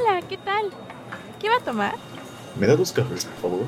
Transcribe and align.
Hola, 0.00 0.22
¿qué 0.28 0.36
tal? 0.36 0.70
¿Qué 1.40 1.48
va 1.48 1.56
a 1.56 1.60
tomar? 1.60 1.94
¿Me 2.56 2.68
da 2.68 2.76
dos 2.76 2.92
cafés, 2.92 3.24
por 3.24 3.50
favor? 3.50 3.66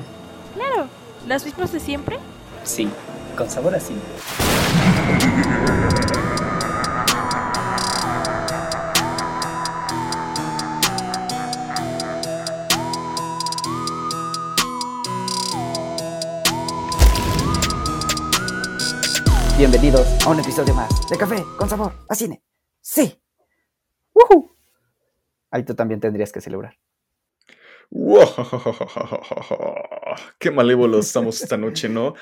Claro, 0.53 0.87
¿los 1.27 1.43
mismos 1.43 1.73
de 1.73 1.79
siempre? 1.81 2.19
Sí, 2.63 2.89
con 3.35 3.49
sabor 3.49 3.75
así. 3.75 3.93
Bienvenidos 19.57 20.07
a 20.25 20.29
un 20.29 20.39
episodio 20.39 20.73
más 20.73 20.89
de 21.09 21.17
Café 21.17 21.43
con 21.57 21.67
Sabor 21.67 21.93
a 22.07 22.15
Cine. 22.15 22.41
¡Sí! 22.79 23.21
¡Woohoo! 24.13 24.60
Ahí 25.51 25.63
tú 25.63 25.75
también 25.75 25.99
tendrías 25.99 26.31
que 26.31 26.41
celebrar. 26.41 26.77
¡Qué 30.39 30.49
malévolos 30.49 31.07
estamos 31.07 31.41
esta 31.41 31.57
noche, 31.57 31.89
¿no? 31.89 32.15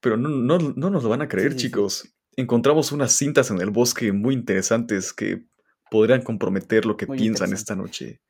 Pero 0.00 0.16
no, 0.16 0.28
no, 0.28 0.58
no 0.58 0.90
nos 0.90 1.04
lo 1.04 1.08
van 1.08 1.22
a 1.22 1.28
creer, 1.28 1.52
Sí, 1.52 1.58
sí, 1.58 1.62
sí. 1.62 1.68
chicos. 1.68 2.14
Encontramos 2.36 2.92
unas 2.92 3.12
cintas 3.12 3.50
en 3.50 3.60
el 3.60 3.70
bosque 3.70 4.12
muy 4.12 4.34
interesantes 4.34 5.12
que 5.12 5.44
podrían 5.90 6.22
comprometer 6.22 6.84
lo 6.84 6.96
que 6.96 7.06
Muy 7.06 7.16
piensan 7.16 7.52
esta 7.52 7.74
noche. 7.76 8.20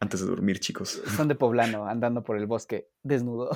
Antes 0.00 0.20
de 0.20 0.26
dormir, 0.26 0.58
chicos. 0.58 1.00
Son 1.16 1.28
de 1.28 1.34
poblano 1.34 1.86
andando 1.86 2.24
por 2.24 2.36
el 2.36 2.46
bosque 2.46 2.88
desnudo. 3.02 3.50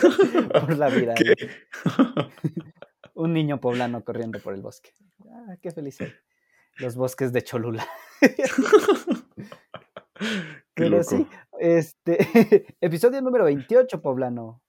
por 0.52 0.76
la 0.76 0.88
vida. 0.88 1.14
¿Qué? 1.14 1.34
Un 3.14 3.34
niño 3.34 3.60
poblano 3.60 4.02
corriendo 4.02 4.40
por 4.40 4.54
el 4.54 4.62
bosque. 4.62 4.90
Ah, 5.30 5.56
qué 5.60 5.70
felicidad. 5.70 6.10
Los 6.78 6.96
bosques 6.96 7.32
de 7.32 7.42
Cholula. 7.42 7.86
Pero 10.74 10.88
loco. 10.90 11.02
sí, 11.04 11.26
este 11.58 12.66
episodio 12.80 13.20
número 13.20 13.44
28, 13.44 14.00
poblano. 14.00 14.62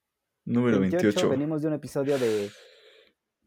Número 0.46 0.80
28. 0.80 1.30
Venimos 1.30 1.62
de 1.62 1.68
un 1.70 1.74
episodio 1.74 2.18
de 2.18 2.50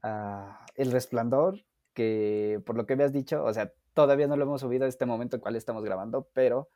ah, 0.02 0.64
El 0.76 0.90
Resplandor, 0.92 1.60
que 1.92 2.60
por 2.64 2.76
lo 2.76 2.86
que 2.86 2.96
me 2.96 3.04
has 3.04 3.12
dicho, 3.12 3.44
o 3.44 3.52
sea, 3.52 3.72
todavía 3.92 4.26
no 4.26 4.36
lo 4.36 4.44
hemos 4.44 4.60
subido 4.62 4.84
a 4.84 4.88
este 4.88 5.04
momento 5.06 5.36
en 5.36 5.42
cual 5.42 5.56
estamos 5.56 5.84
grabando, 5.84 6.30
pero, 6.32 6.70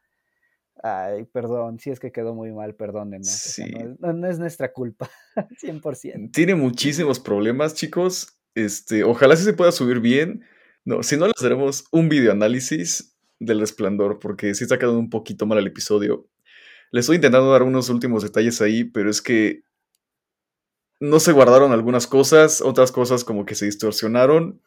ay, 0.83 1.25
perdón, 1.27 1.79
si 1.79 1.91
es 1.91 2.01
que 2.01 2.13
quedó 2.13 2.35
muy 2.35 2.53
mal, 2.53 2.77
o 2.79 3.23
sea, 3.23 3.67
no, 3.69 3.97
no- 3.99 4.13
no 4.13 4.29
es 4.29 4.39
nuestra 4.39 4.73
culpa, 4.73 5.09
100%. 5.63 6.33
Tiene 6.33 6.55
muchísimos 6.55 7.19
problemas, 7.21 7.75
chicos. 7.75 8.37
Este, 8.55 9.05
ojalá 9.05 9.37
sí 9.37 9.45
se 9.45 9.53
pueda 9.55 9.73
subir 9.73 10.01
bien. 10.01 10.43
No, 10.85 11.03
si 11.03 11.17
no, 11.17 11.27
les 11.27 11.43
haremos 11.43 11.85
un 11.91 12.09
video 12.09 12.33
análisis 12.33 13.17
del 13.39 13.61
resplandor, 13.61 14.19
porque 14.19 14.55
sí 14.55 14.65
está 14.65 14.79
quedando 14.79 14.99
un 14.99 15.11
poquito 15.11 15.47
mal 15.47 15.59
el 15.59 15.67
episodio. 15.67 16.27
Les 16.91 17.05
estoy 17.05 17.17
intentando 17.17 17.53
dar 17.53 17.63
unos 17.63 17.89
últimos 17.89 18.23
detalles 18.23 18.61
ahí, 18.61 18.85
pero 18.85 19.11
es 19.11 19.23
que 19.23 19.63
no 21.01 21.19
se 21.21 21.33
guardaron 21.33 21.73
algunas 21.73 22.07
cosas, 22.07 22.61
otras 22.61 22.93
cosas 22.93 23.25
como 23.25 23.47
que 23.47 23.55
se 23.55 23.65
distorsionaron. 23.65 24.61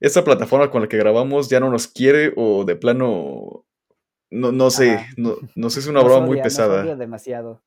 Esta 0.00 0.24
plataforma 0.24 0.70
con 0.70 0.82
la 0.82 0.88
que 0.88 0.96
grabamos 0.96 1.48
ya 1.48 1.60
no 1.60 1.70
nos 1.70 1.86
quiere 1.86 2.32
o 2.36 2.64
de 2.64 2.74
plano, 2.74 3.64
no, 4.30 4.50
no 4.50 4.70
sé, 4.70 5.06
no, 5.16 5.36
no 5.54 5.70
sé 5.70 5.80
si 5.80 5.86
es 5.86 5.90
una 5.90 6.02
broma 6.02 6.26
muy 6.26 6.38
nos 6.38 6.44
pesada. 6.44 6.82
odia 6.82 6.96
demasiado. 6.96 7.62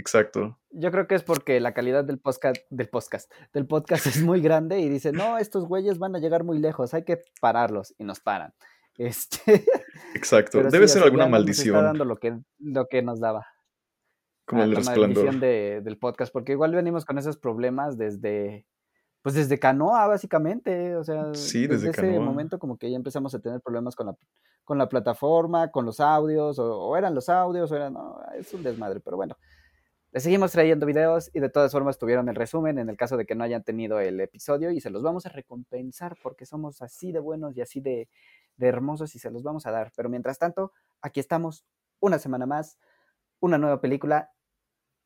Exacto. 0.00 0.58
Yo 0.70 0.90
creo 0.90 1.06
que 1.06 1.14
es 1.14 1.22
porque 1.22 1.60
la 1.60 1.74
calidad 1.74 2.04
del 2.04 2.18
podcast, 2.18 2.56
del 2.70 2.88
podcast, 2.88 3.30
del 3.52 3.66
podcast 3.66 4.06
es 4.06 4.22
muy 4.22 4.40
grande 4.40 4.80
y 4.80 4.88
dice, 4.88 5.12
no, 5.12 5.36
estos 5.38 5.66
güeyes 5.66 5.98
van 5.98 6.16
a 6.16 6.18
llegar 6.18 6.42
muy 6.44 6.58
lejos, 6.58 6.94
hay 6.94 7.04
que 7.04 7.20
pararlos 7.40 7.94
y 7.98 8.04
nos 8.04 8.20
paran. 8.20 8.54
Este, 8.96 9.40
Exacto. 10.14 10.58
pero 10.58 10.70
Debe 10.70 10.88
sí, 10.88 10.94
ser 10.94 11.02
alguna 11.04 11.24
no 11.24 11.30
nos 11.30 11.38
maldición, 11.40 11.76
está 11.76 11.86
dando 11.86 12.04
lo 12.04 12.16
que, 12.16 12.38
lo 12.58 12.86
que 12.88 13.02
nos 13.02 13.20
daba. 13.20 13.46
como 14.46 14.62
Ah, 14.62 14.64
el 14.64 14.70
la 14.70 14.76
resplandor. 14.76 15.08
maldición 15.08 15.40
de- 15.40 15.80
del 15.82 15.98
podcast, 15.98 16.32
porque 16.32 16.52
igual 16.52 16.74
venimos 16.74 17.04
con 17.04 17.18
esos 17.18 17.36
problemas 17.36 17.96
desde, 17.98 18.66
pues 19.22 19.34
desde 19.34 19.58
Canoa, 19.58 20.06
básicamente, 20.06 20.96
o 20.96 21.04
sea, 21.04 21.34
Sí, 21.34 21.66
desde 21.66 21.90
ese 21.90 22.00
Canoa. 22.00 22.20
momento 22.24 22.58
como 22.58 22.76
que 22.78 22.90
ya 22.90 22.96
empezamos 22.96 23.34
a 23.34 23.38
tener 23.40 23.60
problemas 23.60 23.94
con 23.96 24.06
la, 24.06 24.16
con 24.64 24.78
la 24.78 24.88
plataforma, 24.88 25.70
con 25.70 25.84
los 25.84 25.98
audios, 26.00 26.58
o, 26.58 26.78
o 26.80 26.96
eran 26.96 27.14
los 27.14 27.28
audios, 27.28 27.70
o 27.72 27.76
eran, 27.76 27.92
no, 27.94 28.20
es 28.38 28.52
un 28.54 28.62
desmadre, 28.62 29.00
pero 29.00 29.16
bueno. 29.16 29.36
Les 30.12 30.24
seguimos 30.24 30.50
trayendo 30.50 30.86
videos 30.86 31.30
y 31.32 31.38
de 31.38 31.48
todas 31.48 31.70
formas 31.70 31.96
tuvieron 31.96 32.28
el 32.28 32.34
resumen 32.34 32.78
en 32.78 32.88
el 32.88 32.96
caso 32.96 33.16
de 33.16 33.26
que 33.26 33.36
no 33.36 33.44
hayan 33.44 33.62
tenido 33.62 34.00
el 34.00 34.20
episodio 34.20 34.72
y 34.72 34.80
se 34.80 34.90
los 34.90 35.04
vamos 35.04 35.24
a 35.24 35.28
recompensar 35.28 36.16
porque 36.20 36.46
somos 36.46 36.82
así 36.82 37.12
de 37.12 37.20
buenos 37.20 37.56
y 37.56 37.60
así 37.60 37.80
de, 37.80 38.08
hermosos 38.58 39.14
y 39.14 39.20
se 39.20 39.30
los 39.30 39.44
vamos 39.44 39.66
a 39.66 39.70
dar. 39.70 39.92
Pero 39.94 40.08
mientras 40.08 40.36
tanto, 40.36 40.72
aquí 41.00 41.20
estamos 41.20 41.64
una 42.00 42.18
semana 42.18 42.44
más, 42.44 42.76
una 43.38 43.56
nueva 43.56 43.80
película 43.80 44.32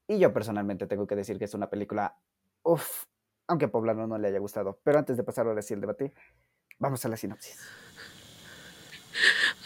y 0.08 0.18
yo 0.18 0.32
personalmente 0.32 0.86
tengo 0.86 1.06
que 1.06 1.16
decir 1.16 1.38
que 1.38 1.44
es 1.44 1.52
una 1.52 1.68
película, 1.68 2.16
uff, 2.62 3.04
aunque 3.46 3.66
a 3.66 3.70
Poblano 3.70 4.06
no 4.06 4.16
le 4.16 4.28
haya 4.28 4.38
gustado. 4.38 4.80
Pero 4.84 4.98
antes 4.98 5.18
de 5.18 5.22
pasar 5.22 5.46
ahora 5.46 5.60
sí 5.60 5.74
el 5.74 5.82
debate, 5.82 6.14
vamos 6.78 7.04
a 7.04 7.10
la 7.10 7.18
sinopsis. 7.18 7.60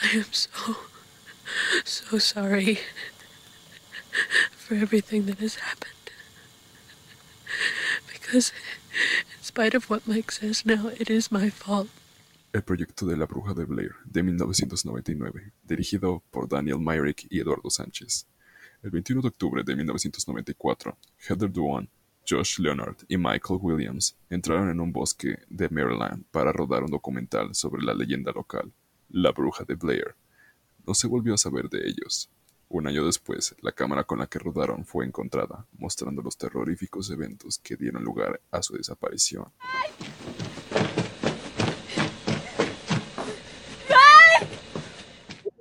I 0.02 0.16
am 0.18 0.32
so, 0.32 0.76
so 1.84 2.18
sorry 2.18 2.78
for 4.68 4.76
everything 4.76 5.24
that 5.26 5.40
has 5.40 5.56
happened. 5.56 5.94
Because, 8.12 8.52
in 8.92 9.42
spite 9.42 9.74
of 9.74 9.88
what 9.88 10.06
Mike 10.06 10.30
says 10.30 10.66
now, 10.66 10.90
it 11.00 11.08
is 11.08 11.32
my 11.32 11.50
fault. 11.50 11.88
El 12.52 12.62
proyecto 12.62 13.06
de 13.06 13.16
La 13.16 13.26
Bruja 13.26 13.54
de 13.54 13.64
Blair 13.64 13.94
de 14.04 14.22
1999, 14.22 15.52
dirigido 15.66 16.22
por 16.30 16.48
Daniel 16.48 16.80
Myrick 16.80 17.26
y 17.30 17.40
Eduardo 17.40 17.70
Sánchez. 17.70 18.26
El 18.82 18.90
21 18.90 19.22
de 19.22 19.28
octubre 19.28 19.62
de 19.64 19.74
1994, 19.74 20.96
Heather 21.28 21.50
Duan, 21.50 21.88
Josh 22.28 22.58
Leonard 22.58 22.96
y 23.08 23.16
Michael 23.16 23.58
Williams 23.62 24.16
entraron 24.28 24.68
en 24.68 24.80
un 24.80 24.92
bosque 24.92 25.38
de 25.48 25.68
Maryland 25.70 26.24
para 26.30 26.52
rodar 26.52 26.84
un 26.84 26.90
documental 26.90 27.54
sobre 27.54 27.82
la 27.82 27.94
leyenda 27.94 28.32
local, 28.32 28.70
La 29.08 29.32
Bruja 29.32 29.64
de 29.64 29.74
Blair. 29.74 30.14
No 30.86 30.94
se 30.94 31.06
volvió 31.06 31.34
a 31.34 31.38
saber 31.38 31.70
de 31.70 31.86
ellos. 31.86 32.28
Un 32.70 32.86
año 32.86 33.04
después, 33.06 33.56
la 33.62 33.72
cámara 33.72 34.04
con 34.04 34.18
la 34.18 34.26
que 34.26 34.38
rodaron 34.38 34.84
fue 34.84 35.06
encontrada, 35.06 35.66
mostrando 35.78 36.20
los 36.20 36.36
terroríficos 36.36 37.10
eventos 37.10 37.58
que 37.58 37.76
dieron 37.76 38.04
lugar 38.04 38.42
a 38.50 38.62
su 38.62 38.76
desaparición. 38.76 39.46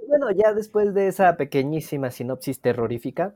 Bueno, 0.08 0.32
ya 0.32 0.54
después 0.54 0.94
de 0.94 1.08
esa 1.08 1.38
pequeñísima 1.38 2.12
sinopsis 2.12 2.60
terrorífica, 2.60 3.36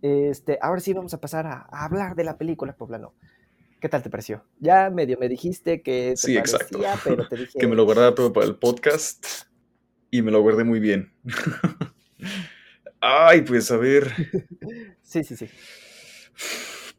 este, 0.00 0.58
ahora 0.62 0.80
sí 0.80 0.92
vamos 0.92 1.12
a 1.14 1.20
pasar 1.20 1.46
a, 1.46 1.66
a 1.70 1.84
hablar 1.84 2.14
de 2.14 2.24
la 2.24 2.38
película, 2.38 2.74
Poblano. 2.76 3.14
¿Qué 3.80 3.88
tal 3.88 4.02
te 4.02 4.10
pareció? 4.10 4.44
Ya 4.60 4.90
medio 4.90 5.18
me 5.18 5.28
dijiste 5.28 5.82
que 5.82 6.10
te 6.10 6.16
Sí, 6.16 6.36
exacto. 6.36 6.78
parecía, 6.78 7.00
pero 7.02 7.28
te 7.28 7.36
dije... 7.36 7.52
que 7.58 7.66
me 7.66 7.74
lo 7.74 7.84
guardaba 7.84 8.14
todo 8.14 8.32
para 8.32 8.46
el 8.46 8.56
podcast 8.58 9.26
y 10.10 10.22
me 10.22 10.30
lo 10.30 10.40
guardé 10.42 10.64
muy 10.64 10.80
bien. 10.80 11.12
Ay, 13.00 13.42
pues 13.42 13.70
a 13.70 13.76
ver, 13.76 14.12
Sí, 15.02 15.24
sí, 15.24 15.36
sí. 15.36 15.48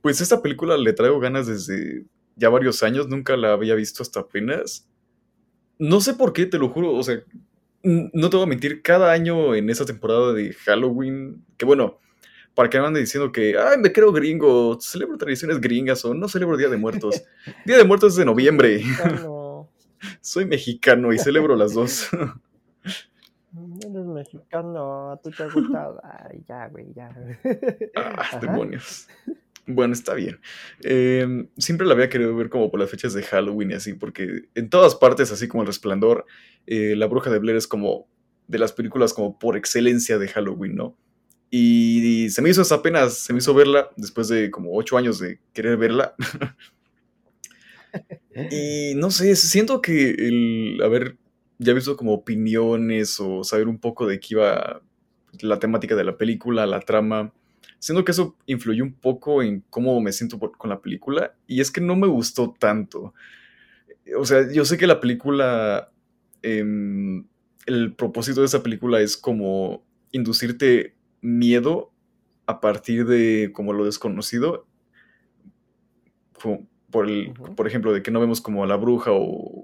pues 0.02 0.20
esta 0.20 0.42
película 0.42 0.78
le 0.78 0.94
traigo 0.94 1.20
ganas 1.20 1.48
desde 1.48 2.06
ya 2.36 2.50
varios 2.50 2.84
años, 2.84 3.08
nunca 3.08 3.38
la 3.38 3.54
había 3.54 3.76
visto 3.76 4.04
hasta 4.04 4.22
apenas. 4.22 4.88
No 5.80 6.02
sé 6.02 6.14
por 6.14 6.34
qué, 6.34 6.46
te 6.46 6.58
lo 6.58 6.70
juro, 6.70 6.94
o 6.94 7.04
sea, 7.04 7.24
no 7.84 8.30
te 8.30 8.38
voy 8.38 8.46
a 8.46 8.50
mentir, 8.50 8.82
cada 8.82 9.12
año 9.12 9.56
en 9.56 9.70
esa 9.70 9.86
temporada 9.86 10.34
de 10.34 10.54
Halloween, 10.54 11.44
que 11.58 11.66
bueno, 11.66 12.00
para 12.54 12.70
que 12.70 12.80
me 12.80 12.88
ande 12.88 13.00
diciendo 13.00 13.32
que, 13.32 13.58
ay, 13.58 13.78
me 13.78 13.92
creo 13.92 14.12
gringo, 14.12 14.78
celebro 14.80 15.18
tradiciones 15.18 15.62
gringas 15.62 16.04
o 16.06 16.14
no 16.14 16.28
celebro 16.28 16.58
Día 16.58 16.70
de 16.70 16.78
Muertos. 16.78 17.24
Día 17.66 17.78
de 17.78 17.84
Muertos 17.84 18.14
es 18.14 18.18
de 18.18 18.26
noviembre, 18.26 18.78
Mexicano. 18.78 19.70
soy 20.22 20.46
mexicano 20.46 21.14
y 21.14 21.20
celebro 21.20 21.56
las 21.56 21.74
dos. 21.74 22.10
Mexicano, 24.22 25.12
a 25.12 25.18
ti 25.18 25.32
te 25.32 25.50
gusta. 25.50 25.94
Ay, 26.04 26.44
ya, 26.48 26.68
güey, 26.68 26.94
ya. 26.94 27.10
Ah, 27.96 28.40
demonios. 28.40 29.08
Bueno, 29.66 29.94
está 29.94 30.14
bien. 30.14 30.40
Eh, 30.84 31.48
siempre 31.58 31.86
la 31.86 31.94
había 31.94 32.10
querido 32.10 32.36
ver 32.36 32.50
como 32.50 32.72
por 32.72 32.80
las 32.80 32.90
fechas 32.90 33.14
de 33.14 33.24
Halloween 33.24 33.72
y 33.72 33.74
así, 33.76 33.94
porque 33.94 34.50
en 34.56 34.70
todas 34.70 34.96
partes, 34.96 35.32
así 35.32 35.48
como 35.48 35.64
El 35.64 35.68
Resplandor, 35.68 36.26
eh, 36.68 36.96
La 36.96 37.08
Bruja 37.08 37.30
de 37.30 37.40
Blair 37.40 37.58
es 37.58 37.68
como 37.68 38.08
de 38.48 38.60
las 38.60 38.74
películas 38.74 39.14
como 39.14 39.40
por 39.40 39.56
excelencia 39.56 40.18
de 40.18 40.28
Halloween, 40.28 40.76
¿no? 40.76 40.98
Y, 41.50 42.30
se 42.30 42.42
me 42.42 42.50
hizo 42.50 42.62
hasta 42.62 42.76
apenas, 42.76 43.18
se 43.18 43.34
me 43.34 43.40
hizo 43.40 43.54
verla 43.54 43.90
después 43.98 44.30
de 44.30 44.50
como 44.50 44.74
ocho 44.74 44.98
años 44.98 45.20
de 45.20 45.40
querer 45.54 45.78
verla. 45.78 46.16
y 48.52 48.94
no 48.96 49.12
sé, 49.12 49.36
siento 49.36 49.82
que 49.82 50.12
el 50.12 50.82
haber 50.82 51.18
ya 51.62 51.74
visto 51.74 51.96
como 51.96 52.14
opiniones 52.14 53.20
o 53.20 53.44
saber 53.44 53.68
un 53.68 53.80
poco 53.80 54.08
de 54.08 54.20
qué 54.20 54.30
iba 54.32 54.82
la 55.42 55.60
temática 55.60 55.96
de 55.96 56.04
la 56.04 56.18
película, 56.18 56.66
la 56.66 56.82
trama, 56.82 57.34
siento 57.80 58.04
que 58.04 58.12
eso 58.12 58.36
influyó 58.48 58.84
un 58.84 58.94
poco 58.94 59.42
en 59.44 59.64
cómo 59.70 60.00
me 60.02 60.12
siento 60.12 60.40
por- 60.40 60.58
con 60.58 60.70
la 60.70 60.82
película 60.82 61.36
y 61.48 61.62
es 61.62 61.72
que 61.72 61.82
no 61.82 61.96
me 61.96 62.08
gustó 62.08 62.54
tanto. 62.58 63.14
O 64.18 64.26
sea, 64.26 64.52
yo 64.52 64.66
sé 64.66 64.78
que 64.78 64.88
la 64.88 65.00
película 65.00 65.92
em, 66.42 67.26
el 67.68 67.94
propósito 67.94 68.42
de 68.42 68.48
esa 68.48 68.64
película 68.64 69.00
es 69.00 69.16
como 69.18 69.84
inducirte 70.12 70.96
miedo 71.22 71.92
a 72.48 72.60
partir 72.62 73.06
de 73.06 73.52
como 73.54 73.74
lo 73.74 73.86
desconocido. 73.86 74.66
Por, 76.90 77.08
el, 77.10 77.34
por 77.56 77.68
ejemplo, 77.68 77.94
de 77.94 78.02
que 78.02 78.12
no 78.12 78.20
vemos 78.20 78.42
como 78.42 78.64
a 78.64 78.68
la 78.68 78.76
bruja 78.76 79.12
o, 79.14 79.61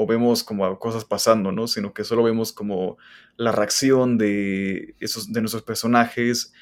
o 0.00 0.06
vemos 0.06 0.44
como 0.44 0.64
a 0.64 0.78
cosas 0.78 1.04
pasando, 1.04 1.50
¿no? 1.50 1.66
Sino 1.66 1.92
que 1.92 2.04
solo 2.04 2.22
vemos 2.22 2.52
como 2.52 2.98
la 3.36 3.50
reacción 3.50 4.16
de, 4.16 4.94
esos, 5.00 5.32
de 5.32 5.40
nuestros 5.40 5.64
personajes 5.64 6.52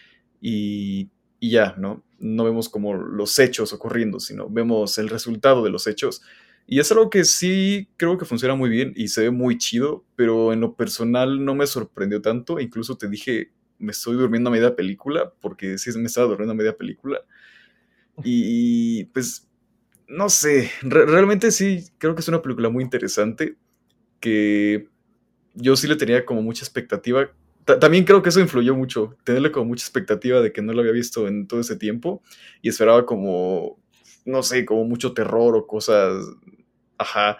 y, 0.40 1.10
y 1.38 1.50
ya, 1.50 1.74
¿no? 1.76 2.02
No 2.18 2.44
vemos 2.44 2.70
como 2.70 2.94
los 2.94 3.38
hechos 3.38 3.74
ocurriendo, 3.74 4.20
sino 4.20 4.48
vemos 4.48 4.96
el 4.96 5.10
resultado 5.10 5.62
de 5.62 5.68
los 5.68 5.86
hechos. 5.86 6.22
Y 6.66 6.80
es 6.80 6.90
algo 6.90 7.10
que 7.10 7.24
sí 7.24 7.90
creo 7.98 8.16
que 8.16 8.24
funciona 8.24 8.54
muy 8.54 8.70
bien 8.70 8.94
y 8.96 9.08
se 9.08 9.24
ve 9.24 9.30
muy 9.30 9.58
chido, 9.58 10.06
pero 10.16 10.54
en 10.54 10.62
lo 10.62 10.74
personal 10.74 11.44
no 11.44 11.54
me 11.54 11.66
sorprendió 11.66 12.22
tanto. 12.22 12.58
Incluso 12.58 12.96
te 12.96 13.06
dije, 13.06 13.52
me 13.78 13.92
estoy 13.92 14.16
durmiendo 14.16 14.48
a 14.48 14.54
media 14.54 14.74
película, 14.74 15.30
porque 15.42 15.76
sí 15.76 15.90
me 15.98 16.06
estaba 16.06 16.26
durmiendo 16.26 16.52
a 16.52 16.56
media 16.56 16.74
película. 16.74 17.20
Y 18.24 19.04
pues, 19.12 19.46
no 20.08 20.28
sé, 20.28 20.70
re- 20.82 21.06
realmente 21.06 21.50
sí 21.50 21.84
creo 21.98 22.14
que 22.14 22.20
es 22.20 22.28
una 22.28 22.42
película 22.42 22.68
muy 22.68 22.84
interesante, 22.84 23.56
que 24.20 24.88
yo 25.54 25.76
sí 25.76 25.88
le 25.88 25.96
tenía 25.96 26.24
como 26.26 26.42
mucha 26.42 26.64
expectativa. 26.64 27.30
Ta- 27.64 27.80
también 27.80 28.04
creo 28.04 28.22
que 28.22 28.30
eso 28.30 28.40
influyó 28.40 28.74
mucho, 28.76 29.16
tenerle 29.24 29.52
como 29.52 29.66
mucha 29.66 29.84
expectativa 29.84 30.40
de 30.42 30.52
que 30.52 30.62
no 30.62 30.72
lo 30.74 30.80
había 30.80 30.92
visto 30.92 31.28
en 31.28 31.46
todo 31.48 31.60
ese 31.60 31.76
tiempo 31.76 32.22
y 32.62 32.70
esperaba 32.70 33.06
como, 33.06 33.78
no 34.26 34.42
sé, 34.42 34.64
como 34.66 34.84
mucho 34.84 35.14
terror 35.14 35.56
o 35.56 35.66
cosas, 35.66 36.24
ajá, 36.98 37.38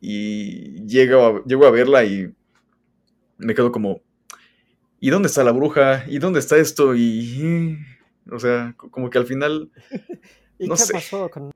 y 0.00 0.86
llego 0.86 1.24
a, 1.26 1.44
llego 1.44 1.66
a 1.66 1.70
verla 1.70 2.04
y 2.04 2.32
me 3.38 3.54
quedo 3.54 3.72
como, 3.72 4.02
¿y 5.00 5.10
dónde 5.10 5.28
está 5.28 5.44
la 5.44 5.52
bruja? 5.52 6.04
¿Y 6.08 6.18
dónde 6.18 6.40
está 6.40 6.56
esto? 6.58 6.94
Y, 6.96 7.78
o 8.30 8.38
sea, 8.38 8.74
co- 8.76 8.90
como 8.90 9.10
que 9.10 9.18
al 9.18 9.26
final, 9.26 9.70
¿Y 10.60 10.68
no 10.68 10.76
qué 10.76 10.82
sé. 10.82 10.92
pasó 10.92 11.30
con 11.30 11.50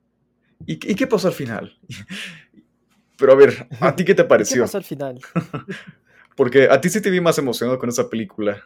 ¿y, 0.66 0.72
y 0.72 0.94
qué 0.94 1.06
pasó 1.06 1.28
al 1.28 1.34
final? 1.34 1.78
Pero 3.18 3.32
a 3.32 3.36
ver, 3.36 3.68
¿a 3.80 3.94
ti 3.94 4.04
qué 4.04 4.14
te 4.14 4.24
¿y 4.40 4.48
qué 4.48 4.56
pareció? 4.56 4.62
pasó 4.62 4.78
al 4.78 4.84
final? 4.84 5.20
Porque 6.36 6.68
a 6.68 6.80
ti 6.80 6.88
sí 6.88 7.00
te 7.00 7.10
vi 7.10 7.20
más 7.20 7.38
emocionado 7.38 7.78
con 7.78 7.88
esa 7.88 8.10
película. 8.10 8.64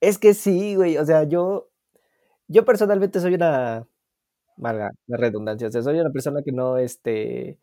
Es 0.00 0.18
que 0.18 0.34
sí, 0.34 0.74
güey, 0.76 0.96
o 0.98 1.04
sea, 1.04 1.24
yo 1.24 1.70
yo 2.48 2.64
personalmente 2.64 3.20
soy 3.20 3.34
una 3.34 3.86
valga 4.56 4.90
la 5.06 5.16
redundancia, 5.16 5.68
o 5.68 5.70
sea, 5.72 5.82
soy 5.82 5.98
una 6.00 6.10
persona 6.10 6.42
que 6.44 6.52
no, 6.52 6.78
este, 6.78 7.58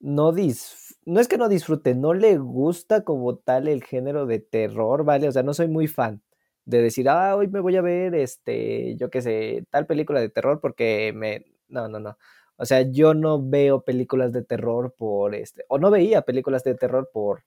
no 0.00 0.32
dis 0.32 0.98
no 1.06 1.20
es 1.20 1.28
que 1.28 1.38
no 1.38 1.48
disfrute, 1.48 1.94
no 1.94 2.14
le 2.14 2.38
gusta 2.38 3.04
como 3.04 3.36
tal 3.38 3.68
el 3.68 3.84
género 3.84 4.26
de 4.26 4.40
terror, 4.40 5.04
¿vale? 5.04 5.28
O 5.28 5.32
sea, 5.32 5.42
no 5.44 5.54
soy 5.54 5.68
muy 5.68 5.88
fan 5.88 6.22
de 6.66 6.82
decir: 6.82 7.08
"Ah, 7.10 7.36
hoy 7.36 7.48
me 7.48 7.60
voy 7.60 7.76
a 7.76 7.82
ver, 7.82 8.14
este, 8.16 8.96
yo 8.96 9.10
qué 9.10 9.22
sé, 9.22 9.64
tal 9.70 9.86
película 9.86 10.20
de 10.20 10.30
terror 10.30 10.60
porque 10.60 11.12
me" 11.16 11.46
no, 11.68 11.88
no, 11.88 12.00
no. 12.00 12.18
O 12.58 12.66
sea, 12.66 12.82
yo 12.82 13.14
no 13.14 13.42
veo 13.42 13.82
películas 13.84 14.32
de 14.32 14.44
terror 14.44 14.94
por, 14.98 15.34
este 15.36 15.64
o 15.68 15.78
no 15.78 15.90
veía 15.92 16.22
películas 16.22 16.64
de 16.64 16.74
terror 16.76 17.10
por 17.12 17.44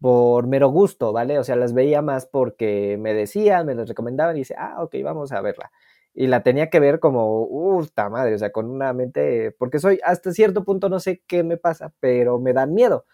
por 0.00 0.46
mero 0.46 0.68
gusto, 0.70 1.12
¿vale? 1.12 1.38
O 1.38 1.44
sea, 1.44 1.56
las 1.56 1.74
veía 1.74 2.02
más 2.02 2.26
porque 2.26 2.96
me 2.98 3.14
decían, 3.14 3.66
me 3.66 3.74
las 3.74 3.88
recomendaban 3.88 4.36
y 4.36 4.40
dice, 4.40 4.54
ah, 4.58 4.82
ok, 4.82 4.96
vamos 5.04 5.32
a 5.32 5.40
verla. 5.42 5.70
Y 6.14 6.26
la 6.28 6.42
tenía 6.42 6.70
que 6.70 6.80
ver 6.80 7.00
como, 7.00 7.42
¡uta 7.44 8.08
madre! 8.10 8.34
O 8.34 8.38
sea, 8.38 8.50
con 8.52 8.70
una 8.70 8.92
mente, 8.94 9.52
porque 9.58 9.78
soy, 9.78 10.00
hasta 10.04 10.32
cierto 10.32 10.64
punto 10.64 10.88
no 10.88 11.00
sé 11.00 11.22
qué 11.26 11.42
me 11.44 11.56
pasa, 11.58 11.92
pero 12.00 12.38
me 12.40 12.52
dan 12.54 12.72
miedo. 12.74 13.04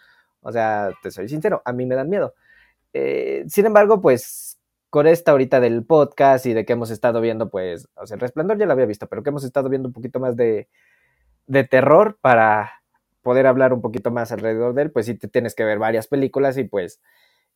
O 0.42 0.52
sea, 0.52 0.92
te 1.02 1.10
soy 1.10 1.28
sincero, 1.28 1.60
a 1.64 1.72
mí 1.72 1.86
me 1.86 1.96
dan 1.96 2.08
miedo. 2.10 2.34
Eh, 2.94 3.44
sin 3.48 3.66
embargo, 3.66 4.00
pues 4.02 4.58
con 4.90 5.06
esta 5.06 5.32
ahorita 5.32 5.60
del 5.60 5.84
podcast 5.84 6.46
y 6.46 6.54
de 6.54 6.64
que 6.64 6.74
hemos 6.74 6.90
estado 6.90 7.20
viendo, 7.20 7.50
pues, 7.50 7.88
o 7.96 8.06
sea, 8.06 8.14
el 8.16 8.20
resplandor 8.20 8.58
ya 8.58 8.66
lo 8.66 8.72
había 8.72 8.86
visto, 8.86 9.06
pero 9.08 9.22
que 9.22 9.30
hemos 9.30 9.44
estado 9.44 9.68
viendo 9.68 9.88
un 9.88 9.92
poquito 9.92 10.20
más 10.20 10.36
de, 10.36 10.68
de 11.46 11.64
terror 11.64 12.18
para 12.20 12.72
poder 13.22 13.46
hablar 13.46 13.72
un 13.72 13.82
poquito 13.82 14.10
más 14.10 14.32
alrededor 14.32 14.74
de 14.74 14.82
él, 14.82 14.92
pues 14.92 15.06
sí 15.06 15.14
te 15.14 15.28
tienes 15.28 15.54
que 15.54 15.64
ver 15.64 15.78
varias 15.78 16.06
películas 16.06 16.56
y 16.58 16.64
pues 16.64 17.00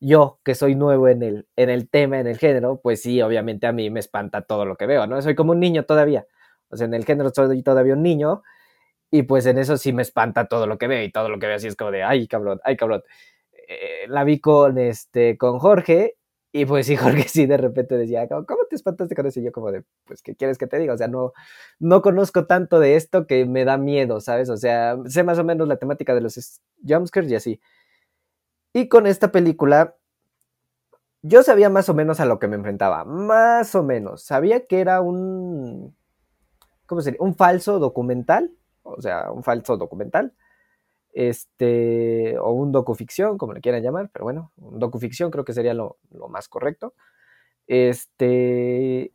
yo, 0.01 0.39
que 0.43 0.55
soy 0.55 0.75
nuevo 0.75 1.07
en 1.07 1.23
el, 1.23 1.47
en 1.55 1.69
el 1.69 1.89
tema, 1.89 2.19
en 2.19 2.27
el 2.27 2.37
género, 2.37 2.81
pues 2.81 3.01
sí, 3.03 3.21
obviamente 3.21 3.67
a 3.67 3.71
mí 3.71 3.89
me 3.89 3.99
espanta 3.99 4.41
todo 4.41 4.65
lo 4.65 4.75
que 4.75 4.87
veo, 4.87 5.07
¿no? 5.07 5.21
Soy 5.21 5.35
como 5.35 5.51
un 5.51 5.59
niño 5.59 5.85
todavía. 5.85 6.25
O 6.69 6.77
sea, 6.77 6.87
en 6.87 6.93
el 6.93 7.05
género 7.05 7.29
soy 7.29 7.61
todavía 7.63 7.93
un 7.93 8.03
niño 8.03 8.41
y 9.11 9.23
pues 9.23 9.45
en 9.45 9.57
eso 9.59 9.77
sí 9.77 9.93
me 9.93 10.01
espanta 10.01 10.47
todo 10.47 10.67
lo 10.67 10.77
que 10.77 10.87
veo 10.87 11.03
y 11.03 11.11
todo 11.11 11.29
lo 11.29 11.39
que 11.39 11.47
veo 11.47 11.55
así 11.57 11.67
es 11.67 11.75
como 11.75 11.91
de, 11.91 12.03
ay, 12.03 12.27
cabrón, 12.27 12.59
ay, 12.63 12.77
cabrón. 12.77 13.03
Eh, 13.67 14.07
la 14.07 14.23
vi 14.23 14.39
con, 14.39 14.77
este, 14.77 15.37
con 15.37 15.59
Jorge 15.59 16.17
y 16.53 16.65
pues 16.65 16.85
sí, 16.87 16.95
Jorge 16.97 17.27
sí 17.27 17.45
de 17.45 17.57
repente 17.57 17.97
decía, 17.97 18.27
¿cómo 18.27 18.45
te 18.69 18.75
espantaste 18.75 19.15
con 19.15 19.25
eso? 19.27 19.39
Y 19.39 19.43
yo 19.43 19.51
como 19.51 19.71
de, 19.71 19.83
pues, 20.05 20.21
¿qué 20.21 20.35
quieres 20.35 20.57
que 20.57 20.67
te 20.67 20.79
diga? 20.79 20.93
O 20.93 20.97
sea, 20.97 21.07
no, 21.07 21.33
no 21.79 22.01
conozco 22.01 22.45
tanto 22.47 22.79
de 22.79 22.95
esto 22.95 23.27
que 23.27 23.45
me 23.45 23.65
da 23.65 23.77
miedo, 23.77 24.19
¿sabes? 24.21 24.49
O 24.49 24.57
sea, 24.57 24.97
sé 25.07 25.23
más 25.23 25.39
o 25.39 25.43
menos 25.43 25.67
la 25.67 25.77
temática 25.77 26.13
de 26.15 26.21
los 26.21 26.37
es- 26.37 26.61
jumpscares 26.87 27.31
y 27.31 27.35
así. 27.35 27.61
Y 28.73 28.89
con 28.89 29.07
esta 29.07 29.31
película, 29.31 29.95
yo 31.21 31.43
sabía 31.43 31.69
más 31.69 31.89
o 31.89 31.93
menos 31.93 32.19
a 32.19 32.25
lo 32.25 32.39
que 32.39 32.47
me 32.47 32.55
enfrentaba, 32.55 33.05
más 33.05 33.75
o 33.75 33.83
menos. 33.83 34.23
Sabía 34.23 34.65
que 34.65 34.79
era 34.81 35.01
un, 35.01 35.95
¿cómo 36.87 37.01
sería? 37.01 37.19
Un 37.21 37.35
falso 37.35 37.79
documental, 37.79 38.51
o 38.83 39.01
sea, 39.01 39.31
un 39.31 39.43
falso 39.43 39.77
documental, 39.77 40.33
este, 41.13 42.37
o 42.39 42.51
un 42.51 42.71
docuficción, 42.71 43.37
como 43.37 43.53
le 43.53 43.61
quieran 43.61 43.83
llamar, 43.83 44.09
pero 44.13 44.25
bueno, 44.25 44.51
un 44.57 44.79
docuficción 44.79 45.31
creo 45.31 45.45
que 45.45 45.53
sería 45.53 45.73
lo, 45.73 45.97
lo 46.11 46.27
más 46.29 46.47
correcto. 46.47 46.93
Este, 47.67 49.11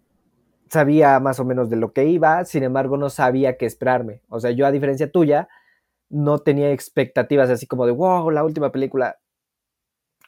sabía 0.71 1.21
más 1.21 1.41
o 1.41 1.45
menos 1.45 1.71
de 1.71 1.77
lo 1.77 1.93
que 1.93 2.05
iba, 2.07 2.45
sin 2.45 2.63
embargo 2.63 2.97
no 2.97 3.11
sabía 3.11 3.57
qué 3.57 3.67
esperarme. 3.67 4.23
O 4.29 4.41
sea, 4.41 4.51
yo 4.51 4.67
a 4.67 4.73
diferencia 4.73 5.11
tuya, 5.11 5.49
no 6.09 6.39
tenía 6.39 6.73
expectativas 6.73 7.51
así 7.51 7.67
como 7.67 7.87
de, 7.87 7.93
wow, 7.93 8.31
la 8.31 8.45
última 8.45 8.73
película. 8.73 9.19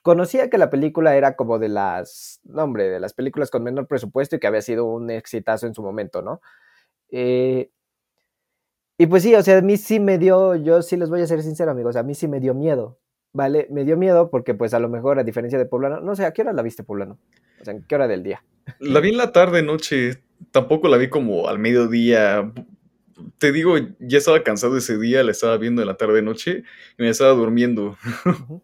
Conocía 0.03 0.49
que 0.49 0.59
la 0.59 0.71
película 0.71 1.17
era 1.17 1.37
como 1.37 1.59
de 1.59 1.69
las, 1.69 2.41
no 2.45 2.65
hombre, 2.65 2.89
de 2.89 3.01
las 3.01 3.15
películas 3.15 3.51
con 3.51 3.63
menor 3.65 3.87
presupuesto 3.89 4.37
y 4.37 4.39
que 4.39 4.47
había 4.47 4.63
sido 4.63 4.87
un 4.87 5.11
exitazo 5.11 5.67
en 5.67 5.75
su 5.75 5.83
momento, 5.83 6.23
¿no? 6.23 6.41
Eh, 7.11 7.71
y 8.99 9.07
pues 9.07 9.23
sí, 9.23 9.35
o 9.35 9.43
sea, 9.43 9.59
a 9.59 9.63
mí 9.63 9.77
sí 9.77 10.01
me 10.01 10.19
dio, 10.19 10.55
yo 10.57 10.83
sí 10.83 10.97
les 10.97 11.09
voy 11.09 11.21
a 11.23 11.27
ser 11.27 11.43
sincero, 11.43 11.71
amigos, 11.71 11.97
a 11.97 12.03
mí 12.03 12.15
sí 12.15 12.29
me 12.29 12.41
dio 12.41 12.53
miedo, 12.55 12.99
¿vale? 13.33 13.67
Me 13.71 13.85
dio 13.85 13.97
miedo 13.97 14.29
porque 14.31 14.55
pues 14.55 14.75
a 14.75 14.81
lo 14.81 14.89
mejor 14.89 15.19
a 15.19 15.25
diferencia 15.25 15.59
de 15.59 15.67
Poblano, 15.67 16.01
no 16.01 16.15
sé, 16.17 16.25
¿a 16.27 16.33
qué 16.33 16.43
hora 16.43 16.53
la 16.53 16.63
viste 16.63 16.83
Poblano? 16.85 17.19
O 17.61 17.65
sea, 17.65 17.75
¿en 17.75 17.85
qué 17.85 17.95
hora 17.95 18.09
del 18.09 18.23
día? 18.23 18.45
La 18.81 19.01
vi 19.01 19.11
en 19.11 19.17
la 19.17 19.33
tarde, 19.33 19.63
noche. 19.63 20.23
Tampoco 20.51 20.89
la 20.89 20.97
vi 20.99 21.09
como 21.09 21.49
al 21.49 21.59
mediodía. 21.59 22.53
Te 23.39 23.51
digo, 23.51 23.75
ya 23.99 24.19
estaba 24.19 24.43
cansado 24.43 24.77
ese 24.77 24.99
día, 24.99 25.25
la 25.25 25.33
estaba 25.33 25.57
viendo 25.57 25.83
en 25.83 25.89
la 25.89 25.97
tarde, 25.97 26.23
noche 26.23 26.63
y 26.99 27.03
me 27.03 27.09
estaba 27.09 27.31
durmiendo. 27.33 27.97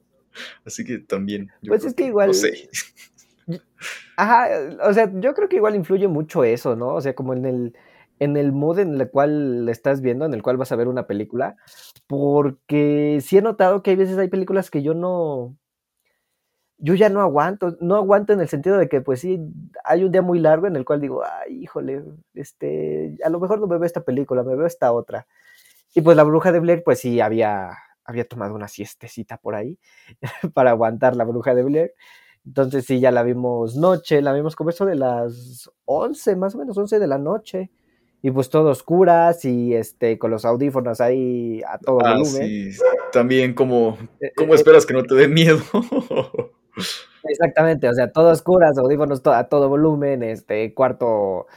Así 0.64 0.84
que 0.84 0.98
también. 0.98 1.50
Pues 1.66 1.84
es 1.84 1.94
que 1.94 2.06
igual- 2.06 2.28
No 2.28 2.34
sé. 2.34 2.68
Ajá, 4.16 4.48
o 4.82 4.92
sea, 4.92 5.10
yo 5.14 5.34
creo 5.34 5.48
que 5.48 5.56
igual 5.56 5.74
influye 5.74 6.06
mucho 6.08 6.44
eso, 6.44 6.76
¿no? 6.76 6.94
O 6.94 7.00
sea, 7.00 7.14
como 7.14 7.34
en 7.34 7.44
el, 7.44 7.76
en 8.18 8.36
el 8.36 8.52
mood 8.52 8.78
en 8.78 9.00
el 9.00 9.10
cual 9.10 9.68
estás 9.68 10.00
viendo, 10.00 10.24
en 10.24 10.34
el 10.34 10.42
cual 10.42 10.56
vas 10.56 10.72
a 10.72 10.76
ver 10.76 10.88
una 10.88 11.06
película, 11.06 11.56
porque 12.06 13.18
sí 13.22 13.38
he 13.38 13.42
notado 13.42 13.82
que 13.82 13.90
hay 13.90 13.96
veces 13.96 14.18
hay 14.18 14.28
películas 14.28 14.70
que 14.70 14.82
yo 14.82 14.94
no, 14.94 15.56
yo 16.78 16.94
ya 16.94 17.08
no 17.08 17.20
aguanto, 17.20 17.76
no 17.80 17.96
aguanto 17.96 18.32
en 18.32 18.40
el 18.40 18.48
sentido 18.48 18.76
de 18.78 18.88
que 18.88 19.00
pues 19.00 19.20
sí, 19.20 19.40
hay 19.84 20.04
un 20.04 20.12
día 20.12 20.22
muy 20.22 20.38
largo 20.38 20.66
en 20.66 20.76
el 20.76 20.84
cual 20.84 21.00
digo, 21.00 21.22
ay, 21.24 21.62
híjole, 21.62 22.04
este, 22.34 23.16
a 23.24 23.30
lo 23.30 23.40
mejor 23.40 23.60
no 23.60 23.66
me 23.66 23.78
veo 23.78 23.86
esta 23.86 24.02
película, 24.02 24.42
me 24.42 24.56
veo 24.56 24.66
esta 24.66 24.92
otra. 24.92 25.26
Y 25.94 26.02
pues 26.02 26.16
la 26.16 26.24
bruja 26.24 26.52
de 26.52 26.60
Blair, 26.60 26.82
pues 26.84 27.00
sí, 27.00 27.20
había, 27.20 27.70
había 28.04 28.26
tomado 28.28 28.54
una 28.54 28.68
siestecita 28.68 29.38
por 29.38 29.54
ahí 29.54 29.78
para 30.54 30.70
aguantar 30.70 31.16
la 31.16 31.24
bruja 31.24 31.54
de 31.54 31.62
Blair. 31.64 31.94
Entonces 32.46 32.84
sí, 32.86 33.00
ya 33.00 33.10
la 33.10 33.22
vimos 33.22 33.76
noche, 33.76 34.20
la 34.22 34.32
vimos 34.32 34.56
como 34.56 34.70
eso 34.70 34.84
de 34.86 34.96
las 34.96 35.70
11, 35.86 36.36
más 36.36 36.54
o 36.54 36.58
menos 36.58 36.76
11 36.76 36.98
de 36.98 37.06
la 37.06 37.18
noche. 37.18 37.70
Y 38.24 38.30
pues 38.30 38.48
todo 38.48 38.70
oscuras 38.70 39.44
y 39.44 39.74
este 39.74 40.18
con 40.18 40.30
los 40.30 40.46
audífonos 40.46 41.02
ahí 41.02 41.60
a 41.68 41.76
todo 41.76 41.98
Ah, 42.00 42.14
volumen. 42.14 42.24
sí. 42.24 42.70
También 43.12 43.52
como, 43.52 43.98
Eh, 44.18 44.32
¿cómo 44.34 44.54
eh, 44.54 44.56
esperas 44.56 44.86
que 44.86 44.94
no 44.94 45.02
te 45.02 45.14
dé 45.14 45.28
miedo? 45.28 45.60
Exactamente, 47.24 47.86
o 47.86 47.92
sea, 47.92 48.10
todo 48.10 48.30
oscuras, 48.30 48.78
audífonos 48.78 49.22
to- 49.22 49.30
a 49.34 49.44
todo 49.50 49.68
volumen, 49.68 50.22
este 50.22 50.72
cuarto, 50.72 51.48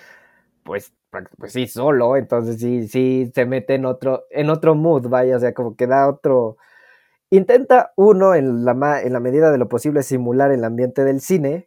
pues, 0.64 0.94
pues 1.38 1.54
sí, 1.54 1.68
solo, 1.68 2.18
entonces 2.18 2.60
sí, 2.60 2.90
sí 2.90 3.32
se 3.34 3.46
mete 3.46 3.76
en 3.76 3.86
otro, 3.86 4.26
en 4.30 4.50
otro 4.50 4.76
mood, 4.76 5.08
vaya, 5.08 5.38
o 5.38 5.40
sea, 5.40 5.54
como 5.54 5.78
que 5.78 5.88
da 5.88 6.10
otro. 6.10 6.58
Intenta 7.30 7.94
uno 7.96 8.36
en 8.36 8.66
la, 8.66 8.74
ma- 8.74 9.02
en 9.02 9.14
la 9.14 9.22
medida 9.22 9.52
de 9.52 9.58
lo 9.58 9.70
posible 9.70 10.04
simular 10.04 10.52
el 10.52 10.66
ambiente 10.66 11.06
del 11.06 11.22
cine, 11.22 11.67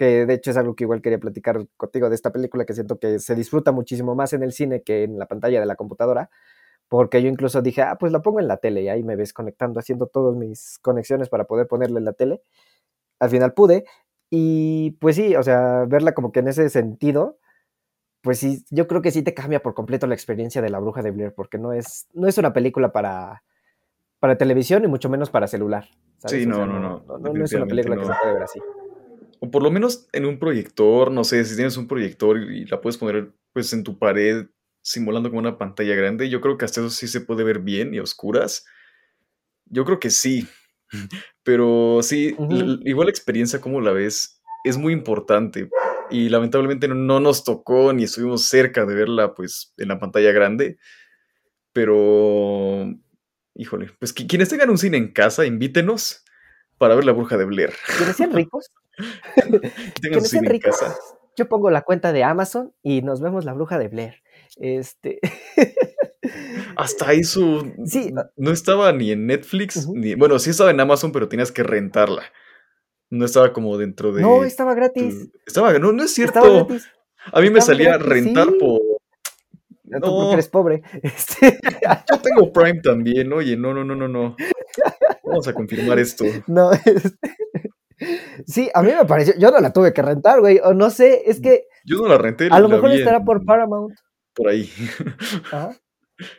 que 0.00 0.24
de 0.24 0.32
hecho 0.32 0.50
es 0.50 0.56
algo 0.56 0.74
que 0.74 0.84
igual 0.84 1.02
quería 1.02 1.18
platicar 1.18 1.66
contigo 1.76 2.08
de 2.08 2.14
esta 2.14 2.32
película, 2.32 2.64
que 2.64 2.72
siento 2.72 2.98
que 2.98 3.18
se 3.18 3.34
disfruta 3.34 3.70
muchísimo 3.70 4.14
más 4.14 4.32
en 4.32 4.42
el 4.42 4.52
cine 4.52 4.82
que 4.82 5.04
en 5.04 5.18
la 5.18 5.26
pantalla 5.26 5.60
de 5.60 5.66
la 5.66 5.76
computadora, 5.76 6.30
porque 6.88 7.22
yo 7.22 7.28
incluso 7.28 7.60
dije, 7.60 7.82
ah, 7.82 7.98
pues 8.00 8.10
la 8.10 8.22
pongo 8.22 8.40
en 8.40 8.48
la 8.48 8.56
tele 8.56 8.80
y 8.80 8.88
ahí 8.88 9.02
me 9.02 9.14
ves 9.14 9.34
conectando, 9.34 9.78
haciendo 9.78 10.06
todas 10.06 10.34
mis 10.36 10.78
conexiones 10.80 11.28
para 11.28 11.44
poder 11.44 11.66
ponerle 11.66 11.98
en 11.98 12.06
la 12.06 12.14
tele. 12.14 12.40
Al 13.18 13.28
final 13.28 13.52
pude 13.52 13.84
y 14.30 14.92
pues 14.92 15.16
sí, 15.16 15.36
o 15.36 15.42
sea, 15.42 15.84
verla 15.86 16.14
como 16.14 16.32
que 16.32 16.40
en 16.40 16.48
ese 16.48 16.70
sentido, 16.70 17.38
pues 18.22 18.38
sí, 18.38 18.64
yo 18.70 18.88
creo 18.88 19.02
que 19.02 19.10
sí 19.10 19.20
te 19.20 19.34
cambia 19.34 19.60
por 19.60 19.74
completo 19.74 20.06
la 20.06 20.14
experiencia 20.14 20.62
de 20.62 20.70
La 20.70 20.78
Bruja 20.78 21.02
de 21.02 21.10
Blair, 21.10 21.34
porque 21.34 21.58
no 21.58 21.74
es, 21.74 22.08
no 22.14 22.26
es 22.26 22.38
una 22.38 22.54
película 22.54 22.90
para, 22.90 23.42
para 24.18 24.38
televisión 24.38 24.82
y 24.82 24.86
mucho 24.86 25.10
menos 25.10 25.28
para 25.28 25.46
celular. 25.46 25.88
¿sabes? 26.16 26.42
Sí, 26.42 26.46
O 26.46 26.48
no, 26.48 26.56
sea, 26.56 26.64
no, 26.64 26.80
no, 26.80 27.18
no, 27.18 27.34
no 27.34 27.44
es 27.44 27.52
una 27.52 27.66
película 27.66 27.96
que 27.96 28.00
no. 28.00 28.08
se 28.14 28.18
puede 28.18 28.32
ver 28.32 28.42
así. 28.44 28.60
O 29.40 29.50
por 29.50 29.62
lo 29.62 29.70
menos 29.70 30.06
en 30.12 30.26
un 30.26 30.38
proyector, 30.38 31.10
no 31.10 31.24
sé, 31.24 31.44
si 31.44 31.56
tienes 31.56 31.76
un 31.76 31.88
proyector 31.88 32.38
y 32.38 32.66
la 32.66 32.80
puedes 32.80 32.98
poner 32.98 33.32
pues 33.52 33.72
en 33.72 33.82
tu 33.84 33.98
pared 33.98 34.46
simulando 34.82 35.28
como 35.30 35.40
una 35.40 35.58
pantalla 35.58 35.94
grande, 35.94 36.28
yo 36.30 36.40
creo 36.40 36.56
que 36.56 36.64
hasta 36.64 36.80
eso 36.80 36.90
sí 36.90 37.08
se 37.08 37.20
puede 37.20 37.42
ver 37.44 37.58
bien 37.60 37.92
y 37.94 37.98
a 37.98 38.02
oscuras. 38.02 38.64
Yo 39.66 39.84
creo 39.84 39.98
que 39.98 40.10
sí. 40.10 40.46
Pero 41.42 42.00
sí, 42.02 42.36
igual 42.84 43.06
la 43.06 43.10
experiencia 43.10 43.60
como 43.60 43.80
la 43.80 43.92
ves 43.92 44.42
es 44.64 44.76
muy 44.76 44.92
importante 44.92 45.70
y 46.10 46.28
lamentablemente 46.28 46.86
no, 46.88 46.94
no 46.94 47.18
nos 47.20 47.44
tocó 47.44 47.92
ni 47.94 48.04
estuvimos 48.04 48.42
cerca 48.46 48.84
de 48.84 48.94
verla 48.94 49.34
pues 49.34 49.72
en 49.78 49.88
la 49.88 49.98
pantalla 49.98 50.32
grande, 50.32 50.76
pero 51.72 52.86
híjole, 53.54 53.90
pues 53.98 54.14
qui- 54.14 54.28
quienes 54.28 54.48
tengan 54.48 54.70
un 54.70 54.78
cine 54.78 54.96
en 54.96 55.12
casa, 55.12 55.46
invítenos 55.46 56.24
para 56.78 56.94
ver 56.94 57.04
La 57.04 57.12
Bruja 57.12 57.36
de 57.36 57.44
Blair. 57.44 57.72
¿Quienes 57.96 58.16
sean 58.16 58.32
ricos? 58.34 58.70
Quienes 60.00 60.28
sean 60.28 60.44
cine 60.44 60.54
en 60.56 60.60
casa. 60.60 60.96
yo 61.36 61.48
pongo 61.48 61.70
la 61.70 61.82
cuenta 61.82 62.12
de 62.12 62.24
Amazon 62.24 62.72
y 62.82 63.02
nos 63.02 63.20
vemos 63.20 63.44
La 63.44 63.52
Bruja 63.52 63.78
de 63.78 63.88
Blair. 63.88 64.14
Este... 64.56 65.18
Hasta 66.76 67.12
eso 67.12 67.62
Sí. 67.84 68.12
no 68.36 68.50
estaba 68.50 68.92
ni 68.92 69.10
en 69.12 69.26
Netflix, 69.26 69.88
ni 69.88 70.14
bueno, 70.14 70.38
sí 70.38 70.50
estaba 70.50 70.70
en 70.70 70.80
Amazon, 70.80 71.12
pero 71.12 71.28
tenías 71.28 71.50
que 71.52 71.62
rentarla. 71.62 72.22
No 73.10 73.24
estaba 73.24 73.52
como 73.52 73.76
dentro 73.76 74.12
de 74.12 74.22
No, 74.22 74.44
estaba 74.44 74.72
tu- 74.72 74.76
gratis. 74.76 75.30
Estaba, 75.46 75.72
no, 75.78 75.92
no 75.92 76.04
es 76.04 76.16
Estaba 76.18 76.46
cierto. 76.46 76.66
gratis. 76.66 76.88
A 77.32 77.40
mí 77.40 77.50
me 77.50 77.58
estaba 77.58 77.76
salía 77.76 77.88
gratis, 77.98 78.06
rentar 78.08 78.46
sí. 78.48 78.56
por 78.60 78.78
Tú 78.80 79.98
porque 79.98 80.06
No, 80.08 80.32
eres 80.32 80.48
pobre. 80.48 80.82
Este, 81.02 81.58
yo 82.10 82.20
tengo 82.20 82.52
Prime 82.52 82.80
también. 82.80 83.32
Oye, 83.32 83.56
no, 83.56 83.74
no, 83.74 83.82
no, 83.84 83.96
no, 83.96 84.06
no. 84.06 84.36
Vamos 85.24 85.48
a 85.48 85.52
confirmar 85.52 85.98
esto. 85.98 86.24
no, 86.46 86.70
este, 86.84 87.18
Sí, 88.46 88.70
a 88.74 88.82
mí 88.82 88.90
me 88.96 89.04
pareció. 89.04 89.34
Yo 89.38 89.50
no 89.50 89.58
la 89.60 89.72
tuve 89.72 89.92
que 89.92 90.02
rentar, 90.02 90.40
güey. 90.40 90.58
O 90.62 90.74
no 90.74 90.90
sé, 90.90 91.22
es 91.30 91.40
que 91.40 91.64
Yo 91.84 91.96
no 91.98 92.08
la 92.08 92.18
renté. 92.18 92.48
a 92.50 92.58
lo 92.60 92.68
la 92.68 92.74
mejor 92.76 92.90
estará 92.92 93.18
en- 93.18 93.24
por 93.24 93.44
Paramount. 93.44 93.94
por 94.34 94.48
ahí. 94.48 94.68
Ajá. 95.52 95.70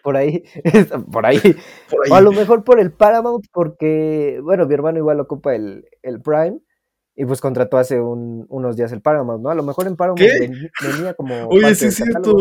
Por 0.04 0.16
ahí. 0.16 0.44
Por 1.12 1.26
ahí. 1.26 1.40
Por 1.90 2.12
O 2.12 2.16
a 2.16 2.22
lo 2.22 2.32
mejor 2.32 2.64
por 2.64 2.80
el 2.80 2.92
Paramount, 2.92 3.46
porque, 3.52 4.40
bueno, 4.44 4.68
mi 4.68 4.74
hermano 4.76 5.00
igual 5.00 5.20
ocupa 5.20 5.56
el, 5.56 5.86
el 6.04 6.22
Prime 6.22 6.60
y 7.16 7.26
pues 7.26 7.42
contrató 7.42 7.78
hace 7.78 8.00
un- 8.00 8.46
unos 8.50 8.76
días 8.78 8.92
el 8.92 9.02
Paramount, 9.02 9.42
¿no? 9.44 9.50
A 9.50 9.56
lo 9.56 9.64
mejor 9.64 9.88
en 9.88 9.96
Paramount 9.96 10.22
venía 10.84 11.14
como. 11.16 11.48
Oye, 11.48 11.74
sí 11.74 11.88
es 11.88 11.96
cierto. 11.96 12.32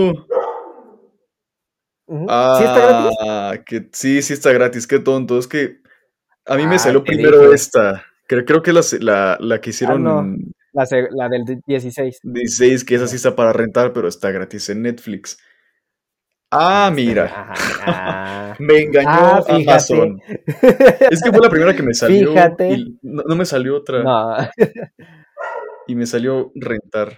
¿Sí 2.06 2.14
está 2.64 2.78
gratis? 2.86 3.16
Ah, 3.22 3.54
que 3.64 3.88
sí, 3.92 4.20
sí 4.22 4.32
está 4.32 4.52
gratis. 4.52 4.86
Qué 4.86 4.98
tonto. 4.98 5.38
Es 5.38 5.46
que 5.46 5.76
a 6.46 6.56
mí 6.56 6.66
me 6.66 6.74
Ah, 6.74 6.78
salió 6.80 7.04
primero 7.04 7.38
dije. 7.40 7.54
esta. 7.54 8.04
Creo, 8.30 8.44
creo 8.44 8.62
que 8.62 8.72
la, 8.72 8.80
la, 9.00 9.36
la 9.40 9.60
que 9.60 9.70
hicieron 9.70 10.04
no. 10.04 10.20
en 10.20 10.52
La, 10.72 11.28
del 11.28 11.60
16. 11.66 12.20
16, 12.22 12.84
que 12.84 12.94
esa 12.94 13.08
sí 13.08 13.16
está 13.16 13.34
para 13.34 13.52
rentar, 13.52 13.92
pero 13.92 14.06
está 14.06 14.30
gratis 14.30 14.68
en 14.68 14.82
Netflix. 14.82 15.36
Ah, 16.52 16.92
mira. 16.94 17.24
Ajá, 17.24 17.54
ah. 17.86 18.56
Me 18.60 18.82
engañó 18.82 19.08
Ah. 19.10 19.44
Amazon. 19.48 20.20
Es 21.10 21.20
que 21.24 21.32
fue 21.32 21.40
la 21.40 21.50
primera 21.50 21.74
que 21.74 21.82
me 21.82 21.92
salió. 21.92 22.30
Fíjate. 22.30 22.70
Y 22.74 22.98
no, 23.02 23.24
no 23.26 23.34
me 23.34 23.44
salió 23.44 23.76
otra. 23.76 24.04
No, 24.04 24.36
Y 25.88 25.96
me 25.96 26.06
salió 26.06 26.52
rentar. 26.54 27.16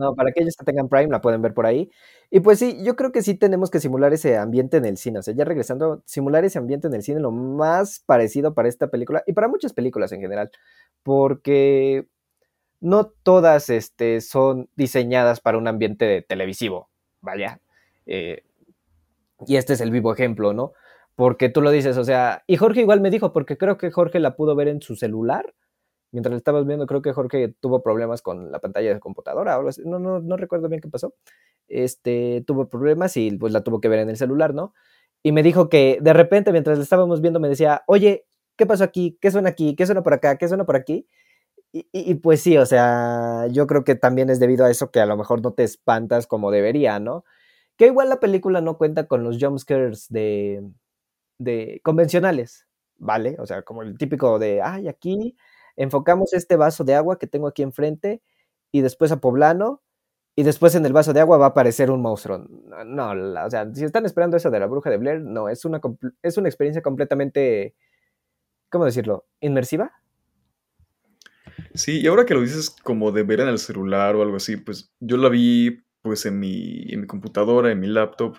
No, 0.00 0.14
para 0.14 0.30
aquellos 0.30 0.56
que 0.56 0.64
tengan 0.64 0.88
Prime 0.88 1.08
la 1.08 1.20
pueden 1.20 1.42
ver 1.42 1.54
por 1.54 1.66
ahí. 1.66 1.90
Y 2.30 2.40
pues 2.40 2.58
sí, 2.58 2.82
yo 2.82 2.96
creo 2.96 3.12
que 3.12 3.22
sí 3.22 3.34
tenemos 3.34 3.70
que 3.70 3.80
simular 3.80 4.12
ese 4.12 4.38
ambiente 4.38 4.78
en 4.78 4.86
el 4.86 4.96
cine. 4.96 5.18
O 5.20 5.22
sea, 5.22 5.34
ya 5.34 5.44
regresando, 5.44 6.02
simular 6.06 6.44
ese 6.44 6.58
ambiente 6.58 6.88
en 6.88 6.94
el 6.94 7.02
cine 7.02 7.20
lo 7.20 7.30
más 7.30 8.02
parecido 8.06 8.54
para 8.54 8.68
esta 8.68 8.88
película 8.88 9.22
y 9.26 9.34
para 9.34 9.48
muchas 9.48 9.74
películas 9.74 10.12
en 10.12 10.20
general. 10.20 10.50
Porque 11.02 12.08
no 12.80 13.06
todas 13.22 13.68
este, 13.68 14.20
son 14.22 14.70
diseñadas 14.74 15.40
para 15.40 15.58
un 15.58 15.68
ambiente 15.68 16.22
televisivo. 16.26 16.88
Vaya. 17.20 17.60
Eh, 18.06 18.42
y 19.46 19.56
este 19.56 19.74
es 19.74 19.80
el 19.80 19.90
vivo 19.90 20.12
ejemplo, 20.12 20.52
¿no? 20.52 20.72
Porque 21.14 21.50
tú 21.50 21.60
lo 21.60 21.70
dices, 21.70 21.98
o 21.98 22.04
sea, 22.04 22.44
y 22.46 22.56
Jorge 22.56 22.80
igual 22.80 23.00
me 23.00 23.10
dijo, 23.10 23.32
porque 23.32 23.58
creo 23.58 23.76
que 23.76 23.90
Jorge 23.90 24.20
la 24.20 24.36
pudo 24.36 24.54
ver 24.56 24.68
en 24.68 24.80
su 24.80 24.96
celular. 24.96 25.54
Mientras 26.12 26.32
la 26.32 26.38
estabas 26.38 26.66
viendo, 26.66 26.86
creo 26.86 27.02
que 27.02 27.12
Jorge 27.12 27.54
tuvo 27.60 27.82
problemas 27.82 28.22
con 28.22 28.50
la 28.52 28.58
pantalla 28.60 28.92
de 28.94 29.00
computadora 29.00 29.58
o. 29.58 29.68
No, 29.84 29.98
no, 29.98 30.20
no 30.20 30.36
recuerdo 30.36 30.68
bien 30.68 30.80
qué 30.80 30.88
pasó. 30.88 31.14
Este, 31.68 32.42
tuvo 32.46 32.68
problemas 32.68 33.16
y 33.16 33.30
pues 33.36 33.52
la 33.52 33.62
tuvo 33.62 33.80
que 33.80 33.88
ver 33.88 34.00
en 34.00 34.10
el 34.10 34.16
celular, 34.16 34.54
¿no? 34.54 34.74
Y 35.22 35.32
me 35.32 35.42
dijo 35.42 35.68
que 35.68 35.98
de 36.00 36.12
repente, 36.12 36.52
mientras 36.52 36.78
la 36.78 36.84
estábamos 36.84 37.20
viendo, 37.20 37.40
me 37.40 37.48
decía, 37.48 37.82
oye, 37.86 38.26
¿qué 38.56 38.66
pasó 38.66 38.84
aquí? 38.84 39.18
¿Qué 39.20 39.30
suena 39.30 39.50
aquí? 39.50 39.76
¿Qué 39.76 39.86
suena 39.86 40.02
por 40.02 40.14
acá? 40.14 40.36
¿Qué 40.38 40.48
suena 40.48 40.64
por 40.66 40.76
aquí? 40.76 41.06
Y, 41.72 41.80
y- 41.92 42.10
y, 42.10 42.14
pues 42.16 42.40
sí, 42.42 42.56
o 42.58 42.66
sea, 42.66 43.46
yo 43.50 43.66
creo 43.66 43.84
que 43.84 43.94
también 43.94 44.30
es 44.30 44.40
debido 44.40 44.64
a 44.64 44.70
eso 44.70 44.90
que 44.90 45.00
a 45.00 45.06
lo 45.06 45.16
mejor 45.16 45.42
no 45.42 45.52
te 45.54 45.62
espantas 45.64 46.26
como 46.26 46.50
debería, 46.50 46.98
¿no? 47.00 47.24
Que 47.78 47.86
igual 47.88 48.08
la 48.10 48.20
película 48.20 48.60
no 48.62 48.78
cuenta 48.78 49.06
con 49.08 49.24
los 49.24 49.38
jumpscares 49.40 50.06
de, 50.10 50.62
de 51.38 51.80
convencionales, 51.84 52.66
¿vale? 52.98 53.36
O 53.40 53.46
sea, 53.46 53.62
como 53.62 53.82
el 53.82 53.98
típico 53.98 54.38
de, 54.38 54.62
ay, 54.62 54.88
aquí 54.88 55.36
enfocamos 55.82 56.34
este 56.34 56.56
vaso 56.56 56.84
de 56.84 56.94
agua 56.94 57.18
que 57.18 57.26
tengo 57.26 57.48
aquí 57.48 57.62
enfrente 57.62 58.20
y 58.70 58.82
después 58.82 59.12
a 59.12 59.20
Poblano 59.20 59.82
y 60.36 60.42
después 60.42 60.74
en 60.74 60.84
el 60.84 60.92
vaso 60.92 61.14
de 61.14 61.20
agua 61.20 61.38
va 61.38 61.46
a 61.46 61.48
aparecer 61.48 61.90
un 61.90 62.02
monstruo. 62.02 62.46
No, 62.86 63.10
o 63.44 63.50
sea, 63.50 63.72
si 63.74 63.84
están 63.84 64.04
esperando 64.04 64.36
eso 64.36 64.50
de 64.50 64.60
la 64.60 64.66
bruja 64.66 64.90
de 64.90 64.98
Blair, 64.98 65.22
no, 65.22 65.48
es 65.48 65.64
una, 65.64 65.80
es 66.22 66.36
una 66.36 66.48
experiencia 66.48 66.82
completamente, 66.82 67.74
¿cómo 68.68 68.84
decirlo? 68.84 69.26
¿Inmersiva? 69.40 69.92
Sí, 71.74 72.00
y 72.02 72.06
ahora 72.06 72.26
que 72.26 72.34
lo 72.34 72.42
dices 72.42 72.70
como 72.70 73.10
de 73.10 73.22
ver 73.22 73.40
en 73.40 73.48
el 73.48 73.58
celular 73.58 74.14
o 74.16 74.22
algo 74.22 74.36
así, 74.36 74.58
pues 74.58 74.92
yo 75.00 75.16
la 75.16 75.30
vi 75.30 75.82
pues 76.02 76.26
en 76.26 76.38
mi, 76.38 76.92
en 76.92 77.02
mi 77.02 77.06
computadora, 77.06 77.72
en 77.72 77.80
mi 77.80 77.86
laptop. 77.86 78.36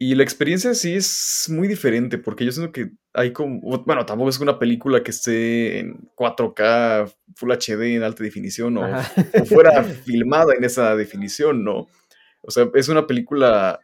Y 0.00 0.14
la 0.14 0.22
experiencia 0.22 0.74
sí 0.74 0.94
es 0.94 1.46
muy 1.48 1.66
diferente, 1.66 2.18
porque 2.18 2.44
yo 2.44 2.52
siento 2.52 2.70
que 2.70 2.92
hay 3.12 3.32
como, 3.32 3.60
bueno, 3.84 4.06
tampoco 4.06 4.30
es 4.30 4.38
una 4.38 4.56
película 4.56 5.02
que 5.02 5.10
esté 5.10 5.80
en 5.80 6.08
4K, 6.14 7.12
Full 7.34 7.50
HD, 7.50 7.96
en 7.96 8.04
alta 8.04 8.22
definición, 8.22 8.78
o, 8.78 8.86
fuera 9.46 9.82
filmada 9.82 10.54
en 10.54 10.62
esa 10.62 10.94
definición, 10.94 11.64
¿no? 11.64 11.88
O 12.42 12.50
sea, 12.52 12.68
es 12.74 12.88
una 12.88 13.08
película, 13.08 13.80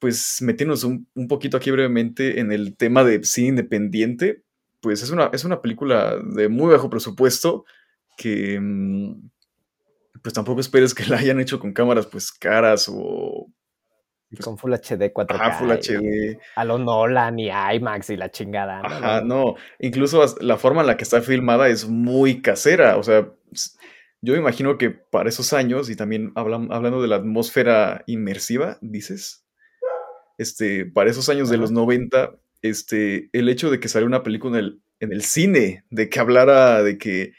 pues 0.00 0.38
metiéndonos 0.40 0.84
un, 0.84 1.06
un 1.14 1.28
poquito 1.28 1.58
aquí 1.58 1.70
brevemente 1.70 2.40
en 2.40 2.50
el 2.50 2.74
tema 2.74 3.04
de 3.04 3.22
cine 3.24 3.48
independiente, 3.48 4.42
pues 4.80 5.02
es 5.02 5.10
una, 5.10 5.28
es 5.34 5.44
una 5.44 5.60
película 5.60 6.16
de 6.16 6.48
muy 6.48 6.72
bajo 6.72 6.88
presupuesto 6.88 7.66
que 8.16 8.58
mm, 8.58 9.30
pues 10.22 10.34
tampoco 10.34 10.60
esperes 10.60 10.94
que 10.94 11.04
la 11.06 11.18
hayan 11.18 11.40
hecho 11.40 11.60
con 11.60 11.72
cámaras 11.72 12.06
pues 12.06 12.32
caras 12.32 12.88
o 12.90 13.48
Y 14.30 14.36
con 14.36 14.58
Full 14.58 14.74
HD 14.74 15.12
4K. 15.12 15.26
ajá, 15.34 15.52
Full 15.58 15.70
HD. 15.70 16.38
A 16.56 16.64
lo 16.64 16.76
Nolan 16.78 17.38
y 17.38 17.48
IMAX 17.50 18.10
y 18.10 18.16
la 18.16 18.30
chingada. 18.30 18.82
¿no? 18.82 18.88
Ajá, 18.88 19.20
No. 19.22 19.54
Incluso 19.78 20.24
la 20.40 20.56
forma 20.58 20.82
en 20.82 20.86
la 20.88 20.96
que 20.96 21.04
está 21.04 21.22
filmada 21.22 21.68
es 21.68 21.88
muy 21.88 22.42
casera. 22.42 22.96
O 22.98 23.02
sea, 23.02 23.28
yo 24.20 24.32
me 24.34 24.38
imagino 24.40 24.76
que 24.76 24.90
para 24.90 25.28
esos 25.30 25.52
años, 25.52 25.88
y 25.88 25.96
también 25.96 26.32
hablan- 26.34 26.68
hablando 26.70 27.00
de 27.00 27.08
la 27.08 27.16
atmósfera 27.16 28.02
inmersiva, 28.06 28.76
dices, 28.82 29.46
este, 30.36 30.84
para 30.84 31.08
esos 31.10 31.28
años 31.28 31.48
de 31.48 31.56
los 31.56 31.70
90, 31.70 32.32
este, 32.62 33.30
el 33.32 33.48
hecho 33.48 33.70
de 33.70 33.80
que 33.80 33.88
saliera 33.88 34.08
una 34.08 34.22
película 34.22 34.58
en 34.58 34.64
el, 34.64 34.80
en 35.00 35.12
el 35.12 35.22
cine, 35.22 35.84
de 35.90 36.08
que 36.10 36.20
hablara 36.20 36.82
de 36.82 36.98
que 36.98 37.32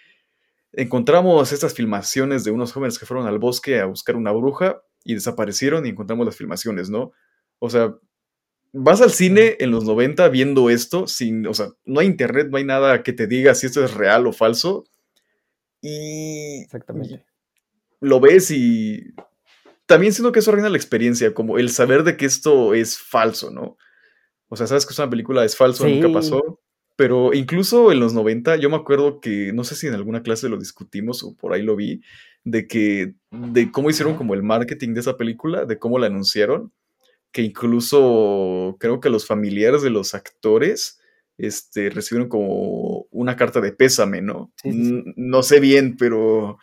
encontramos 0.73 1.51
estas 1.51 1.73
filmaciones 1.73 2.43
de 2.43 2.51
unos 2.51 2.71
jóvenes 2.73 2.97
que 2.99 3.05
fueron 3.05 3.27
al 3.27 3.39
bosque 3.39 3.79
a 3.79 3.85
buscar 3.85 4.15
una 4.15 4.31
bruja 4.31 4.81
y 5.03 5.13
desaparecieron 5.15 5.85
y 5.85 5.89
encontramos 5.89 6.25
las 6.25 6.35
filmaciones, 6.35 6.89
¿no? 6.89 7.11
O 7.59 7.69
sea, 7.69 7.95
vas 8.73 9.01
al 9.01 9.11
cine 9.11 9.57
en 9.59 9.71
los 9.71 9.83
90 9.85 10.27
viendo 10.29 10.69
esto, 10.69 11.07
sin, 11.07 11.47
o 11.47 11.53
sea, 11.53 11.69
no 11.85 11.99
hay 11.99 12.07
internet, 12.07 12.47
no 12.51 12.57
hay 12.57 12.63
nada 12.65 13.01
que 13.03 13.13
te 13.13 13.27
diga 13.27 13.55
si 13.55 13.65
esto 13.67 13.83
es 13.83 13.93
real 13.93 14.27
o 14.27 14.33
falso. 14.33 14.85
Y 15.81 16.61
Exactamente. 16.63 17.25
lo 18.01 18.19
ves 18.19 18.51
y 18.51 19.13
también 19.85 20.13
siento 20.13 20.31
que 20.31 20.39
eso 20.39 20.51
arruina 20.51 20.69
la 20.69 20.77
experiencia, 20.77 21.33
como 21.33 21.57
el 21.57 21.69
saber 21.69 22.03
de 22.03 22.17
que 22.17 22.25
esto 22.25 22.73
es 22.73 22.97
falso, 22.97 23.49
¿no? 23.51 23.77
O 24.49 24.55
sea, 24.55 24.67
sabes 24.67 24.85
que 24.85 24.93
es 24.93 24.99
una 24.99 25.09
película, 25.09 25.45
es 25.45 25.55
falso, 25.55 25.87
nunca 25.87 26.07
Sí. 26.07 26.13
pasó. 26.13 26.59
Pero 26.95 27.33
incluso 27.33 27.93
en 27.93 27.99
los 28.01 28.13
90, 28.13 28.57
yo 28.57 28.69
me 28.69 28.75
acuerdo 28.75 29.21
que, 29.21 29.53
no 29.53 29.63
sé 29.63 29.75
si 29.75 29.87
en 29.87 29.93
alguna 29.93 30.21
clase 30.21 30.49
lo 30.49 30.57
discutimos 30.57 31.23
o 31.23 31.33
por 31.33 31.53
ahí 31.53 31.63
lo 31.63 31.77
vi, 31.77 32.01
de 32.43 32.67
que, 32.67 33.13
de 33.31 33.71
cómo 33.71 33.89
hicieron 33.89 34.15
como 34.15 34.33
el 34.33 34.43
marketing 34.43 34.93
de 34.93 35.01
esa 35.01 35.17
película, 35.17 35.65
de 35.65 35.79
cómo 35.79 35.99
la 35.99 36.07
anunciaron. 36.07 36.71
que 37.31 37.43
incluso 37.43 38.77
creo 38.79 38.99
que 39.01 39.09
los 39.09 39.27
familiares 39.27 39.81
de 39.83 39.91
los 39.91 40.15
actores 40.15 40.99
este, 41.37 41.89
recibieron 41.91 42.29
como 42.29 43.07
una 43.11 43.35
carta 43.37 43.61
de 43.61 43.71
pésame, 43.73 44.21
¿no? 44.21 44.51
Sí, 44.63 44.71
sí, 44.73 45.03
No 45.15 45.43
sé 45.43 45.59
bien, 45.59 45.97
pero, 45.97 46.57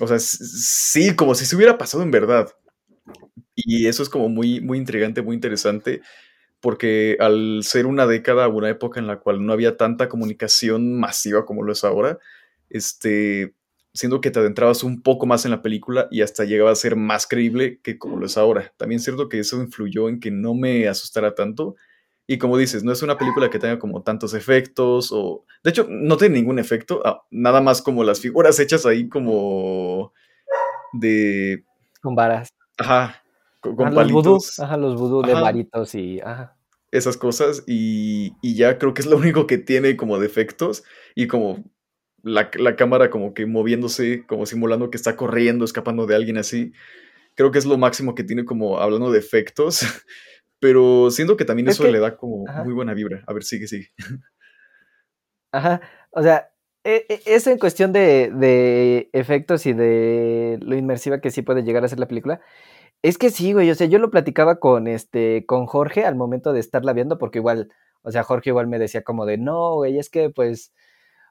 o 0.00 0.06
sea, 0.08 0.18
sí, 0.20 1.14
como 1.16 1.34
si 1.34 1.46
se 1.46 1.56
hubiera 1.56 1.78
pasado 1.78 2.02
en 2.02 2.10
verdad. 2.10 2.50
Y 3.54 3.86
eso 3.86 4.02
es 4.02 4.08
como 4.08 4.28
muy, 4.28 4.60
muy 4.60 4.78
intrigante, 4.78 5.22
muy 5.22 5.34
interesante, 5.34 6.00
porque 6.60 7.16
al 7.20 7.62
ser 7.64 7.86
una 7.86 8.06
década, 8.06 8.48
una 8.48 8.70
época 8.70 9.00
en 9.00 9.06
la 9.06 9.20
cual 9.20 9.44
no 9.44 9.52
había 9.52 9.76
tanta 9.76 10.08
comunicación 10.08 10.98
masiva 10.98 11.44
como 11.46 11.62
lo 11.62 11.72
es 11.72 11.84
ahora, 11.84 12.18
este, 12.70 13.54
siendo 13.92 14.20
que 14.20 14.30
te 14.30 14.38
adentrabas 14.38 14.84
un 14.84 15.02
poco 15.02 15.26
más 15.26 15.44
en 15.44 15.50
la 15.50 15.62
película 15.62 16.08
y 16.10 16.22
hasta 16.22 16.44
llegaba 16.44 16.70
a 16.70 16.76
ser 16.76 16.96
más 16.96 17.26
creíble 17.26 17.80
que 17.82 17.98
como 17.98 18.16
lo 18.16 18.26
es 18.26 18.36
ahora. 18.38 18.72
También 18.76 18.98
es 18.98 19.04
cierto 19.04 19.28
que 19.28 19.40
eso 19.40 19.60
influyó 19.60 20.08
en 20.08 20.20
que 20.20 20.30
no 20.30 20.54
me 20.54 20.88
asustara 20.88 21.34
tanto. 21.34 21.76
Y 22.26 22.38
como 22.38 22.56
dices, 22.56 22.84
no 22.84 22.92
es 22.92 23.02
una 23.02 23.18
película 23.18 23.50
que 23.50 23.58
tenga 23.58 23.78
como 23.78 24.02
tantos 24.02 24.34
efectos 24.34 25.10
o... 25.12 25.44
De 25.64 25.70
hecho, 25.70 25.86
no 25.90 26.16
tiene 26.16 26.36
ningún 26.36 26.58
efecto, 26.60 27.02
ah, 27.04 27.22
nada 27.30 27.60
más 27.60 27.82
como 27.82 28.04
las 28.04 28.20
figuras 28.20 28.60
hechas 28.60 28.86
ahí 28.86 29.08
como 29.08 30.12
de... 30.92 31.64
Con 32.00 32.14
varas. 32.14 32.48
Ajá, 32.78 33.22
con, 33.60 33.74
con 33.74 33.92
los 33.94 34.12
vudú. 34.12 34.22
palitos. 34.22 34.60
Ajá, 34.60 34.76
los 34.76 34.94
vudú 34.94 35.22
de 35.22 35.32
Ajá. 35.32 35.40
varitos 35.40 35.94
y. 35.94 36.20
Ajá. 36.20 36.56
esas 36.92 37.16
cosas 37.16 37.62
y, 37.66 38.32
y 38.42 38.54
ya 38.54 38.78
creo 38.78 38.94
que 38.94 39.02
es 39.02 39.06
lo 39.06 39.16
único 39.16 39.46
que 39.46 39.58
tiene 39.58 39.96
como 39.96 40.18
defectos 40.18 40.82
y 41.14 41.26
como 41.26 41.64
la, 42.22 42.50
la 42.54 42.76
cámara 42.76 43.10
como 43.10 43.34
que 43.34 43.46
moviéndose, 43.46 44.24
como 44.26 44.46
simulando 44.46 44.90
que 44.90 44.96
está 44.96 45.16
corriendo, 45.16 45.64
escapando 45.64 46.06
de 46.06 46.14
alguien 46.16 46.36
así. 46.38 46.72
Creo 47.34 47.50
que 47.50 47.58
es 47.58 47.66
lo 47.66 47.78
máximo 47.78 48.14
que 48.14 48.24
tiene 48.24 48.44
como 48.44 48.78
hablando 48.80 49.10
de 49.12 49.18
efectos, 49.18 49.80
pero 50.58 51.10
siento 51.10 51.36
que 51.36 51.44
también 51.44 51.68
Es 51.68 51.74
eso 51.76 51.84
que- 51.84 51.92
le 51.92 52.00
da 52.00 52.16
como 52.16 52.44
ajá. 52.48 52.64
muy 52.64 52.74
buena 52.74 52.94
vibra. 52.94 53.22
A 53.26 53.32
ver, 53.32 53.42
sigue, 53.44 53.66
sigue. 53.66 53.88
Ajá. 55.52 55.80
O 56.10 56.22
sea, 56.22 56.50
e- 56.84 57.06
e- 57.08 57.22
eso 57.26 57.50
en 57.50 57.58
cuestión 57.58 57.92
de, 57.92 58.30
de 58.34 59.10
efectos 59.12 59.66
y 59.66 59.72
de 59.72 60.58
lo 60.62 60.76
inmersiva 60.76 61.20
que 61.20 61.30
sí 61.30 61.42
puede 61.42 61.62
llegar 61.62 61.84
a 61.84 61.88
ser 61.88 61.98
la 62.00 62.08
película. 62.08 62.40
Es 63.02 63.16
que 63.18 63.30
sí, 63.30 63.52
güey. 63.52 63.70
O 63.70 63.74
sea, 63.74 63.86
yo 63.86 63.98
lo 63.98 64.10
platicaba 64.10 64.60
con 64.60 64.86
este, 64.86 65.44
con 65.46 65.66
Jorge 65.66 66.04
al 66.04 66.16
momento 66.16 66.52
de 66.52 66.60
estarla 66.60 66.92
viendo, 66.92 67.18
porque 67.18 67.38
igual, 67.38 67.70
o 68.02 68.10
sea, 68.10 68.22
Jorge 68.24 68.50
igual 68.50 68.66
me 68.68 68.78
decía 68.78 69.02
como 69.02 69.26
de 69.26 69.38
no, 69.38 69.74
güey, 69.76 69.98
es 69.98 70.10
que 70.10 70.30
pues. 70.30 70.72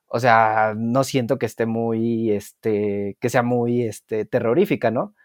O 0.09 0.19
sea, 0.19 0.73
no 0.75 1.03
siento 1.03 1.37
que 1.37 1.45
esté 1.45 1.65
muy, 1.65 2.31
este, 2.31 3.17
que 3.21 3.29
sea 3.29 3.43
muy, 3.43 3.83
este, 3.83 4.25
terrorífica, 4.25 4.91
¿no? 4.91 5.15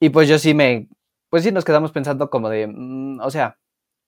Y 0.00 0.10
pues 0.10 0.28
yo 0.28 0.38
sí 0.38 0.54
me, 0.54 0.88
pues 1.30 1.44
sí 1.44 1.52
nos 1.52 1.64
quedamos 1.64 1.92
pensando 1.92 2.30
como 2.30 2.48
de, 2.48 2.66
mm, 2.68 3.20
o 3.20 3.30
sea, 3.30 3.58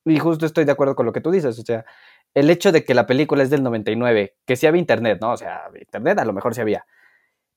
y 0.04 0.18
justo 0.18 0.46
estoy 0.46 0.64
de 0.64 0.72
acuerdo 0.72 0.96
con 0.96 1.06
lo 1.06 1.12
que 1.12 1.20
tú 1.20 1.30
dices, 1.30 1.58
o 1.58 1.62
sea, 1.62 1.84
el 2.34 2.50
hecho 2.50 2.72
de 2.72 2.84
que 2.84 2.94
la 2.94 3.06
película 3.06 3.42
es 3.42 3.50
del 3.50 3.62
99, 3.62 4.36
que 4.44 4.56
sí 4.56 4.66
había 4.66 4.80
internet, 4.80 5.18
¿no? 5.20 5.32
O 5.32 5.36
sea, 5.36 5.64
internet 5.78 6.18
a 6.18 6.24
lo 6.24 6.32
mejor 6.32 6.54
sí 6.54 6.60
había. 6.60 6.84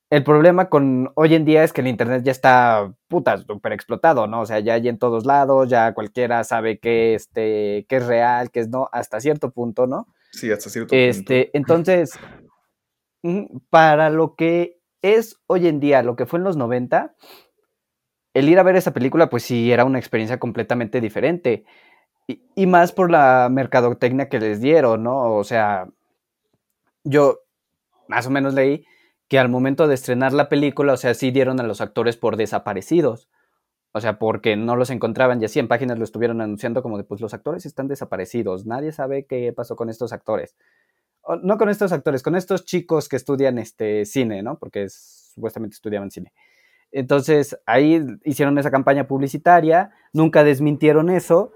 El 0.10 0.24
problema 0.24 0.70
con 0.70 1.12
hoy 1.16 1.36
en 1.36 1.44
día 1.44 1.66
es 1.66 1.74
que 1.74 1.82
el 1.82 1.88
internet 1.88 2.24
ya 2.24 2.32
está, 2.32 2.94
puta, 3.10 3.40
súper 3.40 3.74
explotado, 3.74 4.26
¿no? 4.26 4.42
O 4.42 4.46
sea, 4.46 4.60
ya 4.60 4.76
hay 4.76 4.88
en 4.88 4.98
todos 4.98 5.26
lados, 5.26 5.68
ya 5.68 5.94
cualquiera 5.94 6.46
sabe 6.46 6.80
que, 6.80 7.14
este, 7.14 7.86
que 7.90 7.98
es 7.98 8.06
real, 8.06 8.50
que 8.52 8.62
es 8.62 8.70
no, 8.70 8.88
hasta 8.94 9.20
cierto 9.20 9.52
punto, 9.52 9.86
¿no? 9.86 10.08
Sí, 10.32 10.50
hasta 10.50 10.70
cierto 10.70 10.92
punto. 10.92 10.96
Este, 10.96 11.50
entonces, 11.58 12.12
ujú, 12.16 12.47
para 13.70 14.10
lo 14.10 14.36
que 14.36 14.80
es 15.02 15.40
hoy 15.48 15.68
en 15.68 15.80
día, 15.80 16.04
lo 16.04 16.16
que 16.16 16.26
fue 16.26 16.40
en 16.40 16.44
los 16.44 16.58
90, 16.58 17.16
el 18.34 18.50
ir 18.50 18.60
a 18.60 18.64
ver 18.64 18.76
esa 18.76 18.94
película, 18.94 19.30
pues 19.30 19.44
sí, 19.44 19.72
era 19.72 19.86
una 19.86 20.00
experiencia 20.00 20.40
completamente 20.40 21.02
diferente. 21.02 21.66
Y, 22.28 22.68
más 22.68 22.92
por 22.92 23.10
la 23.10 23.48
mercadotecnia 23.50 24.30
que 24.30 24.40
les 24.40 24.60
dieron, 24.62 25.04
¿no? 25.04 25.36
O 25.36 25.44
sea, 25.44 25.88
yo 27.04 27.40
más 28.08 28.28
o 28.28 28.30
menos 28.30 28.54
leí 28.54 28.86
que 29.30 29.40
al 29.40 29.50
momento 29.50 29.88
de 29.88 29.96
estrenar 29.96 30.34
la 30.34 30.50
película, 30.50 30.94
o 30.94 30.98
sea, 30.98 31.14
sí 31.14 31.32
dieron 31.32 31.60
a 31.60 31.64
los 31.64 31.82
actores 31.82 32.18
por 32.18 32.38
desaparecidos. 32.38 33.30
O 33.94 34.02
sea, 34.02 34.20
porque 34.20 34.56
no 34.56 34.76
los 34.76 34.90
encontraban 34.90 35.42
y 35.42 35.46
así 35.46 35.60
en 35.60 35.68
páginas 35.68 35.98
lo 35.98 36.04
estuvieron 36.04 36.42
anunciando 36.42 36.84
como 36.84 36.98
de, 36.98 37.04
pues 37.04 37.22
los 37.22 37.34
actores 37.34 37.66
están 37.66 37.88
desaparecidos, 37.88 38.66
nadie 38.66 38.92
sabe 38.92 39.26
qué 39.26 39.52
pasó 39.54 39.76
con 39.76 39.90
estos 39.90 40.14
actores. 40.14 40.56
No 41.44 41.58
con 41.58 41.70
estos 41.70 41.92
actores, 41.92 42.24
con 42.24 42.36
estos 42.36 42.66
chicos 42.66 43.10
que 43.10 43.16
estudian 43.18 43.58
este 43.58 44.06
cine, 44.06 44.44
¿no? 44.44 44.58
Porque 44.60 44.84
es- 44.84 45.32
supuestamente 45.36 45.76
estudiaban 45.76 46.10
cine. 46.12 46.34
Entonces, 46.92 47.60
ahí 47.66 48.02
hicieron 48.24 48.58
esa 48.58 48.72
campaña 48.72 49.08
publicitaria, 49.08 49.92
nunca 50.14 50.44
desmintieron 50.44 51.10
eso, 51.10 51.52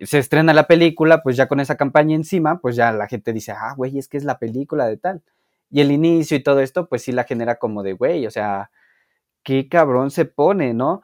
se 0.00 0.18
estrena 0.18 0.54
la 0.54 0.66
película, 0.66 1.22
pues 1.22 1.36
ya 1.36 1.48
con 1.48 1.60
esa 1.60 1.76
campaña 1.76 2.14
encima, 2.14 2.60
pues 2.60 2.76
ya 2.76 2.92
la 2.92 3.08
gente 3.08 3.32
dice, 3.32 3.52
ah, 3.52 3.74
güey, 3.76 3.98
es 3.98 4.08
que 4.08 4.16
es 4.18 4.24
la 4.24 4.38
película 4.38 4.86
de 4.86 4.96
tal. 4.98 5.22
Y 5.70 5.80
el 5.80 5.90
inicio 5.90 6.36
y 6.36 6.42
todo 6.42 6.60
esto, 6.60 6.88
pues 6.88 7.02
sí 7.02 7.12
la 7.12 7.24
genera 7.24 7.56
como 7.56 7.82
de, 7.82 7.94
güey, 7.94 8.26
o 8.26 8.30
sea, 8.30 8.70
qué 9.44 9.68
cabrón 9.68 10.10
se 10.10 10.24
pone, 10.26 10.74
¿no? 10.74 11.02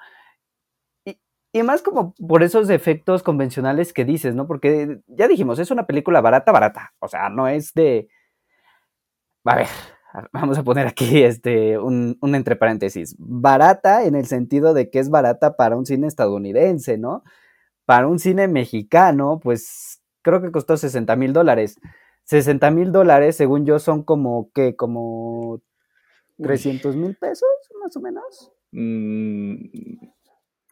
Y, 1.52 1.62
más 1.62 1.82
como 1.82 2.14
por 2.14 2.42
esos 2.42 2.70
efectos 2.70 3.22
convencionales 3.22 3.92
que 3.92 4.04
dices, 4.04 4.34
¿no? 4.34 4.46
Porque 4.46 5.00
ya 5.06 5.28
dijimos, 5.28 5.58
es 5.58 5.70
una 5.70 5.86
película 5.86 6.20
barata, 6.20 6.52
barata. 6.52 6.94
O 6.98 7.08
sea, 7.08 7.28
no 7.28 7.48
es 7.48 7.74
de... 7.74 8.08
A 9.44 9.56
ver, 9.56 9.66
vamos 10.32 10.58
a 10.58 10.62
poner 10.62 10.86
aquí 10.86 11.22
este, 11.22 11.78
un, 11.78 12.16
un 12.20 12.34
entre 12.34 12.56
paréntesis. 12.56 13.14
Barata 13.18 14.04
en 14.04 14.14
el 14.14 14.26
sentido 14.26 14.74
de 14.74 14.90
que 14.90 14.98
es 14.98 15.10
barata 15.10 15.56
para 15.56 15.76
un 15.76 15.86
cine 15.86 16.06
estadounidense, 16.06 16.98
¿no? 16.98 17.22
Para 17.84 18.06
un 18.06 18.18
cine 18.18 18.48
mexicano, 18.48 19.40
pues 19.42 20.02
creo 20.22 20.40
que 20.40 20.52
costó 20.52 20.76
60 20.76 21.16
mil 21.16 21.32
dólares. 21.32 21.78
60 22.24 22.70
mil 22.70 22.92
dólares, 22.92 23.36
según 23.36 23.66
yo, 23.66 23.78
son 23.78 24.04
como, 24.04 24.50
¿qué? 24.54 24.76
Como 24.76 25.60
Uy. 26.38 26.46
300 26.46 26.96
mil 26.96 27.16
pesos, 27.16 27.48
más 27.82 27.96
o 27.96 28.00
menos. 28.00 28.52
Mm, 28.70 29.66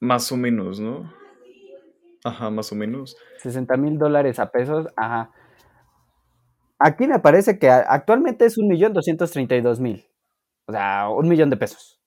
más 0.00 0.32
o 0.32 0.36
menos, 0.36 0.80
¿no? 0.80 1.12
Ajá, 2.24 2.50
más 2.50 2.72
o 2.72 2.74
menos. 2.74 3.16
60 3.38 3.76
mil 3.76 3.98
dólares 3.98 4.38
a 4.38 4.50
pesos, 4.50 4.88
ajá. 4.96 5.30
Aquí 6.78 7.06
me 7.06 7.18
parece 7.18 7.58
que 7.58 7.68
actualmente 7.70 8.46
es 8.46 8.56
un 8.58 8.66
millón 8.66 8.92
doscientos 8.94 9.30
treinta 9.30 9.54
y 9.54 9.60
dos 9.60 9.80
mil. 9.80 10.06
O 10.66 10.72
sea, 10.72 11.08
un 11.10 11.28
millón 11.28 11.50
de 11.50 11.56
pesos. 11.56 12.00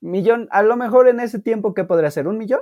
Millón, 0.00 0.48
a 0.50 0.62
lo 0.62 0.76
mejor 0.76 1.08
en 1.08 1.20
ese 1.20 1.38
tiempo, 1.38 1.72
¿qué 1.72 1.84
podría 1.84 2.10
ser? 2.10 2.28
¿Un 2.28 2.36
millón? 2.38 2.60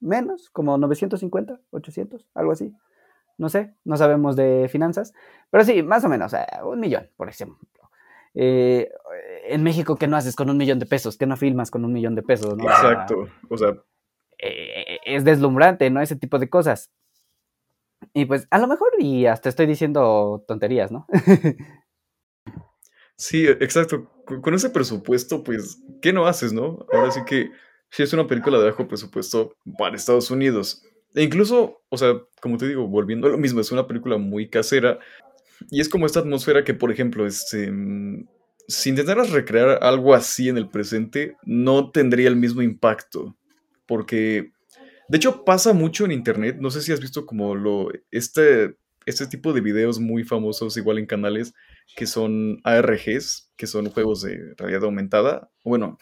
Menos, 0.00 0.50
como 0.50 0.76
950, 0.76 1.60
800, 1.70 2.26
algo 2.34 2.52
así. 2.52 2.74
No 3.38 3.48
sé, 3.48 3.74
no 3.84 3.96
sabemos 3.96 4.36
de 4.36 4.68
finanzas. 4.70 5.14
Pero 5.50 5.64
sí, 5.64 5.82
más 5.82 6.04
o 6.04 6.08
menos, 6.08 6.32
un 6.64 6.80
millón, 6.80 7.08
por 7.16 7.28
ejemplo. 7.28 7.81
Eh, 8.34 8.90
en 9.48 9.62
México, 9.62 9.96
¿qué 9.96 10.06
no 10.06 10.16
haces 10.16 10.36
con 10.36 10.50
un 10.50 10.56
millón 10.56 10.78
de 10.78 10.86
pesos? 10.86 11.16
¿Qué 11.16 11.26
no 11.26 11.36
filmas 11.36 11.70
con 11.70 11.84
un 11.84 11.92
millón 11.92 12.14
de 12.14 12.22
pesos? 12.22 12.56
¿no? 12.56 12.64
Exacto. 12.64 13.28
O 13.48 13.58
sea, 13.58 13.76
eh, 14.38 14.98
es 15.04 15.24
deslumbrante, 15.24 15.90
¿no? 15.90 16.00
Ese 16.00 16.16
tipo 16.16 16.38
de 16.38 16.48
cosas. 16.48 16.90
Y 18.14 18.24
pues 18.24 18.48
a 18.50 18.58
lo 18.58 18.66
mejor 18.66 18.90
y 18.98 19.26
hasta 19.26 19.48
estoy 19.48 19.66
diciendo 19.66 20.44
tonterías, 20.46 20.90
¿no? 20.90 21.06
Sí, 23.14 23.46
exacto. 23.46 24.10
Con, 24.24 24.40
con 24.40 24.54
ese 24.54 24.70
presupuesto, 24.70 25.44
pues, 25.44 25.80
¿qué 26.00 26.12
no 26.12 26.26
haces, 26.26 26.52
no? 26.52 26.86
Ahora 26.92 27.12
sí 27.12 27.20
que 27.24 27.50
si 27.92 28.02
es 28.02 28.12
una 28.12 28.26
película 28.26 28.58
de 28.58 28.64
bajo 28.64 28.88
presupuesto 28.88 29.54
para 29.78 29.94
Estados 29.94 30.30
Unidos. 30.30 30.82
E 31.14 31.22
incluso, 31.22 31.82
o 31.90 31.96
sea, 31.98 32.14
como 32.40 32.56
te 32.56 32.66
digo, 32.66 32.88
volviendo 32.88 33.28
a 33.28 33.30
lo 33.30 33.38
mismo, 33.38 33.60
es 33.60 33.70
una 33.70 33.86
película 33.86 34.16
muy 34.16 34.48
casera. 34.48 34.98
Y 35.70 35.80
es 35.80 35.88
como 35.88 36.06
esta 36.06 36.20
atmósfera 36.20 36.64
que, 36.64 36.74
por 36.74 36.90
ejemplo, 36.90 37.26
este, 37.26 37.70
mm, 37.70 38.26
si 38.68 38.90
intentaras 38.90 39.30
recrear 39.30 39.82
algo 39.82 40.14
así 40.14 40.48
en 40.48 40.56
el 40.56 40.68
presente, 40.68 41.36
no 41.44 41.90
tendría 41.90 42.28
el 42.28 42.36
mismo 42.36 42.62
impacto. 42.62 43.36
Porque, 43.86 44.52
de 45.08 45.16
hecho, 45.16 45.44
pasa 45.44 45.72
mucho 45.72 46.04
en 46.04 46.12
internet. 46.12 46.56
No 46.60 46.70
sé 46.70 46.82
si 46.82 46.92
has 46.92 47.00
visto 47.00 47.26
como 47.26 47.54
lo, 47.54 47.90
este, 48.10 48.76
este 49.06 49.26
tipo 49.26 49.52
de 49.52 49.60
videos 49.60 49.98
muy 49.98 50.24
famosos, 50.24 50.76
igual 50.76 50.98
en 50.98 51.06
canales, 51.06 51.54
que 51.96 52.06
son 52.06 52.60
ARGs, 52.64 53.50
que 53.56 53.66
son 53.66 53.90
juegos 53.90 54.22
de 54.22 54.54
realidad 54.56 54.84
aumentada. 54.84 55.50
Bueno, 55.64 55.98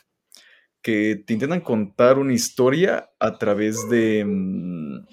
que 0.82 1.22
te 1.26 1.34
intentan 1.34 1.60
contar 1.60 2.18
una 2.18 2.32
historia 2.32 3.10
a 3.18 3.38
través 3.38 3.88
de 3.88 4.24
mm, 4.24 5.06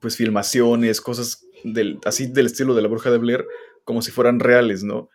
pues 0.00 0.16
filmaciones, 0.16 1.00
cosas 1.00 1.46
del, 1.64 1.98
así 2.04 2.26
del 2.26 2.46
estilo 2.46 2.74
de 2.74 2.82
la 2.82 2.88
bruja 2.88 3.10
de 3.10 3.18
Blair, 3.18 3.46
como 3.84 4.02
si 4.02 4.10
fueran 4.10 4.40
reales, 4.40 4.84
¿no? 4.84 5.08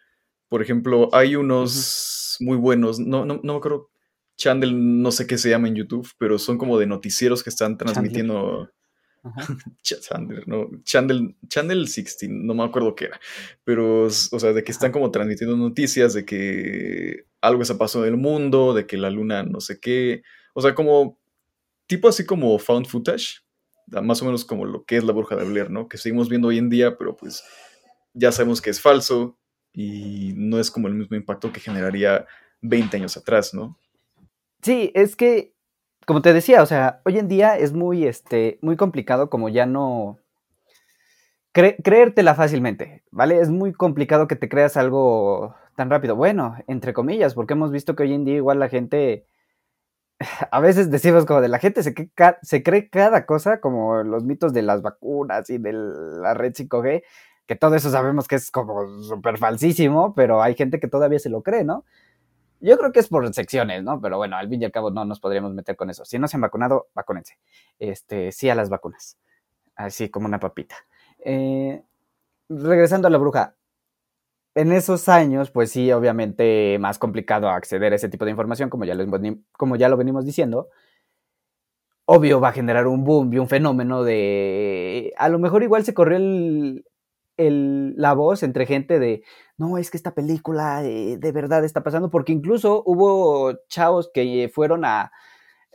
Por 0.49 0.61
ejemplo, 0.61 1.09
hay 1.13 1.35
unos 1.35 2.37
muy 2.39 2.57
buenos, 2.57 2.99
no, 2.99 3.25
no, 3.25 3.39
no 3.43 3.53
me 3.53 3.57
acuerdo, 3.57 3.89
Chandel, 4.37 5.01
no 5.01 5.11
sé 5.11 5.27
qué 5.27 5.37
se 5.37 5.49
llama 5.49 5.67
en 5.67 5.75
YouTube, 5.75 6.07
pero 6.17 6.37
son 6.37 6.57
como 6.57 6.77
de 6.77 6.85
noticieros 6.85 7.43
que 7.43 7.49
están 7.49 7.77
transmitiendo. 7.77 8.69
Chandler, 9.83 10.47
no, 10.47 10.69
Chandel, 10.83 11.35
Channel 11.49 11.79
16, 11.85 12.31
no 12.31 12.53
me 12.53 12.63
acuerdo 12.63 12.95
qué 12.95 13.05
era, 13.05 13.19
pero, 13.65 14.05
o 14.05 14.09
sea, 14.09 14.53
de 14.53 14.63
que 14.63 14.71
están 14.71 14.91
como 14.91 15.11
transmitiendo 15.11 15.57
noticias 15.57 16.13
de 16.13 16.23
que 16.23 17.25
algo 17.41 17.65
se 17.65 17.75
pasó 17.75 18.05
en 18.05 18.13
el 18.13 18.17
mundo, 18.17 18.73
de 18.73 18.85
que 18.85 18.95
la 18.95 19.09
luna 19.09 19.43
no 19.43 19.59
sé 19.59 19.79
qué, 19.81 20.21
o 20.53 20.61
sea, 20.61 20.75
como 20.75 21.19
tipo 21.87 22.07
así 22.07 22.25
como 22.25 22.57
found 22.59 22.87
footage, 22.87 23.43
más 23.87 24.21
o 24.21 24.25
menos 24.25 24.45
como 24.45 24.65
lo 24.65 24.83
que 24.85 24.97
es 24.97 25.03
la 25.03 25.13
bruja 25.13 25.35
de 25.35 25.45
Blair, 25.45 25.69
¿no? 25.69 25.87
Que 25.87 25.97
seguimos 25.97 26.29
viendo 26.29 26.49
hoy 26.49 26.57
en 26.57 26.69
día, 26.69 26.97
pero 26.97 27.15
pues 27.15 27.43
ya 28.13 28.31
sabemos 28.31 28.61
que 28.61 28.69
es 28.69 28.81
falso 28.81 29.37
y 29.73 30.33
no 30.35 30.59
es 30.59 30.71
como 30.71 30.87
el 30.87 30.95
mismo 30.95 31.15
impacto 31.15 31.51
que 31.51 31.59
generaría 31.59 32.25
20 32.61 32.97
años 32.97 33.15
atrás, 33.17 33.53
¿no? 33.53 33.77
Sí, 34.61 34.91
es 34.95 35.15
que, 35.15 35.53
como 36.05 36.21
te 36.21 36.33
decía, 36.33 36.63
o 36.63 36.65
sea, 36.65 37.01
hoy 37.05 37.19
en 37.19 37.27
día 37.27 37.57
es 37.57 37.73
muy, 37.73 38.05
este, 38.05 38.57
muy 38.61 38.75
complicado 38.75 39.29
como 39.29 39.49
ya 39.49 39.65
no... 39.65 40.17
cre- 41.53 41.75
creértela 41.83 42.35
fácilmente, 42.35 43.03
¿vale? 43.11 43.39
Es 43.39 43.49
muy 43.49 43.71
complicado 43.73 44.27
que 44.27 44.35
te 44.35 44.49
creas 44.49 44.77
algo 44.77 45.55
tan 45.75 45.89
rápido. 45.89 46.15
Bueno, 46.15 46.55
entre 46.67 46.93
comillas, 46.93 47.35
porque 47.35 47.53
hemos 47.53 47.71
visto 47.71 47.95
que 47.95 48.03
hoy 48.03 48.13
en 48.13 48.25
día 48.25 48.35
igual 48.35 48.59
la 48.59 48.69
gente... 48.69 49.25
A 50.51 50.59
veces 50.59 50.89
decimos 50.89 51.25
como 51.25 51.41
de 51.41 51.47
la 51.47 51.59
gente 51.59 51.83
se 51.83 52.63
cree, 52.63 52.89
cada 52.89 53.25
cosa, 53.25 53.59
como 53.59 54.03
los 54.03 54.23
mitos 54.23 54.53
de 54.53 54.61
las 54.63 54.81
vacunas 54.81 55.49
y 55.49 55.57
de 55.57 55.73
la 55.73 56.33
red 56.33 56.53
5G, 56.53 57.03
que 57.45 57.55
todo 57.55 57.75
eso 57.75 57.89
sabemos 57.89 58.27
que 58.27 58.35
es 58.35 58.51
como 58.51 59.01
súper 59.03 59.37
falsísimo, 59.37 60.13
pero 60.15 60.41
hay 60.41 60.55
gente 60.55 60.79
que 60.79 60.87
todavía 60.87 61.19
se 61.19 61.29
lo 61.29 61.43
cree, 61.43 61.63
¿no? 61.63 61.85
Yo 62.59 62.77
creo 62.77 62.91
que 62.91 62.99
es 62.99 63.07
por 63.07 63.31
secciones, 63.33 63.83
¿no? 63.83 64.01
Pero 64.01 64.17
bueno, 64.17 64.35
al 64.35 64.49
fin 64.49 64.61
y 64.61 64.65
al 64.65 64.71
cabo 64.71 64.89
no 64.89 65.05
nos 65.05 65.19
podríamos 65.19 65.53
meter 65.53 65.75
con 65.75 65.91
eso. 65.91 66.05
Si 66.05 66.17
no 66.17 66.27
se 66.27 66.37
han 66.37 66.41
vacunado, 66.41 66.87
vacúnense. 66.95 67.37
Este, 67.77 68.31
sí 68.31 68.49
a 68.49 68.55
las 68.55 68.69
vacunas. 68.69 69.17
Así 69.75 70.09
como 70.09 70.25
una 70.27 70.39
papita. 70.39 70.75
Eh, 71.23 71.83
regresando 72.49 73.07
a 73.07 73.11
la 73.11 73.19
bruja. 73.19 73.56
En 74.57 74.71
esos 74.71 75.07
años, 75.07 75.51
pues 75.51 75.69
sí, 75.69 75.91
obviamente 75.91 76.79
más 76.79 76.97
complicado 76.97 77.47
acceder 77.47 77.93
a 77.93 77.95
ese 77.95 78.09
tipo 78.09 78.25
de 78.25 78.31
información, 78.31 78.71
como 78.71 78.85
ya 78.85 78.95
lo, 78.95 79.05
como 79.51 79.75
ya 79.75 79.87
lo 79.87 79.97
venimos 79.97 80.25
diciendo. 80.25 80.69
Obvio 82.05 82.39
va 82.41 82.49
a 82.49 82.53
generar 82.53 82.87
un 82.87 83.03
boom 83.03 83.31
y 83.31 83.37
un 83.37 83.49
fenómeno 83.49 84.03
de... 84.03 85.13
A 85.17 85.29
lo 85.29 85.37
mejor 85.37 85.61
igual 85.61 85.83
se 85.85 85.93
corrió 85.93 86.17
la 87.37 88.13
voz 88.13 88.41
entre 88.41 88.65
gente 88.65 88.97
de, 88.97 89.21
no, 89.57 89.77
es 89.77 89.91
que 89.91 89.97
esta 89.97 90.15
película 90.15 90.83
eh, 90.83 91.17
de 91.19 91.31
verdad 91.31 91.63
está 91.63 91.83
pasando, 91.83 92.09
porque 92.09 92.31
incluso 92.31 92.81
hubo 92.83 93.53
chavos 93.67 94.09
que 94.11 94.49
fueron 94.51 94.85
a 94.85 95.11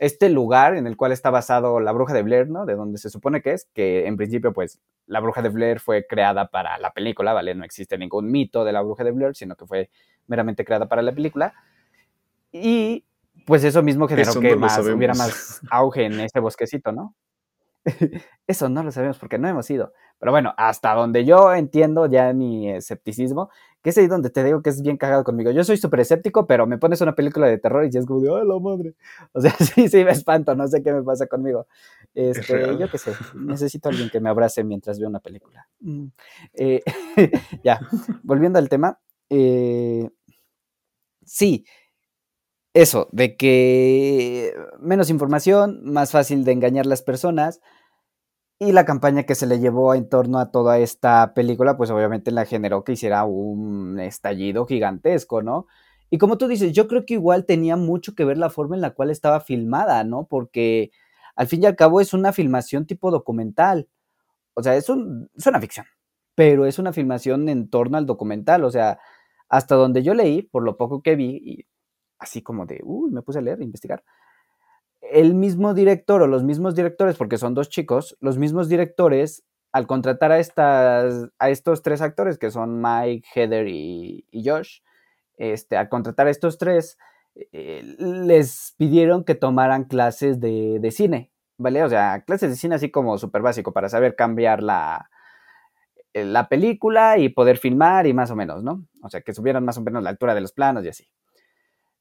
este 0.05 0.29
lugar 0.29 0.75
en 0.75 0.85
el 0.85 0.97
cual 0.97 1.13
está 1.13 1.29
basado 1.29 1.79
la 1.79 1.93
bruja 1.93 2.13
de 2.13 2.23
Blair, 2.23 2.49
¿no? 2.49 2.65
De 2.65 2.75
donde 2.75 2.97
se 2.97 3.09
supone 3.09 3.41
que 3.41 3.53
es, 3.53 3.69
que 3.73 4.05
en 4.05 4.17
principio, 4.17 4.51
pues, 4.51 4.81
la 5.07 5.21
bruja 5.21 5.41
de 5.41 5.47
Blair 5.47 5.79
fue 5.79 6.05
creada 6.05 6.49
para 6.49 6.77
la 6.77 6.91
película, 6.91 7.31
¿vale? 7.31 7.55
No 7.55 7.63
existe 7.63 7.97
ningún 7.97 8.29
mito 8.29 8.65
de 8.65 8.73
la 8.73 8.81
bruja 8.81 9.05
de 9.05 9.11
Blair, 9.11 9.33
sino 9.33 9.55
que 9.55 9.65
fue 9.65 9.89
meramente 10.27 10.65
creada 10.65 10.89
para 10.89 11.01
la 11.01 11.13
película. 11.13 11.53
Y 12.51 13.05
pues 13.45 13.63
eso 13.63 13.81
mismo 13.81 14.07
generó 14.07 14.31
Eso 14.31 14.41
que 14.41 14.51
no 14.51 14.57
más, 14.57 14.77
hubiera 14.79 15.13
más 15.13 15.61
auge 15.71 16.05
en 16.05 16.19
ese 16.19 16.39
bosquecito, 16.39 16.91
¿no? 16.91 17.15
Eso 18.47 18.69
no 18.69 18.83
lo 18.83 18.91
sabemos 18.91 19.17
porque 19.17 19.37
no 19.37 19.47
hemos 19.47 19.69
ido. 19.69 19.93
Pero 20.19 20.31
bueno, 20.31 20.53
hasta 20.57 20.93
donde 20.93 21.25
yo 21.25 21.53
entiendo 21.53 22.05
ya 22.05 22.31
mi 22.33 22.69
escepticismo, 22.71 23.49
que 23.81 23.89
es 23.89 23.97
ahí 23.97 24.07
donde 24.07 24.29
te 24.29 24.43
digo 24.43 24.61
que 24.61 24.69
es 24.69 24.81
bien 24.81 24.95
cagado 24.95 25.23
conmigo. 25.23 25.51
Yo 25.51 25.63
soy 25.65 25.77
súper 25.77 25.99
escéptico, 25.99 26.47
pero 26.47 26.65
me 26.65 26.77
pones 26.77 27.01
una 27.01 27.13
película 27.15 27.47
de 27.47 27.57
terror 27.57 27.83
y 27.85 27.91
ya 27.91 27.99
es 27.99 28.05
como 28.05 28.21
de, 28.21 28.29
¡ay, 28.29 28.47
la 28.47 28.57
madre! 28.59 28.95
O 29.33 29.41
sea, 29.41 29.51
sí, 29.59 29.89
sí, 29.89 30.05
me 30.05 30.11
espanto, 30.11 30.55
no 30.55 30.67
sé 30.67 30.81
qué 30.81 30.93
me 30.93 31.03
pasa 31.03 31.27
conmigo. 31.27 31.67
Este, 32.13 32.55
real. 32.55 32.77
yo 32.77 32.89
qué 32.89 32.97
sé, 32.97 33.11
necesito 33.35 33.89
a 33.89 33.91
alguien 33.91 34.09
que 34.09 34.19
me 34.21 34.29
abrace 34.29 34.63
mientras 34.63 34.99
veo 34.99 35.09
una 35.09 35.19
película. 35.19 35.67
Mm. 35.81 36.05
Eh, 36.53 36.81
ya, 37.63 37.79
volviendo 38.23 38.59
al 38.59 38.69
tema. 38.69 38.99
eh, 39.29 40.09
sí, 41.25 41.65
eso, 42.73 43.07
de 43.11 43.35
que 43.37 44.53
menos 44.79 45.09
información, 45.09 45.81
más 45.83 46.11
fácil 46.11 46.43
de 46.43 46.53
engañar 46.53 46.85
las 46.85 47.01
personas. 47.01 47.61
Y 48.59 48.71
la 48.71 48.85
campaña 48.85 49.23
que 49.23 49.35
se 49.35 49.47
le 49.47 49.59
llevó 49.59 49.93
en 49.93 50.07
torno 50.09 50.39
a 50.39 50.51
toda 50.51 50.79
esta 50.79 51.33
película, 51.33 51.75
pues 51.77 51.89
obviamente 51.91 52.31
la 52.31 52.45
generó 52.45 52.83
que 52.83 52.93
hiciera 52.93 53.25
un 53.25 53.99
estallido 53.99 54.65
gigantesco, 54.65 55.41
¿no? 55.41 55.67
Y 56.09 56.17
como 56.17 56.37
tú 56.37 56.47
dices, 56.47 56.73
yo 56.73 56.87
creo 56.87 57.05
que 57.05 57.15
igual 57.15 57.45
tenía 57.45 57.75
mucho 57.75 58.15
que 58.15 58.25
ver 58.25 58.37
la 58.37 58.49
forma 58.49 58.75
en 58.75 58.81
la 58.81 58.91
cual 58.91 59.09
estaba 59.09 59.41
filmada, 59.41 60.03
¿no? 60.03 60.27
Porque 60.27 60.91
al 61.35 61.47
fin 61.47 61.63
y 61.63 61.65
al 61.65 61.75
cabo 61.75 62.01
es 62.01 62.13
una 62.13 62.33
filmación 62.33 62.85
tipo 62.85 63.11
documental. 63.11 63.89
O 64.55 64.63
sea, 64.63 64.75
es, 64.75 64.89
un, 64.89 65.29
es 65.35 65.47
una 65.47 65.59
ficción, 65.59 65.87
pero 66.35 66.65
es 66.67 66.79
una 66.79 66.93
filmación 66.93 67.49
en 67.49 67.69
torno 67.69 67.97
al 67.97 68.05
documental. 68.05 68.63
O 68.63 68.71
sea, 68.71 68.99
hasta 69.49 69.75
donde 69.75 70.03
yo 70.03 70.13
leí, 70.13 70.43
por 70.43 70.63
lo 70.63 70.77
poco 70.77 71.01
que 71.01 71.15
vi, 71.15 71.41
y 71.43 71.65
así 72.19 72.41
como 72.41 72.65
de, 72.65 72.79
uy, 72.83 73.11
me 73.11 73.21
puse 73.21 73.39
a 73.39 73.41
leer, 73.41 73.59
a 73.59 73.63
investigar. 73.63 74.03
El 75.01 75.35
mismo 75.35 75.73
director 75.73 76.21
o 76.21 76.27
los 76.27 76.43
mismos 76.43 76.75
directores, 76.75 77.17
porque 77.17 77.37
son 77.37 77.53
dos 77.53 77.69
chicos, 77.69 78.17
los 78.21 78.37
mismos 78.37 78.69
directores, 78.69 79.43
al 79.71 79.87
contratar 79.87 80.31
a, 80.31 80.39
estas, 80.39 81.29
a 81.39 81.49
estos 81.49 81.81
tres 81.81 82.01
actores, 82.01 82.37
que 82.37 82.51
son 82.51 82.81
Mike, 82.81 83.27
Heather 83.33 83.67
y, 83.67 84.25
Josh, 84.45 84.79
este, 85.37 85.75
al 85.77 85.89
contratar 85.89 86.27
a 86.27 86.29
estos 86.29 86.57
tres, 86.57 86.97
eh, 87.51 87.81
les 87.97 88.75
pidieron 88.77 89.23
que 89.23 89.35
tomaran 89.35 89.85
clases 89.85 90.39
de, 90.39 90.77
de 90.79 90.91
cine, 90.91 91.31
¿vale? 91.57 91.83
O 91.83 91.89
sea, 91.89 92.23
clases 92.25 92.51
de 92.51 92.55
cine 92.55 92.75
así 92.75 92.91
como 92.91 93.17
súper 93.17 93.41
básico 93.41 93.73
para 93.73 93.89
saber 93.89 94.15
cambiar 94.15 94.61
la, 94.61 95.09
eh, 96.13 96.25
la 96.25 96.47
película 96.47 97.17
y 97.17 97.29
poder 97.29 97.57
filmar 97.57 98.05
y 98.05 98.13
más 98.13 98.29
o 98.29 98.35
menos, 98.35 98.63
¿no? 98.63 98.85
O 99.01 99.09
sea, 99.09 99.21
que 99.21 99.33
subieran 99.33 99.65
más 99.65 99.77
o 99.77 99.81
menos 99.81 100.03
la 100.03 100.11
altura 100.11 100.35
de 100.35 100.41
los 100.41 100.53
planos 100.53 100.85
y 100.85 100.89
así. 100.89 101.09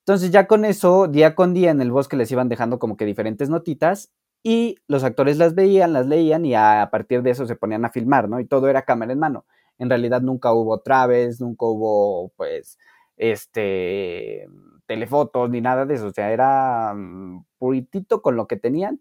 Entonces 0.07 0.31
ya 0.33 0.47
con 0.49 0.65
eso, 0.65 1.07
día 1.07 1.35
con 1.37 1.55
día 1.55 1.71
en 1.71 1.81
el 1.81 1.93
bosque 1.93 2.17
les 2.17 2.31
iban 2.33 2.49
dejando 2.49 2.79
como 2.81 2.97
que 2.97 3.05
diferentes 3.05 3.49
notitas 3.49 4.11
y 4.43 4.77
los 4.89 5.05
actores 5.05 5.39
las 5.39 5.55
veían, 5.55 5.93
las 5.93 6.07
leían 6.07 6.45
y 6.45 6.55
a 6.57 6.89
partir 6.91 7.23
de 7.23 7.31
eso 7.31 7.47
se 7.47 7.55
ponían 7.55 7.85
a 7.85 7.91
filmar, 7.91 8.29
¿no? 8.29 8.41
Y 8.41 8.47
todo 8.47 8.69
era 8.69 8.83
cámara 8.83 9.13
en 9.13 9.21
mano. 9.21 9.47
En 9.79 9.89
realidad 9.89 10.21
nunca 10.21 10.53
hubo 10.53 10.81
traves, 10.81 11.41
nunca 11.41 11.67
hubo 11.67 12.31
pues 12.37 12.79
este 13.17 14.49
telefotos 14.87 15.49
ni 15.51 15.61
nada 15.61 15.87
de 15.87 15.95
eso, 15.95 16.09
o 16.09 16.13
sea, 16.13 16.33
era 16.33 16.93
mm, 16.95 17.45
puritito 17.59 18.21
con 18.23 18.37
lo 18.37 18.47
que 18.49 18.57
tenían 18.57 19.01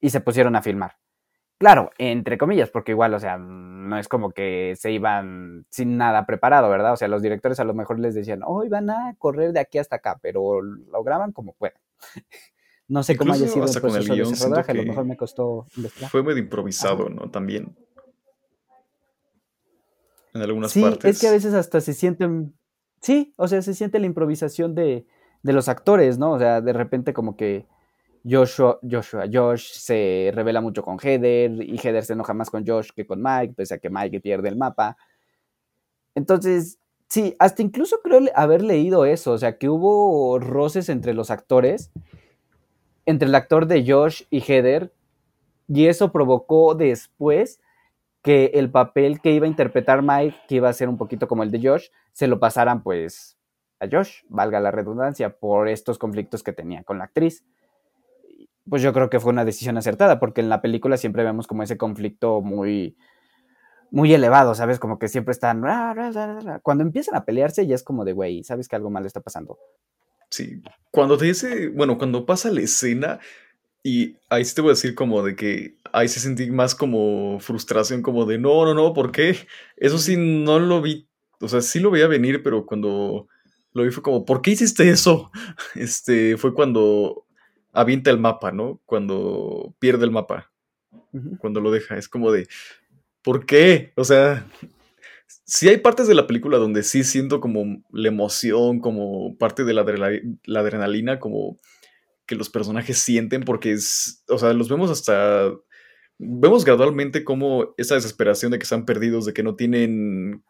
y 0.00 0.10
se 0.10 0.20
pusieron 0.20 0.56
a 0.56 0.62
filmar. 0.62 0.96
Claro, 1.58 1.90
entre 1.98 2.38
comillas, 2.38 2.70
porque 2.70 2.92
igual, 2.92 3.14
o 3.14 3.18
sea, 3.20 3.36
no 3.36 3.98
es 3.98 4.06
como 4.06 4.30
que 4.30 4.74
se 4.78 4.92
iban 4.92 5.66
sin 5.70 5.96
nada 5.96 6.24
preparado, 6.24 6.70
¿verdad? 6.70 6.92
O 6.92 6.96
sea, 6.96 7.08
los 7.08 7.20
directores 7.20 7.58
a 7.58 7.64
lo 7.64 7.74
mejor 7.74 7.98
les 7.98 8.14
decían, 8.14 8.42
hoy 8.46 8.68
van 8.68 8.90
a 8.90 9.16
correr 9.18 9.52
de 9.52 9.58
aquí 9.60 9.78
hasta 9.78 9.96
acá, 9.96 10.18
pero 10.22 10.62
lo 10.62 11.02
graban 11.02 11.32
como 11.32 11.52
pueden. 11.54 11.78
No 12.90 13.02
sé 13.02 13.18
cómo 13.18 13.34
haya 13.34 13.46
sido 13.46 13.66
el 13.66 13.80
con 13.82 13.94
el 13.94 14.06
de 14.06 14.22
ese 14.22 14.48
rodaje, 14.48 14.72
a 14.72 14.74
lo 14.74 14.82
mejor 14.82 15.04
me 15.04 15.14
costó 15.18 15.66
investigar. 15.76 16.10
Fue 16.10 16.22
medio 16.22 16.38
improvisado, 16.38 17.10
¿no? 17.10 17.30
También. 17.30 17.76
En 20.32 20.40
algunas 20.40 20.72
Sí, 20.72 20.80
partes. 20.80 21.04
es 21.16 21.20
que 21.20 21.28
a 21.28 21.32
veces 21.32 21.52
hasta 21.52 21.82
se 21.82 21.92
sienten, 21.92 22.54
sí, 23.02 23.34
o 23.36 23.46
sea, 23.46 23.60
se 23.60 23.74
siente 23.74 23.98
la 23.98 24.06
improvisación 24.06 24.74
de, 24.74 25.06
de 25.42 25.52
los 25.52 25.68
actores, 25.68 26.16
¿no? 26.18 26.32
O 26.32 26.38
sea, 26.38 26.62
de 26.62 26.72
repente 26.72 27.12
como 27.12 27.36
que 27.36 27.66
Joshua, 28.28 28.78
Josh 29.32 29.72
se 29.72 30.30
revela 30.34 30.60
mucho 30.60 30.82
con 30.82 30.98
Heather 30.98 31.62
y 31.62 31.78
Heather 31.78 32.04
se 32.04 32.12
enoja 32.12 32.34
más 32.34 32.50
con 32.50 32.66
Josh 32.66 32.90
que 32.94 33.06
con 33.06 33.22
Mike, 33.22 33.54
pese 33.56 33.74
a 33.74 33.78
que 33.78 33.90
Mike 33.90 34.20
pierde 34.20 34.48
el 34.48 34.56
mapa. 34.56 34.96
Entonces, 36.14 36.78
sí, 37.08 37.36
hasta 37.38 37.62
incluso 37.62 38.00
creo 38.02 38.20
haber 38.34 38.62
leído 38.62 39.04
eso, 39.04 39.32
o 39.32 39.38
sea, 39.38 39.56
que 39.56 39.68
hubo 39.68 40.38
roces 40.38 40.88
entre 40.88 41.14
los 41.14 41.30
actores, 41.30 41.90
entre 43.06 43.28
el 43.28 43.34
actor 43.34 43.66
de 43.66 43.90
Josh 43.90 44.24
y 44.30 44.40
Heather, 44.40 44.92
y 45.68 45.86
eso 45.86 46.12
provocó 46.12 46.74
después 46.74 47.60
que 48.22 48.46
el 48.54 48.70
papel 48.70 49.20
que 49.20 49.32
iba 49.32 49.46
a 49.46 49.48
interpretar 49.48 50.02
Mike, 50.02 50.36
que 50.48 50.56
iba 50.56 50.68
a 50.68 50.72
ser 50.72 50.88
un 50.88 50.98
poquito 50.98 51.28
como 51.28 51.42
el 51.42 51.50
de 51.50 51.60
Josh, 51.62 51.86
se 52.12 52.26
lo 52.26 52.40
pasaran 52.40 52.82
pues 52.82 53.38
a 53.80 53.86
Josh, 53.90 54.22
valga 54.28 54.60
la 54.60 54.70
redundancia, 54.70 55.38
por 55.38 55.68
estos 55.68 55.98
conflictos 55.98 56.42
que 56.42 56.52
tenía 56.52 56.82
con 56.82 56.98
la 56.98 57.04
actriz. 57.04 57.44
Pues 58.68 58.82
yo 58.82 58.92
creo 58.92 59.10
que 59.10 59.20
fue 59.20 59.32
una 59.32 59.44
decisión 59.44 59.76
acertada, 59.78 60.18
porque 60.20 60.40
en 60.40 60.48
la 60.48 60.60
película 60.60 60.96
siempre 60.96 61.24
vemos 61.24 61.46
como 61.46 61.62
ese 61.62 61.76
conflicto 61.76 62.40
muy, 62.40 62.96
muy 63.90 64.12
elevado, 64.12 64.54
¿sabes? 64.54 64.78
Como 64.78 64.98
que 64.98 65.08
siempre 65.08 65.32
están... 65.32 65.62
Cuando 66.62 66.82
empiezan 66.82 67.14
a 67.14 67.24
pelearse 67.24 67.66
ya 67.66 67.74
es 67.74 67.82
como 67.82 68.04
de, 68.04 68.12
güey, 68.12 68.44
¿sabes 68.44 68.68
que 68.68 68.76
algo 68.76 68.90
malo 68.90 69.06
está 69.06 69.20
pasando? 69.20 69.58
Sí. 70.30 70.62
Cuando 70.90 71.16
te 71.16 71.26
dice, 71.26 71.68
bueno, 71.68 71.96
cuando 71.96 72.26
pasa 72.26 72.50
la 72.50 72.60
escena, 72.60 73.18
y 73.82 74.16
ahí 74.28 74.44
sí 74.44 74.54
te 74.54 74.60
voy 74.60 74.70
a 74.70 74.72
decir 74.74 74.94
como 74.94 75.22
de 75.22 75.36
que 75.36 75.76
ahí 75.92 76.08
sí 76.08 76.20
sentí 76.20 76.50
más 76.50 76.74
como 76.74 77.38
frustración, 77.40 78.02
como 78.02 78.26
de 78.26 78.38
no, 78.38 78.64
no, 78.64 78.74
no, 78.74 78.92
¿por 78.92 79.12
qué? 79.12 79.36
Eso 79.76 79.98
sí 79.98 80.16
no 80.18 80.58
lo 80.58 80.82
vi, 80.82 81.08
o 81.40 81.48
sea, 81.48 81.62
sí 81.62 81.80
lo 81.80 81.90
veía 81.90 82.06
venir, 82.06 82.42
pero 82.42 82.66
cuando 82.66 83.28
lo 83.72 83.82
vi 83.82 83.90
fue 83.90 84.02
como, 84.02 84.24
¿por 84.24 84.42
qué 84.42 84.52
hiciste 84.52 84.88
eso? 84.90 85.30
Este, 85.74 86.36
fue 86.36 86.52
cuando 86.52 87.24
avienta 87.72 88.10
el 88.10 88.18
mapa, 88.18 88.52
¿no? 88.52 88.80
Cuando 88.86 89.74
pierde 89.78 90.04
el 90.04 90.10
mapa, 90.10 90.50
cuando 91.38 91.60
lo 91.60 91.70
deja, 91.70 91.96
es 91.96 92.08
como 92.08 92.32
de, 92.32 92.48
¿por 93.22 93.46
qué? 93.46 93.92
O 93.96 94.04
sea, 94.04 94.46
sí 95.44 95.68
hay 95.68 95.78
partes 95.78 96.08
de 96.08 96.14
la 96.14 96.26
película 96.26 96.58
donde 96.58 96.82
sí 96.82 97.04
siento 97.04 97.40
como 97.40 97.82
la 97.90 98.08
emoción, 98.08 98.80
como 98.80 99.36
parte 99.38 99.64
de 99.64 99.74
la, 99.74 99.84
la 100.44 100.60
adrenalina, 100.60 101.18
como 101.18 101.58
que 102.26 102.34
los 102.36 102.50
personajes 102.50 102.98
sienten, 102.98 103.42
porque 103.42 103.72
es, 103.72 104.22
o 104.28 104.38
sea, 104.38 104.52
los 104.52 104.68
vemos 104.68 104.90
hasta, 104.90 105.50
vemos 106.18 106.64
gradualmente 106.64 107.24
como 107.24 107.74
esa 107.78 107.94
desesperación 107.94 108.52
de 108.52 108.58
que 108.58 108.64
están 108.64 108.84
perdidos, 108.84 109.24
de 109.24 109.32
que 109.32 109.42
no 109.42 109.56
tienen 109.56 110.44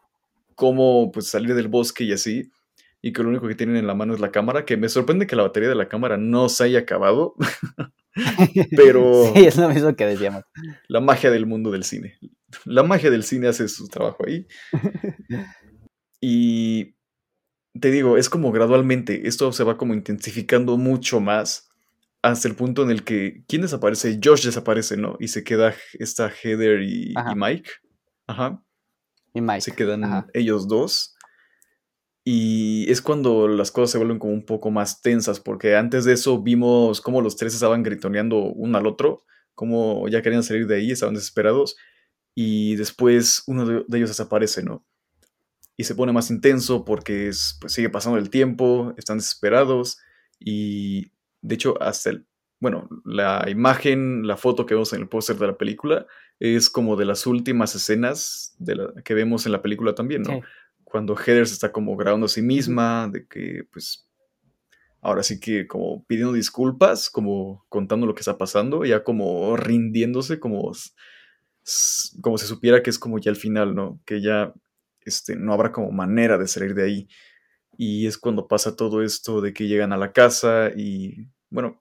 cómo 0.55 1.11
pues, 1.11 1.27
salir 1.27 1.55
del 1.55 1.69
bosque 1.69 2.03
y 2.03 2.11
así, 2.11 2.51
y 3.01 3.13
que 3.13 3.23
lo 3.23 3.29
único 3.29 3.47
que 3.47 3.55
tienen 3.55 3.75
en 3.77 3.87
la 3.87 3.95
mano 3.95 4.13
es 4.13 4.19
la 4.19 4.31
cámara, 4.31 4.65
que 4.65 4.77
me 4.77 4.89
sorprende 4.89 5.25
que 5.27 5.35
la 5.35 5.43
batería 5.43 5.69
de 5.69 5.75
la 5.75 5.87
cámara 5.87 6.17
no 6.17 6.49
se 6.49 6.63
haya 6.65 6.79
acabado, 6.79 7.35
pero 8.75 9.31
Sí, 9.35 9.45
es 9.45 9.57
lo 9.57 9.69
mismo 9.69 9.95
que 9.95 10.05
decíamos. 10.05 10.43
la 10.87 10.99
magia 10.99 11.31
del 11.31 11.45
mundo 11.45 11.71
del 11.71 11.83
cine. 11.83 12.17
La 12.65 12.83
magia 12.83 13.09
del 13.11 13.23
cine 13.23 13.47
hace 13.47 13.67
su 13.67 13.87
trabajo 13.87 14.25
ahí. 14.27 14.45
Y 16.21 16.95
te 17.79 17.91
digo, 17.91 18.17
es 18.17 18.29
como 18.29 18.51
gradualmente, 18.51 19.27
esto 19.27 19.51
se 19.51 19.63
va 19.63 19.77
como 19.77 19.93
intensificando 19.93 20.77
mucho 20.77 21.19
más 21.19 21.69
hasta 22.21 22.47
el 22.49 22.55
punto 22.55 22.83
en 22.83 22.89
el 22.89 23.03
que, 23.03 23.43
¿quién 23.47 23.61
desaparece? 23.61 24.19
Josh 24.21 24.43
desaparece, 24.45 24.97
¿no? 24.97 25.15
Y 25.19 25.29
se 25.29 25.43
queda 25.43 25.73
esta 25.93 26.29
Heather 26.29 26.81
y. 26.81 27.13
Mike. 27.35 27.69
Ajá. 28.27 28.61
Y 29.33 29.39
Mike. 29.41 29.61
Se 29.61 29.71
quedan 29.71 30.03
Ajá. 30.03 30.27
ellos 30.33 30.67
dos. 30.67 31.15
Y 32.23 32.89
es 32.91 33.01
cuando 33.01 33.47
las 33.47 33.71
cosas 33.71 33.91
se 33.91 33.97
vuelven 33.97 34.19
como 34.19 34.33
un 34.33 34.45
poco 34.45 34.71
más 34.71 35.01
tensas, 35.01 35.39
porque 35.39 35.75
antes 35.75 36.05
de 36.05 36.13
eso 36.13 36.41
vimos 36.41 37.01
cómo 37.01 37.21
los 37.21 37.35
tres 37.35 37.53
estaban 37.53 37.83
gritoneando 37.83 38.37
uno 38.37 38.77
al 38.77 38.87
otro, 38.87 39.23
cómo 39.55 40.07
ya 40.07 40.21
querían 40.21 40.43
salir 40.43 40.67
de 40.67 40.75
ahí, 40.75 40.91
estaban 40.91 41.15
desesperados, 41.15 41.75
y 42.35 42.75
después 42.75 43.43
uno 43.47 43.65
de, 43.65 43.85
ellos 43.97 44.09
desaparece, 44.09 44.63
¿no? 44.63 44.85
Y 45.75 45.85
se 45.85 45.95
pone 45.95 46.11
más 46.11 46.29
intenso 46.29 46.83
porque 46.85 47.29
es, 47.29 47.57
pues, 47.61 47.73
sigue 47.73 47.89
pasando 47.89 48.17
el 48.17 48.29
tiempo, 48.29 48.93
están 48.97 49.17
desesperados, 49.17 49.97
y 50.39 51.11
de 51.41 51.55
hecho 51.55 51.81
hasta 51.81 52.11
el, 52.11 52.27
bueno, 52.59 52.89
la 53.05 53.45
imagen, 53.49 54.27
la 54.27 54.37
foto 54.37 54.65
que 54.65 54.73
vemos 54.73 54.91
en 54.93 55.01
el 55.01 55.09
póster 55.09 55.37
de 55.37 55.47
la 55.47 55.57
película 55.57 56.05
es 56.39 56.69
como 56.69 56.95
de 56.95 57.05
las 57.05 57.25
últimas 57.25 57.73
escenas 57.75 58.55
de 58.59 58.75
la, 58.75 58.93
que 59.03 59.13
vemos 59.13 59.45
en 59.45 59.53
la 59.53 59.61
película 59.61 59.95
también, 59.95 60.23
¿no? 60.23 60.33
Sí. 60.33 60.41
Cuando 60.89 61.15
Heather 61.15 61.47
se 61.47 61.53
está 61.53 61.71
como 61.71 61.95
grabando 61.95 62.25
a 62.25 62.29
sí 62.29 62.41
misma, 62.41 63.07
de 63.11 63.27
que 63.27 63.63
pues 63.71 64.09
ahora 65.01 65.23
sí 65.23 65.39
que 65.39 65.67
como 65.67 66.03
pidiendo 66.05 66.33
disculpas, 66.33 67.09
como 67.09 67.65
contando 67.69 68.05
lo 68.05 68.13
que 68.13 68.21
está 68.21 68.37
pasando, 68.37 68.83
ya 68.85 69.03
como 69.03 69.55
rindiéndose, 69.55 70.39
como, 70.39 70.71
como 72.21 72.37
si 72.37 72.45
supiera 72.45 72.83
que 72.83 72.89
es 72.89 72.99
como 72.99 73.19
ya 73.19 73.31
el 73.31 73.37
final, 73.37 73.75
¿no? 73.75 74.01
Que 74.05 74.21
ya 74.21 74.53
este, 75.01 75.35
no 75.35 75.53
habrá 75.53 75.71
como 75.71 75.91
manera 75.91 76.37
de 76.37 76.47
salir 76.47 76.73
de 76.73 76.83
ahí. 76.83 77.07
Y 77.77 78.07
es 78.07 78.17
cuando 78.17 78.47
pasa 78.47 78.75
todo 78.75 79.03
esto 79.03 79.41
de 79.41 79.53
que 79.53 79.67
llegan 79.67 79.93
a 79.93 79.97
la 79.97 80.11
casa 80.11 80.69
y 80.75 81.27
bueno, 81.49 81.79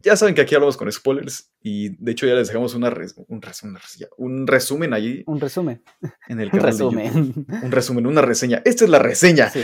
ya 0.00 0.16
saben 0.16 0.34
que 0.34 0.40
aquí 0.42 0.54
hablamos 0.54 0.76
con 0.76 0.90
spoilers 0.92 1.50
y 1.60 1.90
de 2.02 2.12
hecho 2.12 2.26
ya 2.26 2.34
les 2.34 2.48
dejamos 2.48 2.74
una 2.74 2.90
res- 2.90 3.14
un, 3.28 3.42
res- 3.42 3.62
una 3.64 3.80
un 4.16 4.46
resumen 4.46 4.92
allí 4.94 5.24
Un 5.26 5.40
resumen. 5.40 5.82
en 6.28 6.40
el 6.40 6.48
Un 6.52 6.58
canal 6.58 6.72
de 6.76 6.84
YouTube. 6.84 6.96
resumen. 7.02 7.46
Un 7.62 7.70
resumen, 7.72 8.06
una 8.06 8.22
reseña. 8.22 8.62
Esta 8.64 8.84
es 8.84 8.90
la 8.90 8.98
reseña. 9.00 9.50
Sí. 9.50 9.62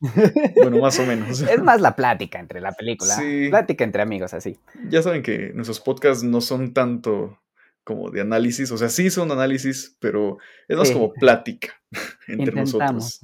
bueno, 0.56 0.78
más 0.78 0.98
o 0.98 1.06
menos. 1.06 1.40
Es 1.40 1.62
más 1.62 1.80
la 1.80 1.96
plática 1.96 2.38
entre 2.38 2.60
la 2.60 2.72
película. 2.72 3.14
Sí. 3.16 3.48
Plática 3.48 3.84
entre 3.84 4.02
amigos, 4.02 4.34
así. 4.34 4.58
Ya 4.88 5.02
saben 5.02 5.22
que 5.22 5.52
nuestros 5.54 5.80
podcasts 5.80 6.22
no 6.22 6.40
son 6.40 6.72
tanto 6.74 7.38
como 7.82 8.10
de 8.10 8.20
análisis, 8.20 8.70
o 8.72 8.76
sea, 8.78 8.88
sí 8.88 9.10
son 9.10 9.30
análisis, 9.30 9.96
pero 10.00 10.38
es 10.68 10.76
más 10.76 10.88
Sí. 10.88 10.94
como 10.94 11.12
plática 11.12 11.74
entre 12.28 12.52
Intentamos. 12.60 12.74
nosotros. 12.74 13.20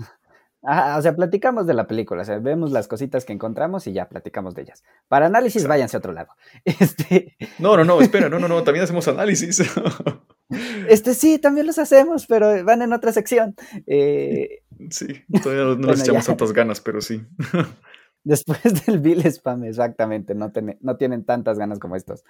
Ajá, 0.64 0.96
o 0.96 1.02
sea, 1.02 1.16
platicamos 1.16 1.66
de 1.66 1.74
la 1.74 1.88
película, 1.88 2.22
o 2.22 2.24
sea, 2.24 2.38
vemos 2.38 2.70
las 2.70 2.86
cositas 2.86 3.24
que 3.24 3.32
encontramos 3.32 3.86
y 3.88 3.92
ya 3.92 4.08
platicamos 4.08 4.54
de 4.54 4.62
ellas. 4.62 4.84
Para 5.08 5.26
análisis, 5.26 5.56
Exacto. 5.62 5.68
váyanse 5.70 5.96
a 5.96 5.98
otro 5.98 6.12
lado. 6.12 6.28
Este, 6.64 7.36
No, 7.58 7.76
no, 7.76 7.84
no, 7.84 8.00
espera, 8.00 8.28
no, 8.28 8.38
no, 8.38 8.46
no, 8.48 8.62
también 8.62 8.84
hacemos 8.84 9.08
análisis. 9.08 9.60
este 10.88 11.14
sí, 11.14 11.38
también 11.38 11.66
los 11.66 11.78
hacemos, 11.78 12.26
pero 12.26 12.64
van 12.64 12.82
en 12.82 12.92
otra 12.92 13.12
sección. 13.12 13.54
Eh, 13.86 14.62
sí, 14.90 15.06
todavía 15.42 15.64
no, 15.64 15.76
Bueno, 15.76 15.92
les 15.92 16.02
echamos 16.02 16.22
ya. 16.24 16.26
tantas 16.28 16.52
ganas, 16.52 16.80
pero 16.80 17.00
sí. 17.00 17.22
después 18.24 18.60
del 18.86 19.00
Bill 19.00 19.26
Spam, 19.26 19.64
exactamente, 19.64 20.34
no, 20.34 20.52
ten- 20.52 20.78
no 20.80 20.96
tienen 20.96 21.24
tantas 21.24 21.58
ganas 21.58 21.78
como 21.78 21.96
estos. 21.96 22.24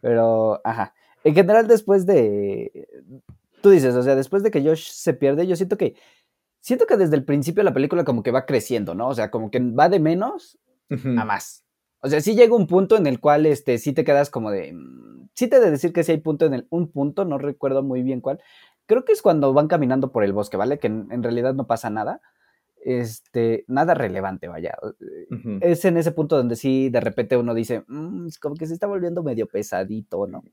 Pero, 0.00 0.60
ajá. 0.64 0.94
En 1.24 1.34
general, 1.34 1.66
después 1.66 2.06
de. 2.06 2.88
Tú 3.60 3.70
dices, 3.70 3.94
o 3.96 4.02
sea, 4.02 4.14
después 4.14 4.42
de 4.44 4.50
que 4.52 4.62
Josh 4.62 4.90
se 4.92 5.14
pierde, 5.14 5.46
yo 5.46 5.56
siento 5.56 5.76
que. 5.76 5.94
Siento 6.68 6.84
que 6.84 6.98
desde 6.98 7.16
el 7.16 7.24
principio 7.24 7.62
la 7.62 7.72
película 7.72 8.04
como 8.04 8.22
que 8.22 8.30
va 8.30 8.44
creciendo, 8.44 8.94
¿no? 8.94 9.08
O 9.08 9.14
sea, 9.14 9.30
como 9.30 9.50
que 9.50 9.58
va 9.58 9.88
de 9.88 10.00
menos 10.00 10.58
a 10.90 11.24
más. 11.24 11.64
O 12.00 12.10
sea, 12.10 12.20
sí 12.20 12.34
llega 12.34 12.54
un 12.54 12.66
punto 12.66 12.98
en 12.98 13.06
el 13.06 13.20
cual 13.20 13.46
este, 13.46 13.78
sí 13.78 13.94
te 13.94 14.04
quedas 14.04 14.28
como 14.28 14.50
de. 14.50 14.74
mm, 14.74 15.30
Sí 15.32 15.48
te 15.48 15.56
he 15.56 15.60
de 15.60 15.70
decir 15.70 15.94
que 15.94 16.04
sí 16.04 16.12
hay 16.12 16.18
punto 16.18 16.44
en 16.44 16.52
el, 16.52 16.66
un 16.68 16.90
punto, 16.92 17.24
no 17.24 17.38
recuerdo 17.38 17.82
muy 17.82 18.02
bien 18.02 18.20
cuál. 18.20 18.38
Creo 18.84 19.06
que 19.06 19.12
es 19.12 19.22
cuando 19.22 19.54
van 19.54 19.66
caminando 19.66 20.12
por 20.12 20.24
el 20.24 20.34
bosque, 20.34 20.58
¿vale? 20.58 20.78
Que 20.78 20.88
en, 20.88 21.08
en 21.10 21.22
realidad 21.22 21.54
no 21.54 21.66
pasa 21.66 21.88
nada. 21.88 22.20
Este, 22.84 23.64
nada 23.66 23.94
relevante, 23.94 24.48
vaya. 24.48 24.76
Ujú. 25.30 25.60
Es 25.62 25.86
en 25.86 25.96
ese 25.96 26.12
punto 26.12 26.36
donde 26.36 26.54
sí 26.54 26.90
de 26.90 27.00
repente 27.00 27.38
uno 27.38 27.54
dice, 27.54 27.82
"Mm, 27.86 28.26
es 28.26 28.38
como 28.38 28.56
que 28.56 28.66
se 28.66 28.74
está 28.74 28.86
volviendo 28.86 29.22
medio 29.22 29.46
pesadito, 29.46 30.26
¿no? 30.26 30.44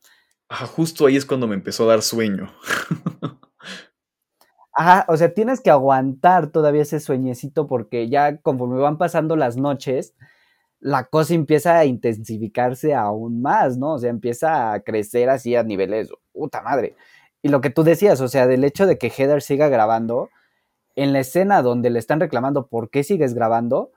Ajá, 0.48 0.66
justo 0.66 1.08
ahí 1.08 1.18
es 1.18 1.26
cuando 1.26 1.46
me 1.46 1.56
empezó 1.56 1.84
a 1.84 1.88
dar 1.88 2.02
sueño. 2.02 2.54
Ajá, 4.76 5.06
o 5.08 5.16
sea, 5.18 5.34
tienes 5.34 5.62
que 5.62 5.70
aguantar 5.72 6.48
todavía 6.52 6.82
ese 6.82 7.00
sueñecito 7.00 7.68
porque 7.68 8.10
ya 8.10 8.38
conforme 8.42 8.78
van 8.80 8.98
pasando 8.98 9.36
las 9.38 9.56
noches, 9.58 10.14
la 10.80 11.06
cosa 11.06 11.34
empieza 11.36 11.78
a 11.80 11.86
intensificarse 11.86 12.96
aún 12.96 13.42
más, 13.42 13.78
¿no? 13.78 13.94
O 13.96 14.00
sea, 14.00 14.10
empieza 14.12 14.74
a 14.74 14.82
crecer 14.82 15.30
así 15.30 15.56
a 15.56 15.64
niveles, 15.64 16.10
puta 16.34 16.62
madre. 16.62 16.96
Y 17.44 17.50
lo 17.50 17.62
que 17.62 17.70
tú 17.72 17.84
decías, 17.84 18.22
o 18.22 18.28
sea, 18.30 18.48
del 18.48 18.64
hecho 18.66 18.88
de 18.88 18.98
que 18.98 19.10
Heather 19.10 19.42
siga 19.42 19.70
grabando, 19.70 20.30
en 20.96 21.14
la 21.14 21.20
escena 21.22 21.62
donde 21.64 21.90
le 21.92 22.00
están 22.00 22.20
reclamando 22.22 22.68
por 22.68 22.90
qué 22.90 23.04
sigues 23.04 23.34
grabando, 23.36 23.92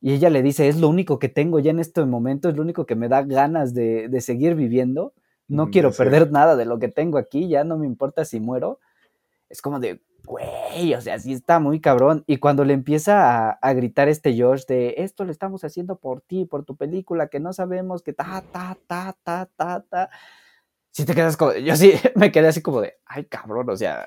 y 0.00 0.14
ella 0.14 0.30
le 0.30 0.42
dice, 0.42 0.68
es 0.68 0.78
lo 0.80 0.88
único 0.88 1.18
que 1.18 1.28
tengo 1.28 1.60
ya 1.60 1.70
en 1.70 1.78
este 1.78 2.04
momento, 2.04 2.48
es 2.48 2.56
lo 2.56 2.62
único 2.62 2.86
que 2.86 2.96
me 2.96 3.08
da 3.08 3.22
ganas 3.22 3.72
de, 3.74 4.08
de 4.08 4.20
seguir 4.20 4.54
viviendo, 4.56 5.14
no 5.48 5.70
Ujú, 5.70 5.70
quiero 5.70 5.94
perder 5.96 6.30
nada 6.32 6.56
de 6.56 6.64
lo 6.64 6.78
que 6.78 6.88
tengo 6.88 7.18
aquí, 7.18 7.48
ya 7.48 7.62
no 7.64 7.78
me 7.78 7.86
importa 7.86 8.24
si 8.24 8.40
muero. 8.40 8.80
Es 9.52 9.60
como 9.60 9.78
de, 9.80 10.00
güey, 10.24 10.94
o 10.94 11.00
sea, 11.02 11.18
sí 11.18 11.34
está 11.34 11.58
muy 11.60 11.78
cabrón. 11.78 12.24
Y 12.26 12.38
cuando 12.38 12.64
le 12.64 12.72
empieza 12.72 13.48
a, 13.48 13.50
a 13.50 13.72
gritar 13.74 14.08
este 14.08 14.34
Josh 14.40 14.64
de, 14.66 14.94
esto 14.96 15.26
lo 15.26 15.30
estamos 15.30 15.62
haciendo 15.62 15.96
por 15.98 16.22
ti, 16.22 16.46
por 16.46 16.64
tu 16.64 16.74
película, 16.74 17.28
que 17.28 17.38
no 17.38 17.52
sabemos, 17.52 18.02
que 18.02 18.14
ta, 18.14 18.42
ta, 18.50 18.78
ta, 18.86 19.14
ta, 19.22 19.50
ta, 19.54 19.84
ta. 19.88 20.10
Sí 20.90 21.04
te 21.04 21.14
quedas 21.14 21.36
como, 21.36 21.52
yo 21.52 21.76
sí 21.76 21.92
me 22.16 22.32
quedé 22.32 22.48
así 22.48 22.62
como 22.62 22.80
de, 22.80 22.94
ay 23.04 23.26
cabrón, 23.26 23.68
o 23.68 23.76
sea, 23.76 24.06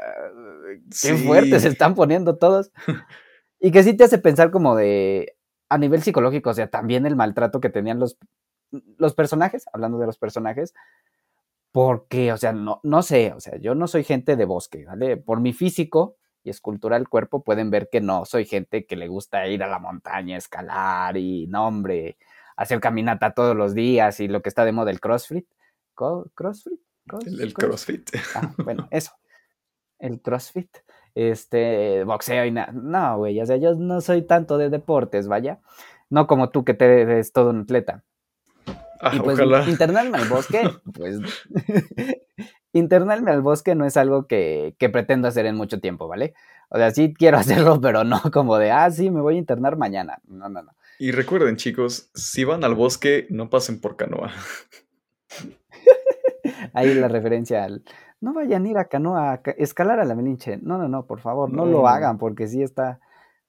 qué 0.73 0.81
Sí. 0.91 1.13
fuertes 1.13 1.61
se 1.61 1.67
están 1.69 1.93
poniendo 1.95 2.37
todos. 2.37 2.71
Y 3.59 3.71
que 3.71 3.83
sí 3.83 3.95
te 3.95 4.03
hace 4.03 4.17
pensar 4.17 4.51
como 4.51 4.75
de, 4.75 5.37
a 5.69 5.77
nivel 5.77 6.01
psicológico, 6.03 6.49
o 6.49 6.53
sea, 6.53 6.67
también 6.67 7.05
el 7.05 7.15
maltrato 7.15 7.61
que 7.61 7.69
tenían 7.69 7.99
los, 7.99 8.17
los 8.97 9.15
personajes, 9.15 9.65
hablando 9.73 9.97
de 9.97 10.05
los 10.05 10.17
personajes, 10.17 10.73
porque, 11.75 12.31
o 12.31 12.37
sea, 12.37 12.53
no, 12.53 12.79
no 12.83 13.01
sé, 13.03 13.33
o 13.33 13.41
sea, 13.41 13.57
yo 13.57 13.75
no 13.75 13.87
soy 13.89 14.05
gente 14.05 14.37
de 14.37 14.45
bosque, 14.45 14.85
¿vale? 14.85 15.17
Por 15.17 15.41
mi 15.41 15.51
físico 15.51 16.15
y 16.41 16.49
escultural 16.49 17.09
cuerpo 17.09 17.43
pueden 17.43 17.69
ver 17.69 17.89
que 17.91 17.99
no 17.99 18.23
soy 18.23 18.45
gente 18.45 18.85
que 18.85 18.95
le 18.95 19.09
gusta 19.09 19.45
ir 19.49 19.61
a 19.61 19.67
la 19.67 19.77
montaña, 19.79 20.37
escalar 20.37 21.17
y, 21.17 21.47
no, 21.47 21.67
hombre, 21.67 22.15
hacer 22.55 22.79
caminata 22.79 23.33
todos 23.33 23.57
los 23.57 23.73
días 23.75 24.21
y 24.21 24.29
lo 24.29 24.41
que 24.41 24.47
está 24.47 24.63
de 24.63 24.71
moda 24.71 24.89
el 24.89 25.01
crossfit. 25.01 25.45
¿Crossfit? 25.95 26.79
Cross- 27.07 27.27
El, 27.27 27.41
el 27.41 27.53
cross- 27.53 27.65
CrossFit. 27.85 28.09
Ah, 28.35 28.53
bueno, 28.63 28.87
eso. 28.91 29.11
El 29.99 30.21
CrossFit. 30.21 30.77
Este, 31.13 32.05
boxeo 32.05 32.45
y 32.45 32.51
nada. 32.51 32.71
No, 32.71 33.17
güey, 33.17 33.41
o 33.41 33.45
sea, 33.45 33.57
yo 33.57 33.75
no 33.75 33.99
soy 33.99 34.21
tanto 34.21 34.57
de 34.57 34.69
deportes, 34.69 35.27
vaya. 35.27 35.59
No 36.09 36.25
como 36.25 36.51
tú 36.51 36.63
que 36.63 36.73
te 36.73 37.01
eres 37.01 37.33
todo 37.33 37.49
un 37.49 37.63
atleta. 37.63 38.05
Ah, 39.01 39.11
y 39.15 39.19
pues 39.19 39.37
ojalá. 39.39 39.67
internarme 39.69 40.17
al 40.17 40.27
bosque, 40.29 40.61
pues 40.93 41.19
internarme 42.73 43.31
al 43.31 43.41
bosque 43.41 43.75
no 43.75 43.85
es 43.85 43.97
algo 43.97 44.27
que, 44.27 44.75
que 44.79 44.89
pretendo 44.89 45.27
hacer 45.27 45.45
en 45.45 45.55
mucho 45.55 45.79
tiempo, 45.79 46.07
¿vale? 46.07 46.33
O 46.69 46.77
sea, 46.77 46.91
sí 46.91 47.13
quiero 47.13 47.37
hacerlo, 47.39 47.79
pero 47.81 48.03
no 48.03 48.21
como 48.33 48.57
de, 48.57 48.71
ah, 48.71 48.89
sí, 48.91 49.09
me 49.11 49.21
voy 49.21 49.35
a 49.35 49.39
internar 49.39 49.77
mañana. 49.77 50.19
No, 50.27 50.49
no, 50.49 50.61
no. 50.63 50.71
Y 50.97 51.11
recuerden, 51.11 51.57
chicos, 51.57 52.09
si 52.13 52.43
van 52.45 52.63
al 52.63 52.73
bosque, 52.75 53.27
no 53.29 53.49
pasen 53.49 53.81
por 53.81 53.95
canoa. 53.97 54.31
Ahí 56.73 56.93
la 56.93 57.07
referencia 57.07 57.63
al, 57.63 57.83
no 58.21 58.33
vayan 58.33 58.65
a 58.65 58.69
ir 58.69 58.77
a 58.77 58.85
canoa, 58.85 59.33
a 59.33 59.41
ca- 59.41 59.55
escalar 59.57 59.99
a 59.99 60.05
la 60.05 60.15
Melinche. 60.15 60.57
No, 60.61 60.77
no, 60.77 60.87
no, 60.87 61.05
por 61.05 61.19
favor, 61.19 61.51
no, 61.51 61.65
No, 61.65 61.71
lo 61.71 61.87
hagan 61.87 62.17
porque 62.17 62.47
sí 62.47 62.61
está, 62.61 62.99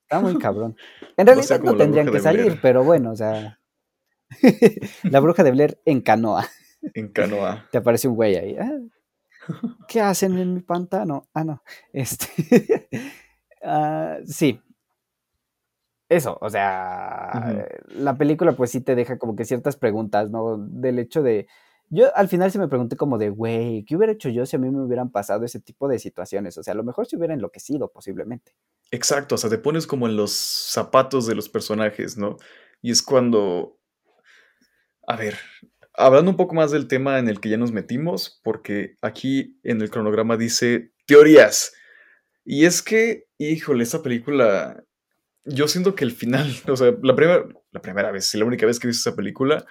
está 0.03 0.19
muy 0.19 0.37
cabrón. 0.37 0.75
En 1.15 1.25
realidad 1.25 1.47
sea 1.47 1.57
no, 1.59 1.75
tendrían 1.75 2.11
que 2.11 2.19
salir, 2.19 2.59
pero 2.61 2.83
bueno, 2.83 3.11
o 3.11 3.15
sea, 3.15 3.59
la 5.03 5.19
bruja 5.19 5.43
de 5.43 5.51
Blair 5.51 5.79
en 5.85 6.01
canoa. 6.01 6.47
En 6.93 7.09
canoa. 7.09 7.67
Te 7.71 7.77
aparece 7.79 8.07
un 8.07 8.15
güey 8.15 8.35
ahí. 8.35 8.55
"Ah, 8.59 8.77
¿Qué 9.87 10.01
hacen 10.01 10.37
en 10.37 10.53
mi 10.53 10.61
pantano? 10.61 11.27
Ah, 11.33 11.43
no. 11.43 11.63
Este. 11.93 12.89
ah, 13.63 14.17
sí. 14.25 14.59
eso, 16.09 16.37
o 16.41 16.49
sea, 16.49 17.67
la 17.89 18.17
película 18.17 18.53
pues 18.53 18.71
sí 18.71 18.81
te 18.81 18.95
deja 18.95 19.17
como 19.17 19.35
que 19.35 19.45
ciertas 19.45 19.75
preguntas, 19.75 20.29
¿no? 20.29 20.57
Del 20.57 20.99
hecho 20.99 21.21
de, 21.21 21.47
yo 21.89 22.15
al 22.15 22.29
final 22.29 22.51
sí 22.51 22.59
me 22.59 22.67
pregunté 22.69 22.95
como 22.95 23.17
de, 23.17 23.29
güey, 23.29 23.83
¿qué 23.85 23.95
hubiera 23.97 24.13
hecho 24.13 24.29
yo 24.29 24.45
si 24.45 24.55
a 24.55 24.59
mí 24.59 24.69
me 24.69 24.81
hubieran 24.83 25.11
pasado 25.11 25.43
ese 25.45 25.59
tipo 25.59 25.87
de 25.89 25.99
situaciones? 25.99 26.57
O 26.57 26.63
sea, 26.63 26.73
a 26.73 26.77
lo 26.77 26.83
mejor 26.85 27.07
se 27.07 27.17
hubiera 27.17 27.33
enloquecido 27.33 27.91
posiblemente. 27.91 28.53
Exacto, 28.91 29.35
o 29.35 29.37
sea, 29.37 29.49
te 29.49 29.57
pones 29.57 29.85
como 29.85 30.07
en 30.07 30.15
los 30.15 30.31
zapatos 30.31 31.27
de 31.27 31.35
los 31.35 31.49
personajes, 31.49 32.17
¿no? 32.17 32.37
Y 32.81 32.91
es 32.91 33.01
cuando, 33.01 33.76
a 35.07 35.15
ver, 35.15 35.37
hablando 35.93 36.29
un 36.29 36.37
poco 36.37 36.53
más 36.53 36.71
del 36.71 36.87
tema 36.87 37.17
en 37.17 37.29
el 37.29 37.39
que 37.39 37.49
ya 37.49 37.57
nos 37.57 37.71
metimos, 37.71 38.39
porque 38.43 38.95
aquí 39.01 39.57
en 39.63 39.81
el 39.81 39.89
cronograma 39.89 40.37
dice 40.37 40.91
teorías. 41.05 41.73
Y 42.45 42.65
es 42.65 42.81
que, 42.81 43.25
híjole, 43.37 43.83
esta 43.83 44.03
película, 44.03 44.83
yo 45.45 45.67
siento 45.67 45.95
que 45.95 46.03
el 46.03 46.11
final, 46.11 46.47
o 46.67 46.75
sea, 46.75 46.93
la 47.01 47.15
primera, 47.15 47.45
la 47.71 47.81
primera 47.81 48.11
vez, 48.11 48.33
y 48.35 48.37
la 48.37 48.45
única 48.45 48.65
vez 48.65 48.79
que 48.79 48.87
he 48.87 48.89
visto 48.89 49.09
esa 49.09 49.15
película, 49.15 49.65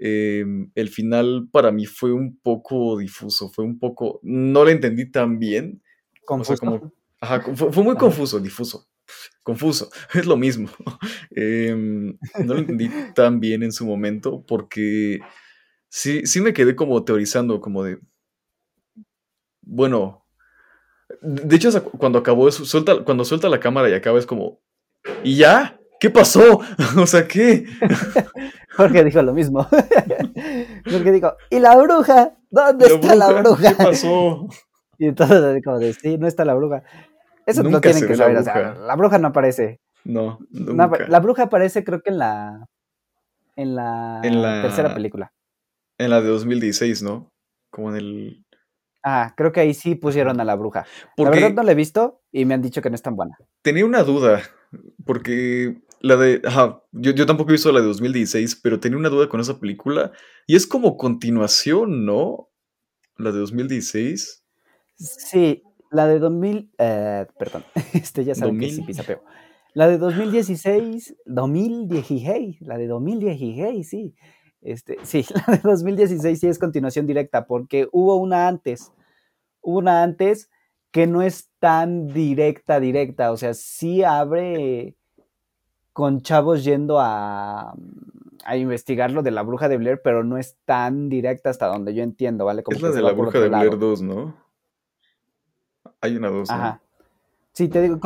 eh, 0.00 0.44
el 0.74 0.88
final 0.88 1.48
para 1.52 1.70
mí 1.70 1.86
fue 1.86 2.12
un 2.12 2.38
poco 2.38 2.98
difuso, 2.98 3.48
fue 3.50 3.64
un 3.64 3.78
poco, 3.78 4.18
no 4.24 4.64
la 4.64 4.72
entendí 4.72 5.10
tan 5.10 5.38
bien. 5.38 5.82
O 6.28 6.44
sea, 6.44 6.56
Confuso. 6.56 6.60
como, 6.60 6.92
ajá, 7.20 7.42
fue, 7.54 7.72
fue 7.72 7.84
muy 7.84 7.96
confuso, 7.96 8.40
difuso, 8.40 8.88
confuso, 9.42 9.90
es 10.14 10.26
lo 10.26 10.36
mismo. 10.36 10.68
Em, 11.30 12.18
no 12.44 12.54
lo 12.54 12.58
entendí 12.58 12.90
tan 13.14 13.40
bien 13.40 13.62
en 13.62 13.72
su 13.72 13.86
momento 13.86 14.44
porque 14.46 15.20
sí, 15.88 16.26
sí 16.26 16.40
me 16.40 16.52
quedé 16.52 16.74
como 16.74 17.04
teorizando, 17.04 17.60
como 17.60 17.84
de, 17.84 17.98
bueno, 19.62 20.26
de 21.22 21.56
hecho, 21.56 21.70
cuando 21.98 22.18
acabó 22.18 22.48
eso, 22.48 22.64
suelta, 22.64 23.04
cuando 23.04 23.24
suelta 23.24 23.48
la 23.48 23.60
cámara 23.60 23.88
y 23.88 23.94
acaba 23.94 24.18
es 24.18 24.26
como, 24.26 24.60
¿y 25.24 25.36
ya? 25.36 25.78
¿Qué 25.98 26.08
pasó? 26.08 26.60
o 26.98 27.06
sea, 27.06 27.28
¿qué? 27.28 27.66
Jorge 28.74 29.04
dijo 29.04 29.22
lo 29.22 29.34
mismo. 29.34 29.66
Jorge 30.84 31.12
dijo, 31.12 31.34
¿y 31.50 31.58
la 31.58 31.76
bruja? 31.76 32.34
¿Dónde 32.50 32.86
está 32.86 33.14
la 33.14 33.32
bruja? 33.32 33.76
¿Qué 33.76 33.84
pasó? 33.84 34.48
Y 34.98 35.06
entonces 35.06 35.62
como 35.64 35.78
de, 35.78 35.92
sí, 35.92 36.18
no 36.18 36.26
está 36.26 36.44
la 36.44 36.54
bruja. 36.54 36.82
Eso 37.50 37.62
lo 37.62 37.70
Nunca 37.70 37.80
tienen 37.90 38.00
se 38.00 38.06
que 38.06 38.12
ve 38.12 38.16
la 38.18 38.24
saber, 38.24 38.38
o 38.38 38.42
sea, 38.42 38.54
bruja. 38.72 38.86
la 38.86 38.96
bruja 38.96 39.18
no 39.18 39.28
aparece. 39.28 39.80
No, 40.04 40.38
nunca. 40.50 41.06
la 41.08 41.20
bruja 41.20 41.42
aparece 41.44 41.84
creo 41.84 42.00
que 42.00 42.10
en 42.10 42.18
la 42.18 42.66
en 43.56 43.74
la, 43.74 44.20
En 44.24 44.40
la- 44.42 44.62
tercera 44.62 44.94
película. 44.94 45.32
En 45.98 46.10
la 46.10 46.20
de 46.22 46.28
2016, 46.28 47.02
¿no? 47.02 47.28
Como 47.70 47.90
en 47.90 47.96
el... 47.96 48.44
Ah, 49.02 49.34
creo 49.36 49.52
que 49.52 49.60
ahí 49.60 49.74
sí 49.74 49.94
pusieron 49.94 50.40
a 50.40 50.44
la 50.44 50.54
bruja. 50.56 50.80
La 50.80 51.10
Porque 51.16 51.40
verdad 51.40 51.54
no 51.56 51.62
la 51.62 51.72
he 51.72 51.74
visto 51.74 52.22
y 52.32 52.44
me 52.46 52.54
han 52.54 52.62
dicho 52.62 52.80
que 52.82 52.88
no 52.90 52.94
es 52.94 53.02
tan 53.02 53.16
buena. 53.16 53.36
tenía 53.62 53.84
una 53.84 54.02
duda, 54.02 54.40
porque 55.04 55.82
la 56.00 56.16
de... 56.16 56.40
Ajá, 56.44 56.82
yo, 56.92 57.12
yo 57.12 57.26
tampoco 57.26 57.50
he 57.50 57.52
visto 57.52 57.70
la 57.72 57.80
de 57.80 57.86
2016, 57.86 58.56
pero 58.62 58.80
tenía 58.80 58.96
una 58.98 59.08
duda 59.10 59.28
con 59.28 59.40
esa 59.40 59.58
película. 59.60 60.12
Y 60.46 60.56
es 60.56 60.66
como 60.66 60.96
continuación, 60.96 62.04
¿no? 62.06 62.48
La 63.16 63.32
de 63.32 63.38
2016. 63.40 64.42
Sí, 64.96 65.62
la 65.90 66.06
de 66.06 66.18
2000, 66.18 66.70
eh, 66.78 67.26
perdón, 67.38 67.64
este 67.94 68.24
ya 68.24 68.34
saben 68.34 68.58
que 68.58 68.66
2000. 68.66 68.74
sí 68.74 68.82
pisapeo. 68.82 69.22
La 69.72 69.86
de 69.86 69.98
2016, 69.98 71.16
2016, 71.26 72.60
la 72.62 72.76
de 72.76 72.86
2016, 72.86 73.88
sí. 73.88 74.14
Este, 74.62 74.98
sí, 75.04 75.24
la 75.46 75.56
de 75.56 75.60
2016 75.62 76.40
sí 76.40 76.46
es 76.46 76.58
continuación 76.58 77.06
directa 77.06 77.46
porque 77.46 77.88
hubo 77.92 78.16
una 78.16 78.48
antes. 78.48 78.92
Hubo 79.62 79.78
una 79.78 80.02
antes 80.02 80.50
que 80.90 81.06
no 81.06 81.22
es 81.22 81.50
tan 81.58 82.08
directa, 82.08 82.80
directa. 82.80 83.30
O 83.30 83.36
sea, 83.36 83.54
sí 83.54 84.02
abre 84.02 84.96
con 85.92 86.20
chavos 86.22 86.64
yendo 86.64 86.98
a, 86.98 87.74
a 88.44 88.56
investigar 88.56 89.10
lo 89.10 89.22
de 89.22 89.30
la 89.30 89.42
bruja 89.42 89.68
de 89.68 89.76
Blair, 89.76 90.00
pero 90.02 90.24
no 90.24 90.36
es 90.36 90.56
tan 90.64 91.08
directa 91.08 91.50
hasta 91.50 91.66
donde 91.66 91.94
yo 91.94 92.02
entiendo, 92.02 92.44
¿vale? 92.44 92.62
Como 92.62 92.76
es 92.76 92.82
que 92.82 92.88
la 92.88 92.94
de 92.94 93.02
la 93.02 93.12
bruja 93.12 93.38
de 93.38 93.48
Blair 93.48 93.64
lado. 93.72 93.76
2, 93.76 94.02
¿no? 94.02 94.49
Hay 96.00 96.16
una 96.16 96.28
2, 96.28 96.48
¿no? 96.48 96.54
Ajá. 96.54 96.82
Sí, 97.52 97.68
te 97.68 97.82
digo, 97.82 97.98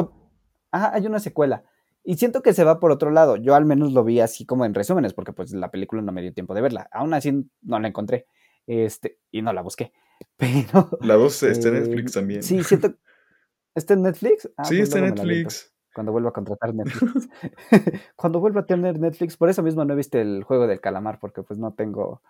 ajá, 0.71 0.95
hay 0.95 1.07
una 1.07 1.21
secuela. 1.21 1.65
Y 2.03 2.17
siento 2.17 2.43
que 2.43 2.53
se 2.53 2.65
va 2.65 2.81
por 2.81 2.93
otro 2.93 3.11
lado. 3.11 3.37
Yo 3.37 3.55
al 3.55 3.65
menos 3.65 3.93
lo 3.93 4.05
vi 4.05 4.21
así 4.21 4.45
como 4.45 4.65
en 4.65 4.75
resúmenes, 4.75 5.15
porque 5.15 5.33
pues 5.33 5.53
la 5.53 5.71
película 5.71 6.03
no 6.03 6.13
me 6.13 6.23
dio 6.23 6.35
tiempo 6.35 6.55
de 6.55 6.61
verla. 6.61 6.89
Aún 6.93 7.15
así 7.15 7.49
no 7.63 7.81
la 7.81 7.89
encontré. 7.89 8.27
Este, 8.67 9.19
y 9.31 9.43
no 9.43 9.53
la 9.53 9.63
busqué. 9.63 9.93
Pero. 10.37 10.99
La 11.01 11.15
2 11.15 11.43
está 11.45 11.69
en 11.69 11.77
eh, 11.77 11.81
Netflix 11.81 12.13
también. 12.13 12.43
Sí, 12.43 12.63
siento. 12.63 12.95
¿Está 13.75 13.95
en 13.95 14.03
Netflix? 14.03 14.49
Ah, 14.57 14.65
sí, 14.65 14.77
pues 14.77 14.89
está 14.89 14.99
en 14.99 15.15
Netflix. 15.15 15.74
Cuando 15.95 16.13
vuelva 16.13 16.31
a 16.31 16.33
contratar 16.33 16.75
Netflix. 16.75 17.29
cuando 18.17 18.41
vuelva 18.41 18.63
a 18.63 18.67
tener 18.67 18.99
Netflix. 18.99 19.37
Por 19.37 19.49
eso 19.49 19.63
mismo 19.63 19.85
no 19.85 19.95
he 19.95 19.97
visto 19.97 20.19
el 20.19 20.43
juego 20.45 20.67
del 20.67 20.81
calamar, 20.81 21.19
porque 21.21 21.43
pues 21.43 21.59
no 21.59 21.73
tengo. 21.73 22.21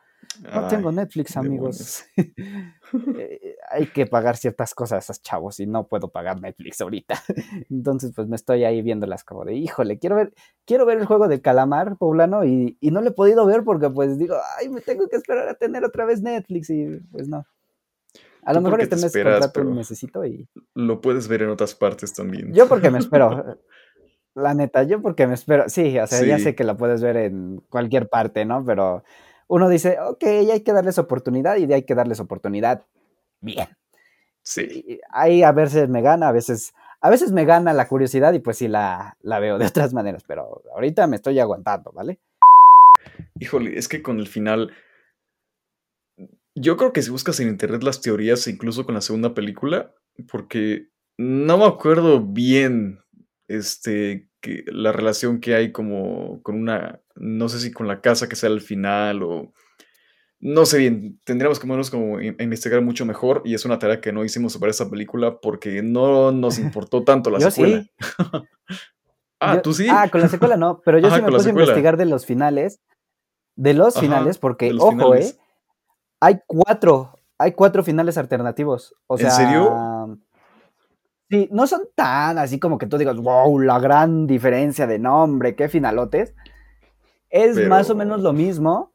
No 0.53 0.69
tengo 0.69 0.91
Netflix, 0.93 1.37
amigos. 1.37 2.05
Eh, 3.19 3.57
Hay 3.71 3.87
que 3.89 4.07
pagar 4.07 4.37
ciertas 4.37 4.73
cosas, 4.73 5.21
chavos, 5.21 5.59
y 5.59 5.67
no 5.67 5.89
puedo 5.89 6.09
pagar 6.09 6.41
Netflix 6.41 6.81
ahorita. 6.81 7.21
Entonces, 7.71 8.13
pues 8.15 8.29
me 8.29 8.37
estoy 8.37 8.63
ahí 8.65 8.83
viéndolas 8.83 9.25
como 9.25 9.45
de, 9.45 9.55
híjole, 9.55 9.99
quiero 9.99 10.15
ver, 10.17 10.33
quiero 10.65 10.87
ver 10.87 10.99
el 10.99 11.07
juego 11.07 11.27
del 11.27 11.41
calamar 11.41 11.97
poblano 11.97 12.45
y, 12.45 12.79
y 12.81 12.91
no 12.93 13.01
lo 13.01 13.09
he 13.09 13.13
podido 13.13 13.47
ver 13.47 13.65
porque 13.65 13.91
pues 13.91 14.17
digo, 14.19 14.37
ay, 14.59 14.69
me 14.69 14.81
tengo 14.81 15.09
que 15.09 15.17
esperar 15.17 15.49
a 15.49 15.55
tener 15.55 15.85
otra 15.85 16.05
vez 16.05 16.23
Netflix 16.23 16.71
y 16.71 17.01
pues 17.11 17.27
no. 17.29 17.45
A 18.45 18.53
lo 18.53 18.61
mejor 18.61 18.81
este 18.81 18.97
te 18.97 19.03
mes 19.03 19.05
esperas, 19.05 19.51
contrato 19.53 19.69
un 19.69 20.27
y... 20.27 20.47
Lo 20.75 21.01
puedes 21.01 21.29
ver 21.29 21.43
en 21.43 21.51
otras 21.51 21.75
partes 21.75 22.13
también. 22.13 22.53
Yo 22.53 22.69
porque 22.69 22.91
me 22.91 22.99
espero. 22.99 23.59
La 24.35 24.53
neta, 24.53 24.83
yo 24.83 25.01
porque 25.01 25.27
me 25.29 25.35
espero. 25.35 25.69
Sí, 25.69 25.97
o 25.99 26.07
sea, 26.09 26.25
ya 26.25 26.41
sé 26.41 26.57
que 26.57 26.65
la 26.65 26.77
puedes 26.77 27.01
ver 27.01 27.17
en 27.17 27.63
cualquier 27.71 28.09
parte, 28.09 28.45
¿no? 28.45 28.65
Pero 28.65 29.05
uno 29.47 29.69
dice, 29.69 29.97
ok, 30.01 30.25
hay 30.25 30.61
que 30.63 30.73
darles 30.73 30.99
oportunidad 30.99 31.57
y 31.57 31.73
hay 31.73 31.85
que 31.85 31.95
darles 31.95 32.19
oportunidad 32.19 32.85
bien. 33.41 33.69
Sí. 34.43 34.85
Y 34.89 35.01
ahí 35.11 35.45
a 35.45 35.53
veces 35.53 35.89
me 35.89 36.03
gana, 36.03 36.29
a 36.29 36.33
veces, 36.33 36.75
a 37.01 37.11
veces 37.11 37.31
me 37.31 37.45
gana 37.45 37.73
la 37.73 37.87
curiosidad 37.87 38.33
y 38.33 38.41
pues 38.41 38.59
sí 38.59 38.67
la, 38.67 39.17
la 39.23 39.39
veo 39.39 39.57
de 39.57 39.67
otras 39.67 39.95
maneras, 39.95 40.25
pero 40.27 40.63
ahorita 40.75 41.07
me 41.07 41.15
estoy 41.17 41.39
aguantando, 41.39 41.93
¿vale? 41.93 42.19
Híjole, 43.39 43.79
es 43.79 43.89
que 43.89 44.03
con 44.03 44.19
el 44.19 44.27
final. 44.27 44.73
Yo 46.55 46.77
creo 46.77 46.93
que 46.93 47.03
si 47.03 47.11
buscas 47.11 47.41
en 47.41 47.49
internet 47.49 47.83
las 47.83 48.01
teorías, 48.01 48.47
incluso 48.47 48.85
con 48.87 48.95
la 48.95 49.01
segunda 49.01 49.35
película, 49.35 49.93
porque 50.31 50.89
no 51.19 51.59
me 51.59 51.65
acuerdo 51.67 52.21
bien 52.21 53.01
este, 53.49 54.29
que 54.41 54.65
la 54.67 54.93
relación 54.93 55.41
que 55.41 55.55
hay 55.55 55.73
como 55.73 56.43
con 56.43 56.57
una. 56.57 57.01
No 57.17 57.49
sé 57.49 57.61
si 57.61 57.73
con 57.73 57.87
la 57.89 58.01
casa 58.01 58.29
que 58.29 58.37
sea 58.37 58.51
al 58.51 58.61
final 58.61 59.23
o. 59.23 59.53
No 60.41 60.67
sé 60.67 60.79
bien, 60.79 61.19
tendríamos 61.25 61.59
que 61.59 61.67
menos 61.67 61.91
como 61.91 62.21
in- 62.21 62.37
investigar 62.39 62.83
mucho 62.83 63.07
mejor 63.07 63.41
y 63.47 63.55
es 63.55 63.65
una 63.65 63.79
tarea 63.79 64.01
que 64.03 64.13
no 64.13 64.25
hicimos 64.25 64.53
sobre 64.53 64.73
esa 64.73 64.91
película 64.91 65.41
porque 65.41 65.81
no 65.83 66.33
nos 66.33 66.59
importó 66.59 67.03
tanto 67.03 67.31
la 67.31 67.39
yo 67.39 67.51
secuela. 67.51 67.83
sí. 67.83 67.91
Ah, 69.41 69.57
Yo- 69.57 69.63
tú 69.63 69.73
sí. 69.75 69.87
Ah, 69.91 70.09
con 70.11 70.21
la 70.23 70.29
secuela 70.29 70.57
no, 70.57 70.81
pero 70.85 70.99
yo 70.99 71.09
Ajá, 71.09 71.17
sí 71.17 71.23
me 71.23 71.31
puse 71.31 71.49
a 71.49 71.53
investigar 71.53 71.97
de 71.99 72.07
los 72.07 72.25
finales. 72.25 72.81
De 73.57 73.75
los 73.75 73.95
Ajá, 73.97 74.01
finales, 74.01 74.39
porque, 74.39 74.73
ojo, 74.73 74.91
finales. 74.91 75.33
eh. 75.33 75.39
Hay 76.25 76.41
cuatro, 76.47 77.19
hay 77.37 77.53
cuatro 77.53 77.85
finales 77.85 78.17
alternativos. 78.17 78.95
O 79.07 79.17
¿En 79.17 79.21
sea, 79.21 79.31
serio? 79.31 80.19
Sí, 81.29 81.51
no 81.53 81.67
son 81.67 81.83
tan 81.95 82.39
así 82.39 82.59
como 82.59 82.79
que 82.79 82.87
tú 82.87 82.97
digas, 82.97 83.17
wow, 83.17 83.59
la 83.61 83.79
gran 83.79 84.27
diferencia 84.27 84.87
de 84.87 84.99
nombre, 84.99 85.55
qué 85.55 85.69
finalotes. 85.69 86.35
Es 87.29 87.69
más 87.69 87.91
o 87.91 87.95
menos 87.95 88.23
lo 88.23 88.33
mismo, 88.33 88.93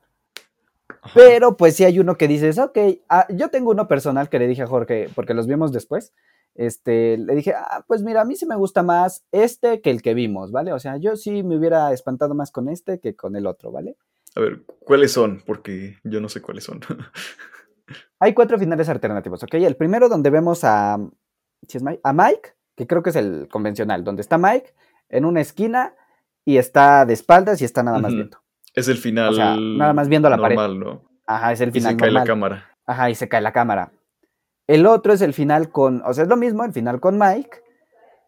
Ajá. 1.01 1.11
pero 1.13 1.55
pues 1.55 1.75
sí 1.75 1.83
hay 1.83 1.99
uno 1.99 2.17
que 2.17 2.27
dices, 2.27 2.57
ok, 2.57 2.79
ah, 3.09 3.27
yo 3.29 3.49
tengo 3.49 3.69
uno 3.69 3.87
personal 3.87 4.27
que 4.27 4.39
le 4.39 4.47
dije 4.47 4.63
a 4.63 4.67
Jorge, 4.67 5.09
porque 5.13 5.35
los 5.35 5.45
vimos 5.45 5.71
después, 5.71 6.13
este, 6.55 7.19
le 7.19 7.35
dije, 7.35 7.53
ah, 7.53 7.83
pues 7.87 8.01
mira, 8.01 8.21
a 8.21 8.25
mí 8.25 8.37
sí 8.37 8.47
me 8.47 8.55
gusta 8.55 8.81
más 8.81 9.23
este 9.31 9.81
que 9.81 9.91
el 9.91 10.01
que 10.01 10.15
vimos, 10.15 10.51
¿vale? 10.51 10.73
O 10.73 10.79
sea, 10.79 10.97
yo 10.97 11.15
sí 11.15 11.43
me 11.43 11.57
hubiera 11.57 11.93
espantado 11.93 12.33
más 12.33 12.49
con 12.49 12.69
este 12.69 12.99
que 12.99 13.15
con 13.15 13.35
el 13.35 13.45
otro, 13.45 13.71
¿vale? 13.71 13.97
A 14.35 14.39
ver, 14.41 14.63
¿cuáles 14.79 15.11
son? 15.11 15.41
Porque 15.45 15.97
yo 16.03 16.21
no 16.21 16.29
sé 16.29 16.41
cuáles 16.41 16.63
son. 16.63 16.81
Hay 18.19 18.33
cuatro 18.33 18.59
finales 18.59 18.89
alternativos, 18.89 19.43
¿ok? 19.43 19.53
El 19.55 19.75
primero 19.75 20.09
donde 20.09 20.29
vemos 20.29 20.63
a, 20.63 20.97
¿sí 21.67 21.77
es 21.77 21.83
Mike? 21.83 22.01
a 22.03 22.13
Mike, 22.13 22.53
que 22.75 22.85
creo 22.85 23.01
que 23.01 23.11
es 23.11 23.15
el 23.15 23.47
convencional, 23.49 24.03
donde 24.03 24.21
está 24.21 24.37
Mike 24.37 24.73
en 25.09 25.25
una 25.25 25.41
esquina 25.41 25.95
y 26.45 26.57
está 26.57 27.05
de 27.05 27.13
espaldas 27.13 27.61
y 27.61 27.65
está 27.65 27.81
nada 27.83 27.99
más 27.99 28.13
viendo. 28.13 28.37
es 28.73 28.87
el 28.87 28.97
final. 28.97 29.29
O 29.29 29.33
sea, 29.33 29.55
nada 29.57 29.93
más 29.93 30.09
viendo 30.09 30.29
la 30.29 30.37
pared. 30.37 30.55
normal, 30.55 30.79
¿no? 30.79 31.09
Ajá, 31.25 31.51
es 31.53 31.61
el 31.61 31.69
Y 31.69 31.73
final 31.73 31.91
se 31.93 31.97
cae 31.97 32.11
la 32.11 32.23
cámara. 32.23 32.69
Ajá, 32.85 33.09
y 33.09 33.15
se 33.15 33.29
cae 33.29 33.41
la 33.41 33.53
cámara. 33.53 33.91
El 34.67 34.85
otro 34.85 35.13
es 35.13 35.21
el 35.21 35.33
final 35.33 35.69
con, 35.71 36.01
o 36.05 36.13
sea, 36.13 36.23
es 36.23 36.29
lo 36.29 36.37
mismo, 36.37 36.63
el 36.63 36.73
final 36.73 36.99
con 36.99 37.17
Mike, 37.17 37.61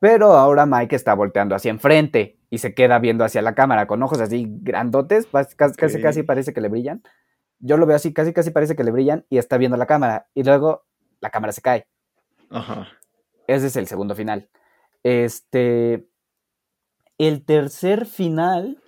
pero 0.01 0.33
ahora 0.33 0.65
Mike 0.65 0.95
está 0.95 1.13
volteando 1.13 1.53
hacia 1.53 1.69
enfrente 1.69 2.39
y 2.49 2.57
se 2.57 2.73
queda 2.73 2.97
viendo 2.97 3.23
hacia 3.23 3.43
la 3.43 3.53
cámara 3.53 3.85
con 3.85 4.01
ojos 4.01 4.19
así 4.19 4.47
grandotes, 4.49 5.27
casi, 5.55 6.01
casi, 6.01 6.23
parece 6.23 6.53
que 6.53 6.59
le 6.59 6.69
brillan. 6.69 7.03
Yo 7.59 7.77
lo 7.77 7.85
veo 7.85 7.97
así, 7.97 8.11
casi, 8.11 8.33
casi 8.33 8.49
parece 8.49 8.75
que 8.75 8.83
le 8.83 8.89
brillan 8.89 9.27
y 9.29 9.37
está 9.37 9.59
viendo 9.59 9.77
la 9.77 9.85
cámara 9.85 10.27
y 10.33 10.41
luego 10.41 10.87
la 11.19 11.29
cámara 11.29 11.53
se 11.53 11.61
cae. 11.61 11.87
Ajá. 12.49 12.87
Ese 13.45 13.67
es 13.67 13.75
el 13.75 13.85
segundo 13.85 14.15
final. 14.15 14.49
Este. 15.03 16.07
el 17.19 17.45
tercer 17.45 18.07
final. 18.07 18.81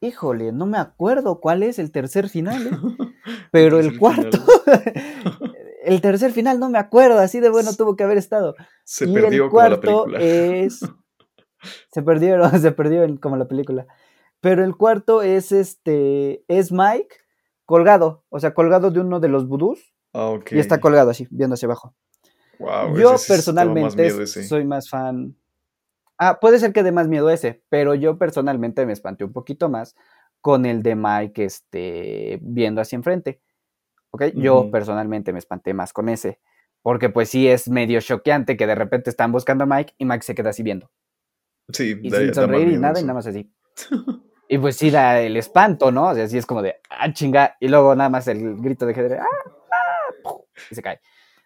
Híjole, 0.00 0.50
no 0.52 0.64
me 0.64 0.78
acuerdo 0.78 1.40
cuál 1.40 1.62
es 1.62 1.78
el 1.78 1.92
tercer 1.92 2.30
final, 2.30 2.68
¿eh? 2.68 2.70
pero 3.52 3.78
el 3.80 3.98
cuarto. 3.98 4.38
el 5.82 6.00
tercer 6.00 6.32
final 6.32 6.58
no 6.60 6.70
me 6.70 6.78
acuerdo, 6.78 7.18
así 7.18 7.40
de 7.40 7.50
bueno 7.50 7.74
tuvo 7.74 7.96
que 7.96 8.04
haber 8.04 8.18
estado. 8.18 8.54
Se 8.84 9.06
y 9.06 9.12
perdió 9.14 9.44
el 9.44 9.50
como 9.50 9.62
la 9.62 9.68
cuarto 9.80 10.04
película. 10.04 10.20
es. 10.20 10.80
Se 11.92 12.02
perdieron, 12.02 12.50
se 12.60 12.72
perdió 12.72 13.02
en- 13.02 13.18
como 13.18 13.36
la 13.36 13.46
película. 13.46 13.86
Pero 14.40 14.64
el 14.64 14.76
cuarto 14.76 15.20
es 15.22 15.52
este. 15.52 16.42
Es 16.48 16.72
Mike 16.72 17.14
colgado. 17.66 18.24
O 18.30 18.40
sea, 18.40 18.54
colgado 18.54 18.90
de 18.90 19.00
uno 19.00 19.20
de 19.20 19.28
los 19.28 19.46
vudús. 19.46 19.92
Ah. 20.14 20.38
Y 20.50 20.58
está 20.58 20.80
colgado 20.80 21.10
así, 21.10 21.28
viendo 21.30 21.54
hacia 21.54 21.66
abajo. 21.66 21.94
Wow, 22.58 22.96
yo 22.96 23.00
ese 23.00 23.10
más 23.12 23.26
personalmente 23.28 24.02
miedo 24.02 24.26
soy 24.26 24.64
más 24.64 24.88
fan. 24.88 25.36
Ah, 26.18 26.38
puede 26.40 26.58
ser 26.58 26.72
que 26.72 26.82
dé 26.82 26.92
más 26.92 27.08
miedo 27.08 27.30
ese, 27.30 27.62
pero 27.70 27.94
yo 27.94 28.18
personalmente 28.18 28.84
me 28.84 28.92
espanté 28.92 29.24
un 29.24 29.32
poquito 29.32 29.68
más 29.68 29.94
con 30.40 30.66
el 30.66 30.82
de 30.82 30.94
Mike 30.96 31.44
este, 31.44 32.38
viendo 32.42 32.80
hacia 32.80 32.96
enfrente. 32.96 33.40
¿Ok? 34.10 34.24
Yo 34.34 34.70
personalmente 34.70 35.32
me 35.32 35.38
espanté 35.38 35.74
más 35.74 35.92
con 35.92 36.08
ese. 36.08 36.40
Porque 36.82 37.10
pues 37.10 37.28
sí 37.28 37.48
es 37.48 37.68
medio 37.68 38.00
choqueante 38.00 38.56
que 38.56 38.66
de 38.66 38.74
repente 38.74 39.10
están 39.10 39.32
buscando 39.32 39.64
a 39.64 39.66
Mike 39.66 39.94
y 39.98 40.04
Mike 40.04 40.22
se 40.22 40.34
queda 40.34 40.50
así 40.50 40.62
viendo. 40.62 40.90
Sí, 41.72 41.98
Y 42.02 42.10
sin 42.10 42.34
sonreír 42.34 42.68
y 42.68 42.78
nada, 42.78 42.98
y 43.00 43.02
nada 43.02 43.14
más 43.14 43.26
así. 43.26 43.50
Y 44.52 44.58
pues 44.58 44.76
sí 44.76 44.90
da 44.90 45.20
el 45.20 45.36
espanto, 45.36 45.92
¿no? 45.92 46.08
O 46.08 46.14
sea, 46.16 46.26
sí 46.26 46.36
es 46.36 46.44
como 46.44 46.60
de, 46.60 46.74
ah, 46.90 47.12
chinga. 47.12 47.56
Y 47.60 47.68
luego 47.68 47.94
nada 47.94 48.10
más 48.10 48.26
el 48.26 48.56
grito 48.56 48.84
de 48.84 48.94
Heather, 48.94 49.20
ah, 49.20 49.26
ah, 50.24 50.34
y 50.68 50.74
se 50.74 50.82
cae. 50.82 51.00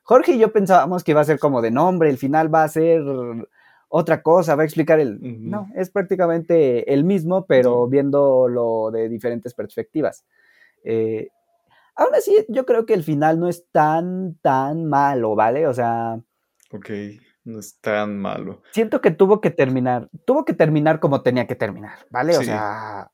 Jorge 0.05 0.33
y 0.33 0.39
yo 0.39 0.51
pensábamos 0.53 1.05
que 1.05 1.11
iba 1.11 1.21
a 1.21 1.25
ser 1.25 1.39
como 1.39 1.61
de 1.61 1.71
nombre, 1.71 2.09
el 2.09 2.17
final 2.17 2.53
va 2.53 2.65
a 2.65 2.69
ser 2.69 3.03
otra 3.89 4.23
cosa, 4.23 4.55
va 4.55 4.63
a 4.63 4.65
explicar 4.65 5.01
el... 5.01 5.19
No, 5.21 5.69
es 5.77 5.91
prácticamente 5.91 6.95
el 6.95 7.05
mismo, 7.05 7.45
pero 7.45 7.87
viéndolo 7.89 8.91
de 8.91 9.11
diferentes 9.11 9.53
perspectivas. 9.53 10.25
Eh, 10.83 11.29
aún 11.97 12.15
así, 12.15 12.45
yo 12.49 12.65
creo 12.67 12.87
que 12.87 12.95
el 12.95 13.03
final 13.03 13.39
no 13.41 13.49
es 13.49 13.69
tan, 13.71 14.37
tan 14.43 14.85
malo, 14.87 15.35
¿vale? 15.35 15.67
O 15.67 15.75
sea, 15.75 16.21
Ok, 16.73 16.91
no 17.45 17.59
es 17.61 17.79
tan 17.81 18.19
malo. 18.19 18.63
siento 18.73 19.01
que 19.01 19.11
tuvo 19.11 19.41
que 19.41 19.51
terminar, 19.51 20.09
tuvo 20.25 20.45
que 20.45 20.55
terminar 20.55 20.99
como 21.01 21.23
tenía 21.23 21.47
que 21.47 21.55
terminar, 21.55 21.99
¿vale? 22.11 22.37
O 22.37 22.43
sea, 22.43 23.11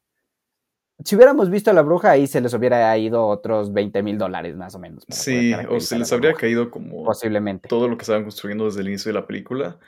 si 1.04 1.16
hubiéramos 1.16 1.48
visto 1.50 1.70
a 1.70 1.74
la 1.74 1.82
bruja, 1.82 2.10
ahí 2.10 2.26
se 2.26 2.40
les 2.40 2.52
hubiera 2.54 2.96
ido 2.98 3.26
otros 3.26 3.72
20 3.72 4.02
mil 4.02 4.18
dólares 4.18 4.56
más 4.56 4.74
o 4.74 4.78
menos. 4.78 5.04
Sí, 5.08 5.52
o 5.68 5.80
se 5.80 5.98
les 5.98 6.12
habría 6.12 6.30
bruja, 6.30 6.40
caído 6.42 6.70
como 6.70 7.04
Posiblemente. 7.04 7.68
todo 7.68 7.88
lo 7.88 7.96
que 7.96 8.02
estaban 8.02 8.22
construyendo 8.22 8.66
desde 8.66 8.80
el 8.82 8.88
inicio 8.88 9.10
de 9.10 9.18
la 9.18 9.26
película. 9.26 9.78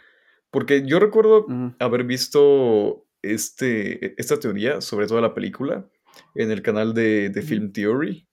Porque 0.50 0.84
yo 0.86 0.98
recuerdo 0.98 1.46
haber 1.78 2.04
visto 2.04 3.06
este, 3.22 4.20
esta 4.20 4.38
teoría 4.38 4.80
sobre 4.82 5.06
toda 5.06 5.20
la 5.22 5.32
película 5.34 5.86
en 6.34 6.50
el 6.50 6.60
canal 6.62 6.92
de, 6.94 7.30
de. 7.30 7.42
Film 7.42 7.72
Theory. 7.72 8.28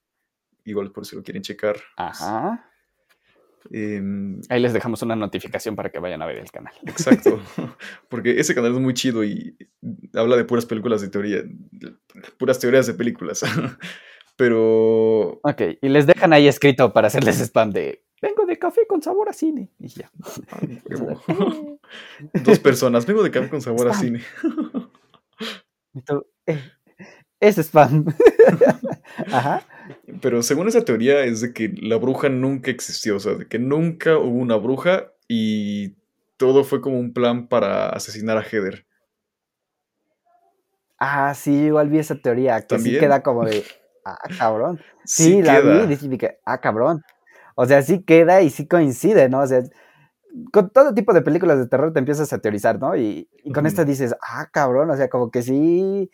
Igual 0.64 0.90
por 0.92 1.06
si 1.06 1.16
lo 1.16 1.22
quieren 1.22 1.42
checar. 1.42 1.76
Ajá. 1.96 2.66
Em, 3.70 4.40
Ahí 4.48 4.60
les 4.60 4.72
dejamos 4.72 5.02
una 5.02 5.14
notificación 5.16 5.76
para 5.76 5.90
que 5.90 5.98
vayan 5.98 6.22
a 6.22 6.26
ver 6.26 6.38
el 6.38 6.50
canal. 6.50 6.72
exacto. 6.86 7.38
Porque 8.08 8.40
ese 8.40 8.54
canal 8.54 8.72
es 8.72 8.80
muy 8.80 8.94
chido 8.94 9.22
y 9.22 9.56
habla 10.14 10.36
de 10.36 10.44
puras 10.44 10.66
películas 10.66 11.00
de 11.02 11.08
teoría. 11.08 11.42
de 11.44 11.94
Puras 12.38 12.58
teorías 12.58 12.86
de 12.86 12.94
películas. 12.94 13.42
Pero 14.36 15.40
Ok, 15.42 15.60
y 15.82 15.88
les 15.90 16.06
dejan 16.06 16.32
ahí 16.32 16.48
escrito 16.48 16.92
para 16.94 17.08
hacerles 17.08 17.38
spam 17.40 17.70
de 17.72 18.02
vengo 18.22 18.46
de 18.46 18.58
café 18.58 18.86
con 18.86 19.02
sabor 19.02 19.28
a 19.28 19.32
cine. 19.34 19.70
Y 19.78 19.88
ya. 19.88 20.10
Ay, 20.50 20.80
huevo. 20.86 21.22
Dos 22.44 22.58
personas. 22.58 23.04
Vengo 23.04 23.22
de 23.22 23.30
café 23.30 23.50
con 23.50 23.60
sabor 23.60 23.88
a 23.88 23.94
cine. 23.94 24.22
Tú, 26.06 26.26
eh, 26.46 26.62
es 27.40 27.58
spam. 27.58 28.06
Ajá. 29.30 29.62
Pero 30.20 30.42
según 30.42 30.68
esa 30.68 30.84
teoría 30.84 31.24
es 31.24 31.40
de 31.40 31.52
que 31.52 31.72
la 31.80 31.96
bruja 31.96 32.28
nunca 32.28 32.70
existió, 32.70 33.16
o 33.16 33.20
sea, 33.20 33.34
de 33.34 33.46
que 33.46 33.58
nunca 33.58 34.18
hubo 34.18 34.38
una 34.38 34.56
bruja 34.56 35.12
y 35.28 35.96
todo 36.36 36.64
fue 36.64 36.80
como 36.80 36.98
un 36.98 37.12
plan 37.12 37.48
para 37.48 37.88
asesinar 37.90 38.36
a 38.38 38.42
Heather. 38.42 38.86
Ah, 40.98 41.34
sí, 41.34 41.52
igual 41.52 41.88
vi 41.88 41.98
esa 41.98 42.14
teoría, 42.16 42.60
que 42.60 42.66
sí 42.66 42.68
¿También? 42.68 43.00
queda 43.00 43.22
como 43.22 43.44
de, 43.44 43.64
ah, 44.04 44.18
cabrón. 44.38 44.80
Sí, 45.04 45.40
la 45.42 45.60
queda. 45.60 45.80
vi, 45.80 45.86
dije 45.86 46.18
que, 46.18 46.38
ah, 46.44 46.60
cabrón. 46.60 47.02
O 47.56 47.66
sea, 47.66 47.82
sí 47.82 48.02
queda 48.02 48.42
y 48.42 48.50
sí 48.50 48.66
coincide, 48.68 49.28
¿no? 49.28 49.40
O 49.40 49.46
sea, 49.46 49.62
con 50.52 50.70
todo 50.70 50.94
tipo 50.94 51.12
de 51.12 51.22
películas 51.22 51.58
de 51.58 51.68
terror 51.68 51.92
te 51.92 51.98
empiezas 51.98 52.32
a 52.32 52.38
teorizar, 52.38 52.78
¿no? 52.78 52.96
Y, 52.96 53.28
y 53.44 53.52
con 53.52 53.64
Ujú. 53.64 53.68
esta 53.68 53.84
dices, 53.84 54.14
ah, 54.22 54.48
cabrón, 54.52 54.90
o 54.90 54.96
sea, 54.96 55.08
como 55.08 55.30
que 55.30 55.42
sí, 55.42 56.10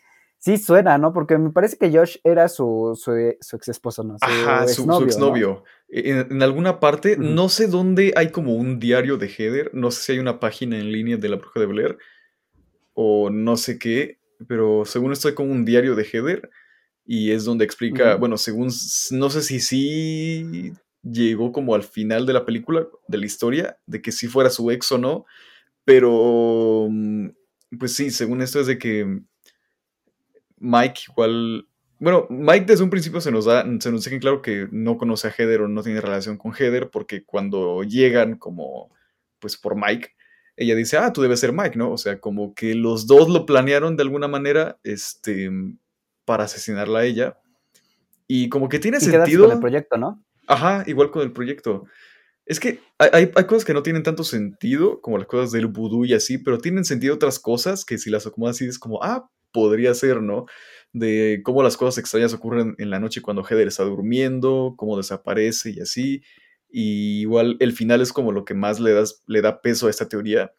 sí 0.47 0.63
suena, 0.63 0.97
¿no? 0.97 1.11
Porque 1.11 1.37
me 1.37 1.49
parece 1.49 1.77
que 1.77 1.91
Josh 1.91 2.17
era 2.23 2.47
su, 2.47 2.97
su, 2.99 3.11
su 3.41 3.55
ex 3.57 3.67
esposo, 3.67 4.03
¿no? 4.03 4.17
Su 4.17 4.25
Ajá, 4.25 4.67
su, 4.67 4.75
su 4.75 4.81
exnovio, 4.81 4.99
¿no? 4.99 5.05
exnovio. 5.05 5.63
En, 5.89 6.31
en 6.31 6.41
alguna 6.43 6.79
parte, 6.79 7.17
no 7.17 7.49
sé 7.49 7.67
dónde 7.67 8.13
hay 8.15 8.31
como 8.31 8.55
un 8.55 8.79
diario 8.79 9.17
de 9.17 9.27
Heather, 9.27 9.71
no 9.73 9.91
sé 9.91 10.01
si 10.01 10.11
hay 10.13 10.19
una 10.19 10.39
página 10.39 10.77
en 10.77 10.91
línea 10.91 11.17
de 11.17 11.29
la 11.29 11.35
bruja 11.35 11.59
de 11.59 11.65
Blair 11.65 11.97
o 12.93 13.29
no 13.29 13.57
sé 13.57 13.77
qué, 13.77 14.19
pero 14.47 14.85
según 14.85 15.11
esto 15.11 15.27
hay 15.27 15.33
como 15.33 15.51
un 15.51 15.65
diario 15.65 15.95
de 15.95 16.03
Heather 16.03 16.49
y 17.05 17.31
es 17.31 17.45
donde 17.45 17.65
explica, 17.65 18.15
bueno, 18.15 18.37
según, 18.37 18.69
no 19.11 19.29
sé 19.29 19.41
si 19.41 19.59
sí 19.59 20.73
llegó 21.03 21.51
como 21.51 21.75
al 21.75 21.83
final 21.83 22.25
de 22.25 22.33
la 22.33 22.45
película, 22.45 22.87
de 23.07 23.17
la 23.17 23.25
historia, 23.25 23.77
de 23.85 24.01
que 24.01 24.11
si 24.11 24.27
fuera 24.27 24.49
su 24.49 24.71
ex 24.71 24.91
o 24.91 24.97
no, 24.97 25.25
pero 25.85 26.87
mm, 26.89 27.29
pues 27.79 27.95
sí, 27.95 28.11
según 28.11 28.41
esto 28.41 28.59
es 28.59 28.67
de 28.67 28.77
que 28.77 29.21
Mike 30.57 31.01
igual. 31.09 31.67
Bueno, 31.99 32.27
Mike 32.29 32.65
desde 32.67 32.83
un 32.83 32.89
principio 32.91 33.19
se 33.21 33.31
nos 33.31 33.45
da, 33.45 33.65
se 33.79 33.91
nos 33.91 34.03
deja 34.03 34.19
claro 34.19 34.41
que 34.41 34.67
no 34.71 34.97
conoce 34.97 35.27
a 35.27 35.31
Heather 35.31 35.61
o 35.61 35.67
no 35.67 35.81
tiene 35.81 35.99
relación 36.01 36.37
con 36.37 36.53
Heather, 36.53 36.89
porque 36.91 37.23
cuando 37.25 37.81
llegan 37.83 38.37
como, 38.37 38.91
pues 39.39 39.57
por 39.57 39.75
Mike, 39.75 40.09
ella 40.55 40.75
dice, 40.75 40.97
ah, 40.97 41.11
tú 41.13 41.21
debes 41.21 41.39
ser 41.39 41.53
Mike, 41.53 41.77
¿no? 41.77 41.91
O 41.91 41.97
sea, 41.97 42.19
como 42.19 42.53
que 42.53 42.75
los 42.75 43.07
dos 43.07 43.29
lo 43.29 43.45
planearon 43.45 43.95
de 43.95 44.03
alguna 44.03 44.27
manera, 44.27 44.77
este, 44.83 45.49
para 46.25 46.43
asesinarla 46.45 46.99
a 46.99 47.05
ella. 47.05 47.37
Y 48.27 48.49
como 48.49 48.67
que 48.69 48.79
tiene 48.79 48.97
Y 48.97 49.01
sentido. 49.01 49.45
con 49.45 49.55
el 49.55 49.61
proyecto, 49.61 49.97
¿no? 49.97 50.23
Ajá, 50.47 50.83
igual 50.87 51.09
con 51.11 51.21
el 51.23 51.31
proyecto. 51.31 51.85
Es 52.45 52.59
que 52.59 52.79
hay, 52.97 53.09
hay- 53.11 53.31
hay 53.35 53.43
cosas 53.45 53.65
que 53.65 53.73
no 53.73 53.83
tienen 53.83 54.03
tanto 54.03 54.23
sentido, 54.23 55.01
como 55.01 55.17
las 55.17 55.27
cosas 55.27 55.51
del 55.51 55.67
vudú 55.67 56.05
y 56.05 56.13
así, 56.13 56.37
pero 56.37 56.57
tienen 56.59 56.85
sentido 56.85 57.15
otras 57.15 57.39
cosas 57.39 57.85
que 57.85 57.97
si 57.97 58.09
las 58.09 58.25
acomodas 58.27 58.55
así 58.57 58.65
es 58.65 58.79
como, 58.79 59.03
ah, 59.03 59.29
podría 59.57 59.95
ser, 59.95 60.21
¿no? 60.21 60.45
De 60.93 61.41
cómo 61.43 61.63
las 61.63 61.77
cosas 61.77 61.97
extrañas 61.97 62.31
ocurren 62.31 62.75
en 62.77 62.91
la 62.91 62.99
noche 62.99 63.23
cuando 63.23 63.43
Heather 63.43 63.67
está 63.67 63.83
durmiendo, 63.83 64.75
cómo 64.77 64.97
desaparece 64.97 65.71
y 65.71 65.79
así. 65.79 66.21
Y 66.69 67.21
igual 67.21 67.57
el 67.59 67.73
final 67.73 68.01
es 68.01 68.13
como 68.13 68.31
lo 68.31 68.45
que 68.45 68.53
más 68.53 68.79
le, 68.79 68.93
das, 68.93 69.23
le 69.25 69.41
da 69.41 69.61
peso 69.61 69.87
a 69.87 69.89
esta 69.89 70.07
teoría 70.07 70.53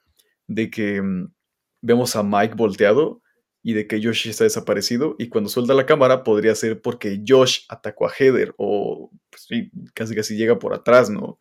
de 0.49 0.69
que 0.69 1.01
mm, 1.01 1.33
vemos 1.81 2.17
a 2.17 2.25
Mike 2.25 2.57
volteado 2.57 3.23
y 3.63 3.75
de 3.75 3.87
que 3.87 4.03
Josh 4.03 4.27
está 4.29 4.43
desaparecido 4.43 5.15
y 5.17 5.29
cuando 5.29 5.49
suelta 5.49 5.75
la 5.75 5.87
cámara 5.87 6.25
podría 6.25 6.57
ser 6.57 6.83
porque 6.83 7.23
Josh 7.25 7.61
atacó 7.69 8.09
a 8.09 8.13
Heather 8.13 8.53
o 8.57 9.13
pues, 9.31 9.45
sí, 9.47 9.71
casi 9.95 10.17
casi 10.17 10.37
llega 10.37 10.59
por 10.59 10.75
atrás, 10.75 11.09
¿no? 11.09 11.39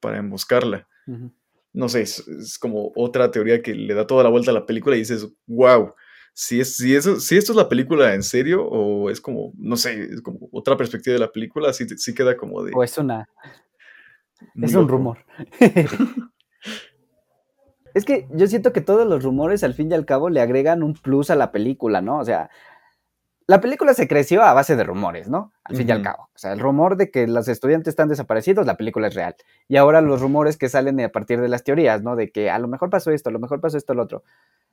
Para 0.00 0.16
emboscarla. 0.16 0.88
No 1.74 1.90
sé, 1.90 2.00
es, 2.00 2.26
es 2.28 2.58
como 2.58 2.92
otra 2.96 3.30
teoría 3.30 3.60
que 3.60 3.74
le 3.74 3.92
da 3.92 4.06
toda 4.06 4.24
la 4.24 4.30
vuelta 4.30 4.52
a 4.52 4.54
la 4.54 4.64
película 4.64 4.96
y 4.96 5.00
dices, 5.00 5.28
wow, 5.46 5.92
si, 6.34 6.60
es, 6.60 6.76
si, 6.76 6.94
eso, 6.96 7.20
si 7.20 7.36
esto 7.36 7.52
es 7.52 7.56
la 7.56 7.68
película 7.68 8.12
en 8.12 8.24
serio 8.24 8.66
o 8.66 9.08
es 9.08 9.20
como, 9.20 9.52
no 9.56 9.76
sé, 9.76 10.02
es 10.02 10.20
como 10.20 10.48
otra 10.50 10.76
perspectiva 10.76 11.14
de 11.14 11.20
la 11.20 11.30
película, 11.30 11.72
sí, 11.72 11.86
sí 11.96 12.12
queda 12.12 12.36
como 12.36 12.64
de... 12.64 12.72
O 12.74 12.82
es 12.82 12.98
una, 12.98 13.28
es 14.60 14.74
un 14.74 14.88
rumor. 14.88 15.24
es 17.94 18.04
que 18.04 18.26
yo 18.32 18.48
siento 18.48 18.72
que 18.72 18.80
todos 18.80 19.06
los 19.06 19.22
rumores 19.22 19.62
al 19.62 19.74
fin 19.74 19.92
y 19.92 19.94
al 19.94 20.06
cabo 20.06 20.28
le 20.28 20.40
agregan 20.40 20.82
un 20.82 20.94
plus 20.94 21.30
a 21.30 21.36
la 21.36 21.52
película, 21.52 22.02
¿no? 22.02 22.18
O 22.18 22.24
sea, 22.24 22.50
la 23.46 23.60
película 23.60 23.92
se 23.92 24.08
creció 24.08 24.42
a 24.42 24.54
base 24.54 24.74
de 24.74 24.84
rumores, 24.84 25.28
¿no? 25.28 25.52
Al 25.64 25.76
fin 25.76 25.88
y 25.88 25.92
al 25.92 26.02
cabo. 26.02 26.30
O 26.34 26.38
sea, 26.38 26.52
el 26.52 26.60
rumor 26.60 26.96
de 26.96 27.10
que 27.10 27.26
los 27.26 27.46
estudiantes 27.48 27.92
están 27.92 28.08
desaparecidos, 28.08 28.64
la 28.64 28.76
película 28.76 29.08
es 29.08 29.14
real. 29.14 29.36
Y 29.68 29.76
ahora 29.76 30.00
los 30.00 30.22
rumores 30.22 30.56
que 30.56 30.70
salen 30.70 30.98
a 31.00 31.10
partir 31.10 31.40
de 31.40 31.48
las 31.48 31.62
teorías, 31.62 32.02
¿no? 32.02 32.16
De 32.16 32.30
que 32.30 32.50
a 32.50 32.58
lo 32.58 32.68
mejor 32.68 32.88
pasó 32.88 33.10
esto, 33.10 33.28
a 33.28 33.32
lo 33.32 33.38
mejor 33.38 33.60
pasó 33.60 33.76
esto, 33.76 33.92
lo 33.92 34.02
otro. 34.02 34.24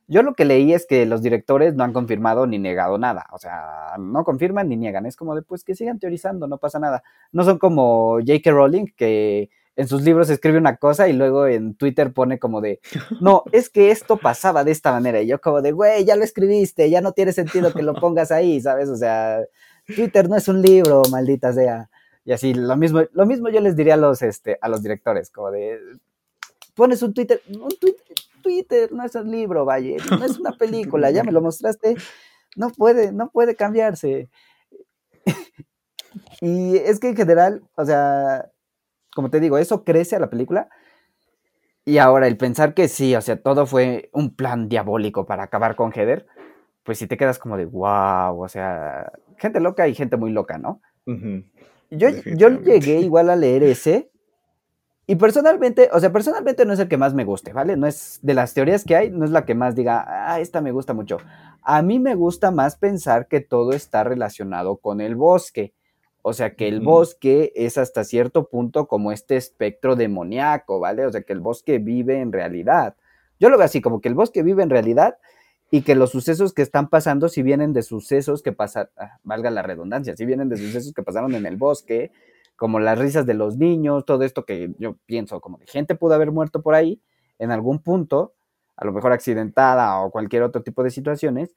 Yo 0.07 0.23
lo 0.23 0.33
que 0.33 0.45
leí 0.45 0.73
es 0.73 0.85
que 0.87 1.05
los 1.05 1.21
directores 1.21 1.75
no 1.75 1.83
han 1.83 1.93
confirmado 1.93 2.47
ni 2.47 2.59
negado 2.59 2.97
nada. 2.97 3.27
O 3.31 3.37
sea, 3.37 3.95
no 3.99 4.23
confirman 4.23 4.69
ni 4.69 4.77
niegan. 4.77 5.05
Es 5.05 5.15
como 5.15 5.35
de, 5.35 5.41
pues 5.41 5.63
que 5.63 5.75
sigan 5.75 5.99
teorizando, 5.99 6.47
no 6.47 6.57
pasa 6.57 6.79
nada. 6.79 7.03
No 7.31 7.43
son 7.43 7.59
como 7.59 8.19
J.K. 8.19 8.51
Rowling, 8.51 8.85
que 8.95 9.49
en 9.75 9.87
sus 9.87 10.01
libros 10.03 10.29
escribe 10.29 10.57
una 10.57 10.77
cosa 10.77 11.07
y 11.07 11.13
luego 11.13 11.47
en 11.47 11.75
Twitter 11.75 12.13
pone 12.13 12.39
como 12.39 12.61
de, 12.61 12.79
no, 13.21 13.43
es 13.51 13.69
que 13.69 13.91
esto 13.91 14.17
pasaba 14.17 14.63
de 14.63 14.71
esta 14.71 14.91
manera. 14.91 15.21
Y 15.21 15.27
yo 15.27 15.39
como 15.39 15.61
de, 15.61 15.71
güey, 15.71 16.05
ya 16.05 16.15
lo 16.15 16.23
escribiste, 16.23 16.89
ya 16.89 17.01
no 17.01 17.13
tiene 17.13 17.33
sentido 17.33 17.73
que 17.73 17.83
lo 17.83 17.93
pongas 17.99 18.31
ahí, 18.31 18.59
¿sabes? 18.61 18.89
O 18.89 18.95
sea, 18.95 19.41
Twitter 19.95 20.29
no 20.29 20.35
es 20.35 20.47
un 20.47 20.61
libro, 20.61 21.01
maldita 21.09 21.53
sea. 21.53 21.89
Y 22.23 22.33
así, 22.33 22.53
lo 22.53 22.77
mismo, 22.77 23.03
lo 23.13 23.25
mismo 23.25 23.49
yo 23.49 23.61
les 23.61 23.75
diría 23.75 23.95
a 23.95 23.97
los, 23.97 24.21
este, 24.21 24.57
a 24.61 24.69
los 24.69 24.83
directores, 24.83 25.31
como 25.31 25.49
de, 25.49 25.79
pones 26.75 27.01
un 27.01 27.13
Twitter, 27.13 27.41
un 27.49 27.69
Twitter, 27.79 28.15
Twitter 28.43 28.91
no 28.91 29.03
es 29.03 29.15
un 29.15 29.31
libro, 29.31 29.65
vaya, 29.65 29.97
no 30.09 30.23
es 30.23 30.37
una 30.37 30.51
película, 30.51 31.09
ya 31.09 31.23
me 31.23 31.31
lo 31.31 31.41
mostraste, 31.41 31.95
no 32.55 32.69
puede, 32.69 33.11
no 33.11 33.29
puede 33.31 33.55
cambiarse. 33.55 34.29
y 36.41 36.77
es 36.77 36.99
que 36.99 37.09
en 37.09 37.15
general, 37.15 37.63
o 37.75 37.85
sea, 37.85 38.50
como 39.15 39.29
te 39.29 39.39
digo, 39.39 39.57
eso 39.57 39.83
crece 39.83 40.15
a 40.15 40.19
la 40.19 40.29
película. 40.29 40.69
Y 41.83 41.97
ahora 41.97 42.27
el 42.27 42.37
pensar 42.37 42.73
que 42.73 42.87
sí, 42.87 43.15
o 43.15 43.21
sea, 43.21 43.41
todo 43.41 43.65
fue 43.65 44.09
un 44.13 44.35
plan 44.35 44.69
diabólico 44.69 45.25
para 45.25 45.43
acabar 45.43 45.75
con 45.75 45.91
Heather, 45.91 46.27
pues 46.83 46.99
si 46.99 47.07
te 47.07 47.17
quedas 47.17 47.39
como 47.39 47.57
de 47.57 47.65
wow, 47.65 48.39
o 48.39 48.47
sea, 48.47 49.11
gente 49.37 49.59
loca 49.59 49.87
y 49.87 49.95
gente 49.95 50.17
muy 50.17 50.31
loca, 50.31 50.57
¿no? 50.57 50.81
Ujú. 51.05 51.43
Yo, 51.89 52.09
yo 52.09 52.11
Definitivamente. 52.11 52.79
llegué 52.79 52.99
igual 53.01 53.29
a 53.29 53.35
leer 53.35 53.63
ese. 53.63 54.11
Y 55.07 55.15
personalmente, 55.15 55.89
o 55.91 55.99
sea, 55.99 56.11
personalmente 56.13 56.65
no 56.65 56.73
es 56.73 56.79
el 56.79 56.87
que 56.87 56.97
más 56.97 57.13
me 57.13 57.25
guste, 57.25 57.51
¿vale? 57.51 57.75
No 57.75 57.87
es 57.87 58.19
de 58.21 58.33
las 58.33 58.53
teorías 58.53 58.85
que 58.85 58.95
hay, 58.95 59.09
no 59.09 59.25
es 59.25 59.31
la 59.31 59.45
que 59.45 59.55
más 59.55 59.75
diga, 59.75 60.05
ah, 60.07 60.39
esta 60.39 60.61
me 60.61 60.71
gusta 60.71 60.93
mucho. 60.93 61.17
A 61.63 61.81
mí 61.81 61.99
me 61.99 62.15
gusta 62.15 62.51
más 62.51 62.77
pensar 62.77 63.27
que 63.27 63.41
todo 63.41 63.73
está 63.73 64.03
relacionado 64.03 64.77
con 64.77 65.01
el 65.01 65.15
bosque. 65.15 65.73
O 66.23 66.33
sea, 66.33 66.55
que 66.55 66.67
el 66.67 66.81
bosque 66.81 67.51
es 67.55 67.77
hasta 67.77 68.03
cierto 68.03 68.47
punto 68.47 68.87
como 68.87 69.11
este 69.11 69.37
espectro 69.37 69.95
demoníaco, 69.95 70.79
¿vale? 70.79 71.05
O 71.05 71.11
sea, 71.11 71.21
que 71.21 71.33
el 71.33 71.39
bosque 71.39 71.79
vive 71.79 72.19
en 72.19 72.31
realidad. 72.31 72.95
Yo 73.39 73.49
lo 73.49 73.57
veo 73.57 73.65
así, 73.65 73.81
como 73.81 74.01
que 74.01 74.09
el 74.09 74.13
bosque 74.13 74.43
vive 74.43 74.61
en 74.61 74.69
realidad 74.69 75.17
y 75.71 75.81
que 75.81 75.95
los 75.95 76.11
sucesos 76.11 76.53
que 76.53 76.61
están 76.61 76.89
pasando, 76.89 77.27
si 77.27 77.41
vienen 77.41 77.73
de 77.73 77.81
sucesos 77.81 78.43
que 78.43 78.51
pasan, 78.51 78.89
ah, 78.97 79.17
valga 79.23 79.49
la 79.49 79.63
redundancia, 79.63 80.15
si 80.15 80.25
vienen 80.25 80.49
de 80.49 80.57
sucesos 80.57 80.93
que 80.93 81.01
pasaron 81.01 81.33
en 81.33 81.45
el 81.45 81.55
bosque, 81.55 82.11
como 82.55 82.79
las 82.79 82.99
risas 82.99 83.25
de 83.25 83.33
los 83.33 83.57
niños, 83.57 84.05
todo 84.05 84.23
esto 84.23 84.45
que 84.45 84.75
yo 84.77 84.97
pienso, 85.07 85.41
como 85.41 85.57
de 85.57 85.65
gente 85.65 85.95
pudo 85.95 86.13
haber 86.13 86.31
muerto 86.31 86.61
por 86.61 86.75
ahí 86.75 87.01
en 87.39 87.49
algún 87.49 87.79
punto, 87.79 88.35
a 88.75 88.85
lo 88.85 88.91
mejor 88.91 89.13
accidentada 89.13 89.99
o 90.01 90.11
cualquier 90.11 90.43
otro 90.43 90.61
tipo 90.61 90.83
de 90.83 90.91
situaciones, 90.91 91.55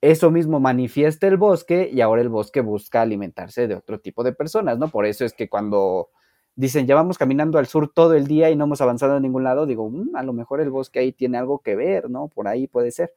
eso 0.00 0.30
mismo 0.30 0.60
manifiesta 0.60 1.26
el 1.26 1.36
bosque 1.36 1.90
y 1.92 2.00
ahora 2.00 2.22
el 2.22 2.28
bosque 2.28 2.60
busca 2.60 3.02
alimentarse 3.02 3.68
de 3.68 3.74
otro 3.74 4.00
tipo 4.00 4.24
de 4.24 4.32
personas, 4.32 4.78
¿no? 4.78 4.88
Por 4.88 5.04
eso 5.04 5.24
es 5.24 5.34
que 5.34 5.48
cuando 5.48 6.08
dicen, 6.56 6.86
ya 6.86 6.94
vamos 6.94 7.18
caminando 7.18 7.58
al 7.58 7.66
sur 7.66 7.92
todo 7.94 8.14
el 8.14 8.26
día 8.26 8.50
y 8.50 8.56
no 8.56 8.64
hemos 8.64 8.80
avanzado 8.80 9.16
a 9.16 9.20
ningún 9.20 9.44
lado, 9.44 9.66
digo, 9.66 9.90
"Mm, 9.90 10.16
a 10.16 10.22
lo 10.22 10.32
mejor 10.32 10.60
el 10.60 10.70
bosque 10.70 10.98
ahí 11.00 11.12
tiene 11.12 11.38
algo 11.38 11.58
que 11.60 11.76
ver, 11.76 12.10
¿no? 12.10 12.28
Por 12.28 12.48
ahí 12.48 12.66
puede 12.66 12.90
ser. 12.90 13.12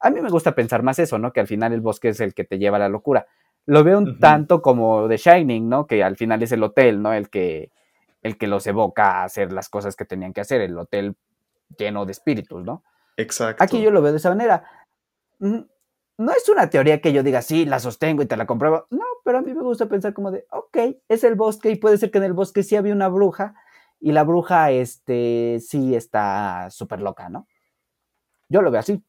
A 0.00 0.10
mí 0.10 0.20
me 0.20 0.30
gusta 0.30 0.54
pensar 0.54 0.82
más 0.82 0.98
eso, 0.98 1.18
¿no? 1.18 1.32
Que 1.32 1.40
al 1.40 1.46
final 1.46 1.72
el 1.72 1.80
bosque 1.80 2.08
es 2.08 2.20
el 2.20 2.34
que 2.34 2.44
te 2.44 2.58
lleva 2.58 2.76
a 2.76 2.80
la 2.80 2.88
locura. 2.88 3.26
Lo 3.66 3.84
veo 3.84 3.98
un 3.98 4.18
tanto 4.18 4.60
como 4.60 5.08
The 5.08 5.16
Shining, 5.16 5.68
¿no? 5.68 5.86
Que 5.86 6.02
al 6.02 6.16
final 6.16 6.42
es 6.42 6.50
el 6.52 6.62
hotel, 6.62 7.00
¿no? 7.00 7.12
El 7.12 7.30
que, 7.30 7.70
el 8.22 8.36
que 8.36 8.48
los 8.48 8.66
evoca 8.66 9.20
a 9.20 9.24
hacer 9.24 9.52
las 9.52 9.68
cosas 9.68 9.94
que 9.94 10.04
tenían 10.04 10.32
que 10.32 10.40
hacer, 10.40 10.60
el 10.60 10.76
hotel 10.76 11.14
lleno 11.78 12.04
de 12.04 12.12
espíritus, 12.12 12.64
¿no? 12.64 12.82
Exacto. 13.16 13.62
Aquí 13.62 13.80
yo 13.80 13.90
lo 13.90 14.02
veo 14.02 14.12
de 14.12 14.18
esa 14.18 14.30
manera. 14.30 14.64
No 16.22 16.32
es 16.32 16.48
una 16.48 16.70
teoría 16.70 17.00
que 17.00 17.12
yo 17.12 17.22
diga, 17.22 17.42
sí, 17.42 17.64
la 17.64 17.80
sostengo 17.80 18.22
y 18.22 18.26
te 18.26 18.36
la 18.36 18.46
compruebo. 18.46 18.86
No, 18.90 19.04
pero 19.24 19.38
a 19.38 19.42
mí 19.42 19.52
me 19.54 19.62
gusta 19.62 19.88
pensar 19.88 20.14
como 20.14 20.30
de, 20.30 20.46
ok, 20.50 20.76
es 21.08 21.24
el 21.24 21.34
bosque 21.34 21.70
y 21.70 21.76
puede 21.76 21.98
ser 21.98 22.10
que 22.10 22.18
en 22.18 22.24
el 22.24 22.32
bosque 22.32 22.62
sí 22.62 22.76
había 22.76 22.94
una 22.94 23.08
bruja 23.08 23.54
y 23.98 24.12
la 24.12 24.22
bruja, 24.22 24.70
este, 24.70 25.58
sí 25.60 25.94
está 25.94 26.68
súper 26.70 27.00
loca, 27.02 27.28
¿no? 27.28 27.46
Yo 28.48 28.62
lo 28.62 28.70
veo 28.70 28.80
así. 28.80 29.02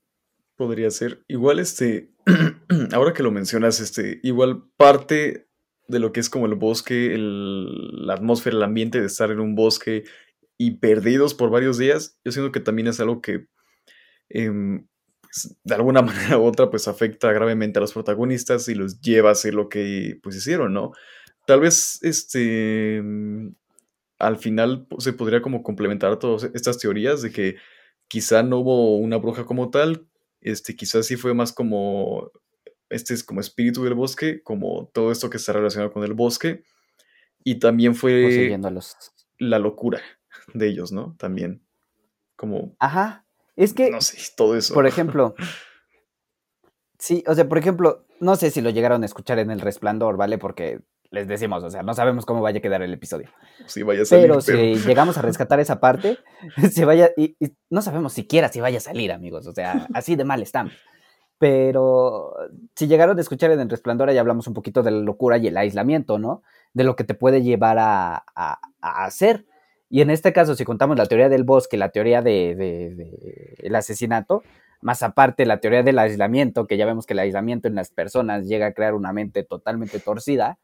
Podría 0.55 0.89
ser. 0.91 1.23
Igual, 1.27 1.59
este, 1.59 2.13
ahora 2.93 3.13
que 3.13 3.23
lo 3.23 3.31
mencionas, 3.31 3.79
este, 3.79 4.19
igual 4.23 4.63
parte 4.77 5.47
de 5.87 5.99
lo 5.99 6.11
que 6.13 6.19
es 6.19 6.29
como 6.29 6.45
el 6.45 6.55
bosque, 6.55 7.13
el- 7.13 8.05
la 8.07 8.13
atmósfera, 8.13 8.55
el 8.55 8.63
ambiente 8.63 8.99
de 9.01 9.07
estar 9.07 9.29
en 9.31 9.39
un 9.39 9.53
bosque 9.55 10.03
y 10.57 10.77
perdidos 10.77 11.33
por 11.33 11.49
varios 11.49 11.77
días, 11.77 12.19
yo 12.23 12.31
siento 12.31 12.51
que 12.51 12.59
también 12.59 12.87
es 12.87 12.99
algo 12.99 13.21
que 13.21 13.47
em, 14.29 14.87
de 15.63 15.75
alguna 15.75 16.01
manera 16.01 16.37
u 16.37 16.43
otra 16.45 16.69
pues 16.69 16.87
afecta 16.87 17.31
gravemente 17.31 17.79
a 17.79 17.81
los 17.81 17.93
protagonistas 17.93 18.67
y 18.67 18.75
los 18.75 19.01
lleva 19.01 19.29
a 19.29 19.33
hacer 19.33 19.53
lo 19.53 19.69
que 19.69 20.19
pues 20.21 20.35
hicieron, 20.35 20.73
¿no? 20.73 20.91
Tal 21.45 21.59
vez 21.59 21.99
este 22.03 23.01
mm, 23.01 23.49
al 24.19 24.37
final 24.37 24.85
pues, 24.87 25.03
se 25.03 25.13
podría 25.13 25.41
como 25.41 25.63
complementar 25.63 26.17
todas 26.19 26.49
estas 26.53 26.77
teorías 26.77 27.21
de 27.21 27.31
que 27.31 27.55
quizá 28.07 28.43
no 28.43 28.59
hubo 28.59 28.97
una 28.97 29.17
bruja 29.17 29.45
como 29.45 29.69
tal, 29.69 30.07
este 30.41 30.75
quizás 30.75 31.05
sí 31.05 31.15
fue 31.15 31.33
más 31.33 31.51
como 31.51 32.31
este 32.89 33.13
es 33.13 33.23
como 33.23 33.41
espíritu 33.41 33.83
del 33.83 33.95
bosque, 33.95 34.41
como 34.43 34.89
todo 34.93 35.11
esto 35.11 35.29
que 35.29 35.37
está 35.37 35.53
relacionado 35.53 35.91
con 35.91 36.03
el 36.03 36.13
bosque 36.13 36.63
y 37.43 37.55
también 37.59 37.95
fue 37.95 38.23
Poseyéndolos. 38.23 38.95
la 39.39 39.59
locura 39.59 40.01
de 40.53 40.67
ellos, 40.67 40.91
¿no? 40.91 41.15
También 41.17 41.61
como 42.35 42.75
Ajá. 42.79 43.22
Es 43.55 43.73
que, 43.73 43.89
no 43.91 44.01
sé, 44.01 44.17
todo 44.35 44.55
eso. 44.55 44.73
por 44.73 44.87
ejemplo, 44.87 45.35
sí, 46.99 47.23
o 47.27 47.35
sea, 47.35 47.47
por 47.47 47.57
ejemplo, 47.57 48.05
no 48.19 48.35
sé 48.35 48.51
si 48.51 48.61
lo 48.61 48.69
llegaron 48.69 49.03
a 49.03 49.05
escuchar 49.05 49.39
en 49.39 49.51
El 49.51 49.61
Resplandor, 49.61 50.17
¿vale? 50.17 50.37
Porque 50.37 50.79
les 51.11 51.27
decimos, 51.27 51.63
o 51.63 51.69
sea, 51.69 51.83
no 51.83 51.93
sabemos 51.93 52.25
cómo 52.25 52.41
vaya 52.41 52.57
a 52.57 52.61
quedar 52.61 52.81
el 52.81 52.93
episodio. 52.93 53.29
Sí, 53.67 53.83
vaya 53.83 54.01
a 54.01 54.05
salir, 54.05 54.27
Pero 54.27 54.41
si 54.41 54.75
llegamos 54.75 55.17
a 55.17 55.21
rescatar 55.23 55.59
esa 55.59 55.79
parte, 55.79 56.17
se 56.71 56.85
vaya, 56.85 57.11
y, 57.15 57.35
y 57.39 57.53
no 57.69 57.81
sabemos 57.81 58.13
siquiera 58.13 58.49
si 58.49 58.59
vaya 58.61 58.77
a 58.77 58.81
salir, 58.81 59.11
amigos, 59.11 59.45
o 59.47 59.53
sea, 59.53 59.87
así 59.93 60.15
de 60.15 60.23
mal 60.25 60.41
están. 60.41 60.71
Pero 61.37 62.33
si 62.75 62.87
llegaron 62.87 63.17
a 63.17 63.21
escuchar 63.21 63.51
en 63.51 63.59
El 63.59 63.69
Resplandor, 63.69 64.07
ahí 64.09 64.17
hablamos 64.17 64.47
un 64.47 64.53
poquito 64.53 64.81
de 64.81 64.91
la 64.91 64.99
locura 64.99 65.37
y 65.37 65.47
el 65.47 65.57
aislamiento, 65.57 66.17
¿no? 66.17 66.41
De 66.73 66.83
lo 66.85 66.95
que 66.95 67.03
te 67.03 67.15
puede 67.15 67.41
llevar 67.43 67.77
a, 67.79 68.23
a- 68.35 68.59
a 68.81 69.05
hacer. 69.05 69.45
Y 69.93 70.01
en 70.01 70.09
este 70.09 70.33
caso, 70.33 70.55
si 70.55 70.65
contamos 70.65 70.97
la 70.97 71.05
teoría 71.05 71.29
del 71.29 71.43
bosque, 71.43 71.77
la 71.77 71.89
teoría 71.89 72.23
de, 72.23 72.55
de- 72.55 73.55
el 73.59 73.75
asesinato, 73.75 74.41
más 74.81 75.03
aparte 75.03 75.45
la 75.45 75.59
teoría 75.59 75.83
del 75.83 75.99
aislamiento, 75.99 76.65
que 76.65 76.77
ya 76.77 76.87
vemos 76.87 77.05
que 77.05 77.13
el 77.13 77.19
aislamiento 77.19 77.67
en 77.67 77.75
las 77.75 77.91
personas 77.91 78.47
llega 78.47 78.65
a 78.65 78.73
crear 78.73 78.95
una 78.95 79.13
mente 79.13 79.43
totalmente 79.43 79.99
torcida, 79.99 80.57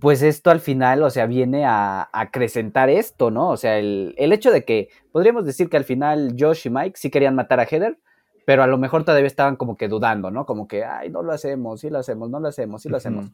pues 0.00 0.22
esto 0.22 0.50
al 0.50 0.58
final, 0.58 1.04
o 1.04 1.10
sea, 1.10 1.26
viene 1.26 1.64
a, 1.64 2.10
acrecentar 2.12 2.90
esto, 2.90 3.30
¿no? 3.30 3.50
O 3.50 3.56
sea, 3.56 3.78
el, 3.78 4.16
el 4.18 4.32
hecho 4.32 4.50
de 4.50 4.64
que 4.64 4.88
podríamos 5.12 5.46
decir 5.46 5.68
que 5.68 5.76
al 5.76 5.84
final 5.84 6.34
Josh 6.36 6.66
y 6.66 6.70
Mike 6.70 6.96
sí 6.98 7.08
querían 7.08 7.36
matar 7.36 7.60
a 7.60 7.66
Heather, 7.66 8.00
pero 8.44 8.64
a 8.64 8.66
lo 8.66 8.78
mejor 8.78 9.04
todavía 9.04 9.28
estaban 9.28 9.54
como 9.54 9.76
que 9.76 9.86
dudando, 9.86 10.32
¿no? 10.32 10.44
Como 10.44 10.66
que, 10.66 10.84
ay, 10.84 11.08
no 11.10 11.22
lo 11.22 11.30
hacemos, 11.30 11.82
sí 11.82 11.90
lo 11.90 12.00
hacemos, 12.00 12.30
no 12.30 12.40
lo 12.40 12.48
hacemos, 12.48 12.82
sí 12.82 12.88
lo 12.88 12.96
hacemos. 12.96 13.30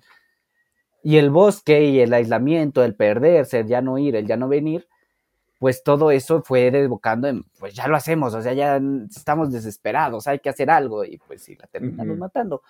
Y 1.02 1.16
el 1.16 1.30
bosque 1.30 1.84
y 1.84 2.00
el 2.00 2.12
aislamiento, 2.14 2.84
el 2.84 2.94
perderse, 2.94 3.60
el 3.60 3.66
ya 3.66 3.80
no 3.80 3.98
ir, 3.98 4.16
el 4.16 4.26
ya 4.26 4.36
no 4.36 4.48
venir, 4.48 4.88
pues 5.58 5.82
todo 5.84 6.10
eso 6.10 6.42
fue 6.42 6.70
desbocando 6.70 7.28
en, 7.28 7.44
pues 7.58 7.74
ya 7.74 7.86
lo 7.86 7.96
hacemos, 7.96 8.34
o 8.34 8.42
sea, 8.42 8.52
ya 8.52 8.80
estamos 9.08 9.52
desesperados, 9.52 10.26
hay 10.26 10.40
que 10.40 10.48
hacer 10.48 10.70
algo, 10.70 11.04
y 11.04 11.18
pues 11.18 11.42
sí, 11.42 11.56
la 11.56 11.68
terminamos 11.68 12.14
Ujú. 12.14 12.20
matando. 12.20 12.62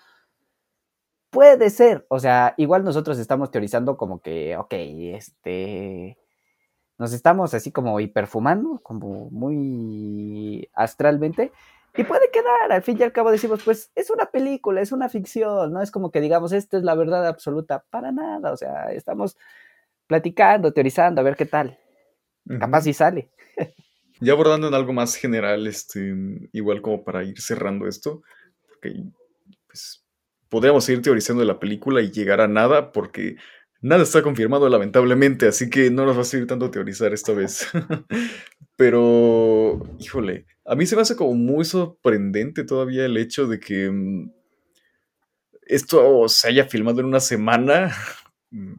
Puede 1.31 1.71
ser, 1.71 2.05
o 2.09 2.19
sea, 2.19 2.53
igual 2.57 2.83
nosotros 2.83 3.17
estamos 3.17 3.49
teorizando 3.49 3.97
como 3.97 4.21
que, 4.21 4.55
ok, 4.57 4.73
este, 5.15 6.19
nos 6.99 7.13
estamos 7.13 7.55
así 7.55 7.71
como 7.71 7.99
hiperfumando, 7.99 8.79
como 8.83 9.31
muy 9.31 10.69
astralmente, 10.73 11.51
y 11.95 12.03
puede 12.03 12.31
quedar, 12.31 12.71
al 12.71 12.81
fin 12.81 12.97
y 12.99 13.03
al 13.03 13.11
cabo 13.11 13.31
decimos, 13.31 13.61
pues 13.63 13.91
es 13.95 14.09
una 14.09 14.25
película, 14.25 14.81
es 14.81 14.91
una 14.91 15.09
ficción, 15.09 15.71
no 15.71 15.81
es 15.81 15.91
como 15.91 16.11
que 16.11 16.21
digamos, 16.21 16.51
esta 16.51 16.77
es 16.77 16.83
la 16.83 16.95
verdad 16.95 17.27
absoluta, 17.27 17.85
para 17.89 18.11
nada, 18.11 18.51
o 18.51 18.57
sea, 18.57 18.91
estamos 18.91 19.37
platicando, 20.07 20.73
teorizando, 20.73 21.21
a 21.21 21.23
ver 21.23 21.35
qué 21.35 21.45
tal, 21.45 21.77
capaz 22.59 22.81
si 22.81 22.93
sale. 22.93 23.29
Ya 24.19 24.33
abordando 24.33 24.67
en 24.67 24.73
algo 24.73 24.93
más 24.93 25.15
general, 25.15 25.67
este, 25.67 26.15
igual 26.53 26.81
como 26.81 27.03
para 27.03 27.23
ir 27.23 27.41
cerrando 27.41 27.87
esto, 27.87 28.21
porque 28.67 29.03
pues 29.67 30.05
podríamos 30.49 30.85
seguir 30.85 31.01
teorizando 31.01 31.41
de 31.41 31.47
la 31.47 31.59
película 31.59 32.01
y 32.01 32.11
llegar 32.11 32.39
a 32.39 32.47
nada, 32.47 32.91
porque 32.91 33.35
nada 33.83 34.03
está 34.03 34.23
confirmado 34.23 34.67
lamentablemente, 34.69 35.45
así 35.45 35.69
que 35.69 35.91
no 35.91 36.05
nos 36.05 36.17
va 36.17 36.21
a 36.21 36.25
servir 36.25 36.47
tanto 36.47 36.71
teorizar 36.71 37.13
esta 37.13 37.33
vez. 37.33 37.67
Pero, 38.77 39.83
híjole, 39.99 40.47
a 40.65 40.75
mí 40.75 40.85
se 40.85 40.95
me 40.95 41.03
hace 41.03 41.15
como 41.15 41.35
muy 41.35 41.65
sorprendente 41.65 42.63
todavía 42.63 43.05
el 43.05 43.17
hecho 43.17 43.45
de 43.45 43.59
que 43.59 43.91
mm, 43.91 44.31
esto 45.67 46.27
se 46.29 46.47
haya 46.47 46.65
filmado 46.65 47.01
en 47.01 47.07
una 47.07 47.19
semana, 47.19 47.93
mm, 48.51 48.73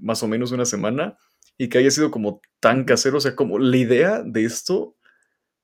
más 0.00 0.22
o 0.22 0.28
menos 0.28 0.50
una 0.50 0.66
semana, 0.66 1.16
y 1.56 1.68
que 1.68 1.78
haya 1.78 1.90
sido 1.90 2.10
como 2.10 2.40
tan 2.58 2.84
casero, 2.84 3.18
o 3.18 3.20
sea, 3.20 3.36
como 3.36 3.58
la 3.58 3.76
idea 3.76 4.22
de 4.24 4.44
esto, 4.44 4.96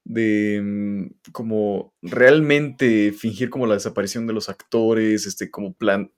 de 0.05 0.62
mm, 0.62 1.32
como 1.32 1.93
realmente 2.03 3.12
fingir 3.12 3.51
como 3.51 3.66
la 3.66 3.74
desaparición 3.74 4.28
de 4.28 4.32
los 4.32 4.49
actores, 4.49 5.26
este, 5.26 5.51
como 5.51 5.74
plan, 5.74 6.12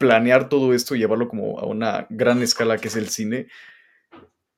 planear 0.00 0.48
todo 0.48 0.72
esto 0.72 0.94
y 0.94 0.98
llevarlo 0.98 1.28
como 1.28 1.60
a 1.60 1.66
una 1.66 2.06
gran 2.08 2.40
escala 2.40 2.78
que 2.78 2.88
es 2.88 2.96
el 2.96 3.10
cine, 3.10 3.48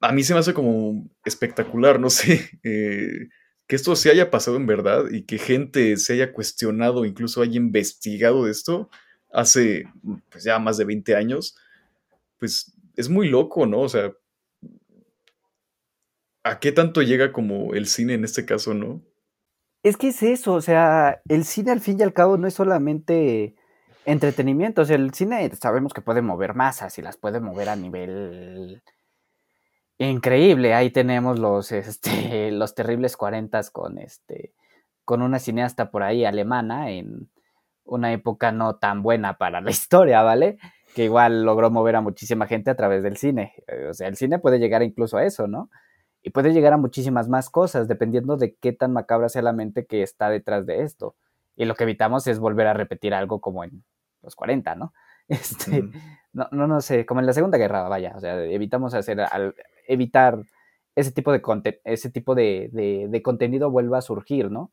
a 0.01 0.13
mí 0.13 0.23
se 0.23 0.35
me 0.35 0.39
hace 0.39 0.55
como 0.55 1.11
espectacular, 1.25 1.99
no 1.99 2.11
sé, 2.11 2.61
eh, 2.63 3.29
que 3.67 3.75
esto 3.75 3.97
se 3.97 4.11
haya 4.11 4.31
pasado 4.31 4.57
en 4.57 4.67
verdad 4.67 5.11
y 5.11 5.23
que 5.23 5.39
gente 5.39 5.97
se 5.97 6.13
haya 6.13 6.33
cuestionado, 6.33 7.05
incluso 7.05 7.43
haya 7.43 7.57
investigado 7.57 8.47
esto 8.47 8.89
hace 9.33 9.89
pues, 10.31 10.45
ya 10.45 10.61
más 10.61 10.77
de 10.77 10.85
20 10.85 11.17
años, 11.17 11.57
pues 12.39 12.73
es 12.95 13.09
muy 13.09 13.29
loco, 13.29 13.67
¿no? 13.67 13.81
O 13.81 13.89
sea, 13.89 14.13
¿a 16.45 16.61
qué 16.61 16.71
tanto 16.71 17.03
llega 17.03 17.33
como 17.33 17.75
el 17.75 17.89
cine 17.89 18.15
en 18.15 18.23
este 18.23 18.47
caso, 18.47 18.75
no? 18.75 19.03
Es 19.83 19.97
que 19.97 20.09
es 20.09 20.23
eso, 20.23 20.53
o 20.53 20.61
sea, 20.61 21.21
el 21.29 21.45
cine 21.45 21.73
al 21.73 21.81
fin 21.81 21.99
y 21.99 22.05
al 22.05 22.13
cabo 22.13 22.37
no 22.37 22.47
es 22.47 22.55
solamente 22.55 23.57
entretenimiento, 24.05 24.83
el 24.83 25.15
cine 25.15 25.51
sabemos 25.55 25.93
que 25.93 26.01
puede 26.01 26.23
mover 26.23 26.55
masas 26.55 26.99
y 26.99 27.03
las 27.03 27.17
puede 27.17 27.41
mover 27.41 27.69
a 27.69 27.77
nivel 27.77 28.83
increíble. 29.99 30.75
Ahí 30.75 30.91
tenemos 30.91 31.39
los, 31.39 31.73
este, 31.73 32.51
los 32.53 32.75
terribles 32.75 33.17
40 33.17 33.61
con 33.73 33.99
este, 33.99 34.53
con 35.05 35.23
una 35.23 35.39
cineasta 35.39 35.91
por 35.91 36.03
ahí 36.03 36.25
alemana 36.25 36.91
en 36.91 37.31
una 37.85 38.13
época 38.13 38.53
no 38.53 38.77
tan 38.77 39.03
buena 39.03 39.39
para 39.39 39.61
la 39.61 39.71
historia, 39.71 40.23
¿vale? 40.23 40.59
Que 40.95 41.05
igual 41.05 41.45
logró 41.45 41.71
mover 41.71 41.97
a 41.97 42.01
muchísima 42.01 42.47
gente 42.47 42.71
a 42.71 42.77
través 42.77 43.03
del 43.03 43.17
cine. 43.17 43.55
Eh, 43.67 43.89
o 43.91 43.95
sea, 43.95 44.09
el 44.09 44.17
cine 44.17 44.39
puede 44.39 44.59
llegar 44.59 44.83
incluso 44.83 45.17
a 45.17 45.25
eso, 45.25 45.47
¿no? 45.47 45.71
Y 46.23 46.31
puede 46.31 46.53
llegar 46.53 46.73
a 46.73 46.77
muchísimas 46.77 47.29
más 47.29 47.51
cosas, 47.51 47.89
dependiendo 47.89 48.37
de 48.37 48.55
qué 48.55 48.73
tan 48.73 48.93
macabra 48.93 49.29
sea 49.29 49.43
la 49.43 49.53
mente 49.53 49.87
que 49.87 50.03
está 50.03 50.31
detrás 50.31 50.67
de 50.67 50.83
esto. 50.83 51.17
Y 51.57 51.65
lo 51.65 51.75
que 51.75 51.83
evitamos 51.85 52.27
es 52.27 52.39
volver 52.39 52.67
a 52.69 52.75
repetir 52.75 53.13
algo 53.13 53.41
como 53.41 53.65
en 53.65 53.83
los 54.23 54.37
40, 54.37 54.75
¿no? 54.75 54.93
Este, 55.29 55.83
Mm. 55.83 55.93
no, 56.33 56.49
no, 56.53 56.67
no 56.67 56.81
sé, 56.81 57.07
como 57.07 57.21
en 57.21 57.27
la 57.27 57.33
Segunda 57.33 57.57
Guerra, 57.57 57.89
vaya, 57.89 58.13
o 58.17 58.21
sea, 58.21 58.43
evitamos 58.45 58.93
hacer, 58.95 59.21
al, 59.21 59.55
evitar 59.87 60.43
ese 60.97 61.13
tipo, 61.13 61.33
de, 61.33 61.41
ese 61.85 62.11
tipo 62.11 62.35
de, 62.35 62.69
de, 62.73 63.07
de, 63.09 63.23
contenido 63.23 63.71
vuelva 63.71 63.99
a 63.99 64.03
surgir, 64.03 64.51
¿no? 64.51 64.71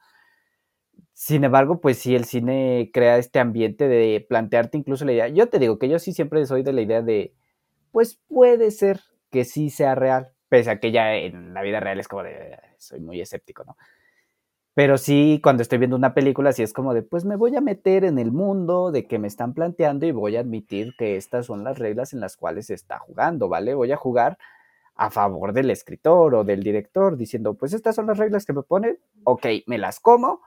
Sin 1.13 1.43
embargo, 1.43 1.81
pues 1.81 1.97
sí, 1.99 2.15
el 2.15 2.25
cine 2.25 2.91
crea 2.93 3.17
este 3.17 3.39
ambiente 3.39 3.87
de 3.87 4.25
plantearte 4.27 4.77
incluso 4.77 5.05
la 5.05 5.13
idea. 5.13 5.27
Yo 5.27 5.49
te 5.49 5.59
digo 5.59 5.77
que 5.77 5.89
yo 5.89 5.99
sí 5.99 6.13
siempre 6.13 6.45
soy 6.45 6.63
de 6.63 6.73
la 6.73 6.81
idea 6.81 7.01
de, 7.01 7.33
pues 7.91 8.19
puede 8.27 8.71
ser 8.71 9.01
que 9.29 9.45
sí 9.45 9.69
sea 9.69 9.95
real, 9.95 10.31
pese 10.49 10.71
a 10.71 10.79
que 10.79 10.91
ya 10.91 11.15
en 11.15 11.53
la 11.53 11.61
vida 11.61 11.79
real 11.79 11.99
es 11.99 12.07
como 12.07 12.23
de, 12.23 12.57
soy 12.77 12.99
muy 13.01 13.21
escéptico, 13.21 13.63
¿no? 13.65 13.77
Pero 14.79 14.97
sí, 14.97 15.41
cuando 15.43 15.61
estoy 15.61 15.77
viendo 15.77 15.97
una 15.97 16.13
película, 16.13 16.53
sí 16.53 16.63
es 16.63 16.71
como 16.71 16.93
de, 16.93 17.01
pues 17.01 17.25
me 17.25 17.35
voy 17.35 17.53
a 17.53 17.59
meter 17.59 18.05
en 18.05 18.17
el 18.17 18.31
mundo 18.31 18.91
de 18.91 19.07
que 19.07 19.19
me 19.19 19.27
están 19.27 19.53
planteando 19.53 20.05
y 20.05 20.13
voy 20.13 20.37
a 20.37 20.39
admitir 20.39 20.95
que 20.97 21.17
estas 21.17 21.47
son 21.47 21.65
las 21.65 21.77
reglas 21.77 22.13
en 22.13 22.21
las 22.21 22.37
cuales 22.37 22.67
se 22.67 22.75
está 22.75 22.97
jugando, 22.97 23.49
¿vale? 23.49 23.73
Voy 23.73 23.91
a 23.91 23.97
jugar 23.97 24.37
a 24.95 25.09
favor 25.09 25.51
del 25.51 25.69
escritor 25.69 26.33
o 26.33 26.45
del 26.45 26.63
director, 26.63 27.17
diciendo, 27.17 27.55
pues 27.55 27.73
estas 27.73 27.93
son 27.93 28.07
las 28.07 28.17
reglas 28.17 28.45
que 28.45 28.53
me 28.53 28.63
ponen, 28.63 28.97
ok, 29.25 29.47
me 29.67 29.77
las 29.77 29.99
como, 29.99 30.39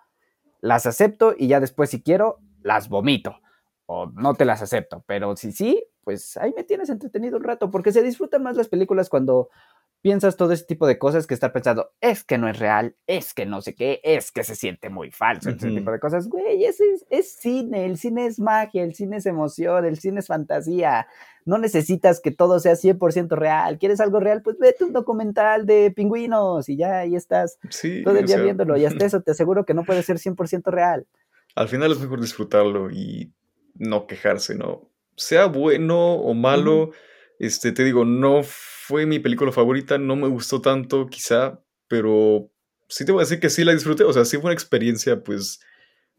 las 0.63 0.87
acepto 0.87 1.35
y 1.37 1.49
ya 1.49 1.61
después 1.61 1.91
si 1.91 2.03
quiero, 2.03 2.39
las 2.63 2.89
vomito. 2.89 3.37
O 3.85 4.07
no 4.07 4.33
te 4.33 4.47
las 4.47 4.63
acepto, 4.63 5.05
pero 5.07 5.37
si 5.37 5.53
sí, 5.53 5.85
pues 6.05 6.39
ahí 6.39 6.55
me 6.57 6.65
tienes 6.65 6.89
entretenido 6.89 7.37
un 7.37 7.45
rato, 7.45 7.71
porque 7.71 7.93
se 7.93 8.03
disfrutan 8.03 8.43
más 8.43 8.57
las 8.57 8.69
películas 8.69 9.11
cuando 9.11 9.51
piensas 10.03 10.37
todo 10.37 10.53
ese 10.53 10.65
tipo 10.65 10.87
de 10.89 10.99
cosas 10.99 11.29
que 11.29 11.35
estar 11.35 11.53
pensando, 11.53 11.93
es 12.01 12.25
que 12.25 12.37
no 12.37 12.49
es 12.49 12.59
real, 12.59 12.97
es 13.07 13.33
que 13.35 13.47
no 13.47 13.63
sé 13.63 13.75
qué, 13.75 14.01
es 14.03 14.33
que 14.33 14.43
se 14.43 14.57
siente 14.57 14.91
muy 14.91 15.13
falso, 15.13 15.49
uh 15.49 15.53
-huh. 15.53 15.57
ese 15.57 15.71
tipo 15.71 15.93
de 15.93 16.01
cosas. 16.01 16.29
Güey, 16.29 16.65
es, 16.65 16.81
es, 17.09 17.33
cine, 17.37 17.87
el 17.87 17.97
cine 17.97 18.27
es 18.27 18.41
magia, 18.41 18.83
el 18.83 18.95
cine 18.95 19.19
es 19.19 19.27
emoción, 19.27 19.85
el 19.85 19.99
cine 19.99 20.19
es 20.19 20.27
fantasía. 20.27 21.07
No 21.45 21.57
necesitas 21.59 22.21
que 22.21 22.33
todo 22.33 22.59
sea 22.59 22.75
100% 22.77 23.37
real. 23.37 23.79
¿Quieres 23.79 24.01
algo 24.01 24.21
real? 24.21 24.43
Pues 24.43 24.59
vete 24.59 24.85
un 24.85 24.93
documental 24.93 25.67
de 25.67 25.93
pingüinos 25.93 26.69
y 26.69 26.77
ya 26.77 26.99
ahí 26.99 27.15
estás 27.15 27.59
sí, 27.71 28.03
todo 28.05 28.17
el 28.17 28.27
día 28.27 28.37
sea... 28.37 28.45
viéndolo. 28.45 28.77
Y 28.77 28.85
hasta 28.85 29.07
eso 29.07 29.23
te 29.23 29.31
aseguro 29.31 29.65
que 29.65 29.75
no 29.75 29.85
puede 29.85 30.03
ser 30.03 30.19
100% 30.19 30.65
real. 30.71 31.07
Al 31.55 31.69
final 31.69 31.93
es 31.93 32.01
mejor 32.01 32.21
disfrutarlo 32.21 32.91
y 32.91 33.33
no 33.75 34.07
quejarse, 34.07 34.57
¿no? 34.57 34.89
Sea 35.17 35.47
bueno 35.47 36.15
o 36.15 36.35
malo, 36.35 36.85
uh 36.85 36.87
-huh. 36.89 36.95
este, 37.39 37.71
te 37.73 37.85
digo, 37.85 38.05
no 38.05 38.43
fue 38.93 39.07
mi 39.07 39.19
película 39.21 39.51
favorita, 39.53 39.97
no 39.97 40.17
me 40.17 40.29
gustó 40.29 40.61
tanto 40.61 41.07
quizá, 41.07 41.59
pero 41.89 42.53
sí 42.91 43.07
te 43.07 43.13
voy 43.13 43.21
a 43.21 43.25
decir 43.25 43.41
que 43.41 43.49
sí 43.49 43.65
la 43.65 43.73
disfruté, 43.73 44.05
o 44.05 44.13
sea, 44.13 44.27
sí 44.27 44.37
fue 44.37 44.51
una 44.51 44.53
experiencia 44.53 45.23
pues, 45.25 45.61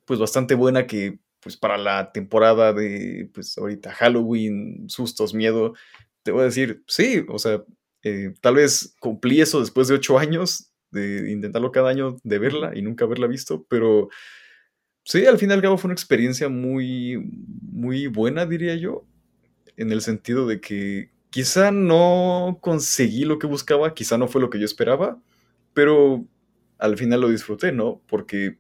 pues 0.05 0.19
bastante 0.19 0.55
buena 0.55 0.87
que 0.87 1.19
pues 1.39 1.55
para 1.55 1.77
la 1.77 2.11
temporada 2.11 2.73
de 2.73 3.29
pues 3.31 3.55
ahorita 3.59 3.91
Halloween, 3.91 4.89
sustos, 4.89 5.35
miedo, 5.35 5.75
te 6.23 6.31
voy 6.31 6.41
a 6.41 6.45
decir, 6.45 6.83
sí, 6.87 7.23
o 7.29 7.37
sea, 7.37 7.63
eh, 8.01 8.33
tal 8.41 8.55
vez 8.55 8.95
cumplí 8.99 9.39
eso 9.39 9.59
después 9.59 9.87
de 9.87 9.93
ocho 9.93 10.17
años 10.17 10.71
de 10.89 11.31
intentarlo 11.31 11.71
cada 11.71 11.91
año 11.91 12.17
de 12.23 12.39
verla 12.39 12.71
y 12.73 12.81
nunca 12.81 13.05
haberla 13.05 13.27
visto, 13.27 13.67
pero 13.69 14.09
sí, 15.03 15.27
al 15.27 15.37
fin 15.37 15.51
y 15.51 15.53
al 15.53 15.61
cabo 15.61 15.77
fue 15.77 15.89
una 15.89 15.93
experiencia 15.93 16.49
muy, 16.49 17.19
muy 17.61 18.07
buena, 18.07 18.47
diría 18.47 18.73
yo, 18.73 19.05
en 19.77 19.91
el 19.91 20.01
sentido 20.01 20.47
de 20.47 20.59
que 20.59 21.12
quizá 21.33 21.71
no 21.71 22.59
conseguí 22.61 23.25
lo 23.25 23.39
que 23.39 23.47
buscaba, 23.47 23.95
quizá 23.95 24.19
no 24.19 24.27
fue 24.27 24.39
lo 24.39 24.51
que 24.51 24.59
yo 24.59 24.65
esperaba, 24.65 25.17
pero 25.73 26.23
al 26.77 26.95
final 26.95 27.21
lo 27.21 27.29
disfruté, 27.29 27.71
¿no? 27.71 28.01
Porque, 28.05 28.57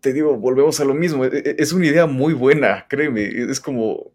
te 0.00 0.14
digo, 0.14 0.38
volvemos 0.38 0.80
a 0.80 0.86
lo 0.86 0.94
mismo, 0.94 1.26
es 1.26 1.74
una 1.74 1.84
idea 1.84 2.06
muy 2.06 2.32
buena, 2.32 2.86
créeme, 2.88 3.24
es 3.26 3.60
como... 3.60 4.10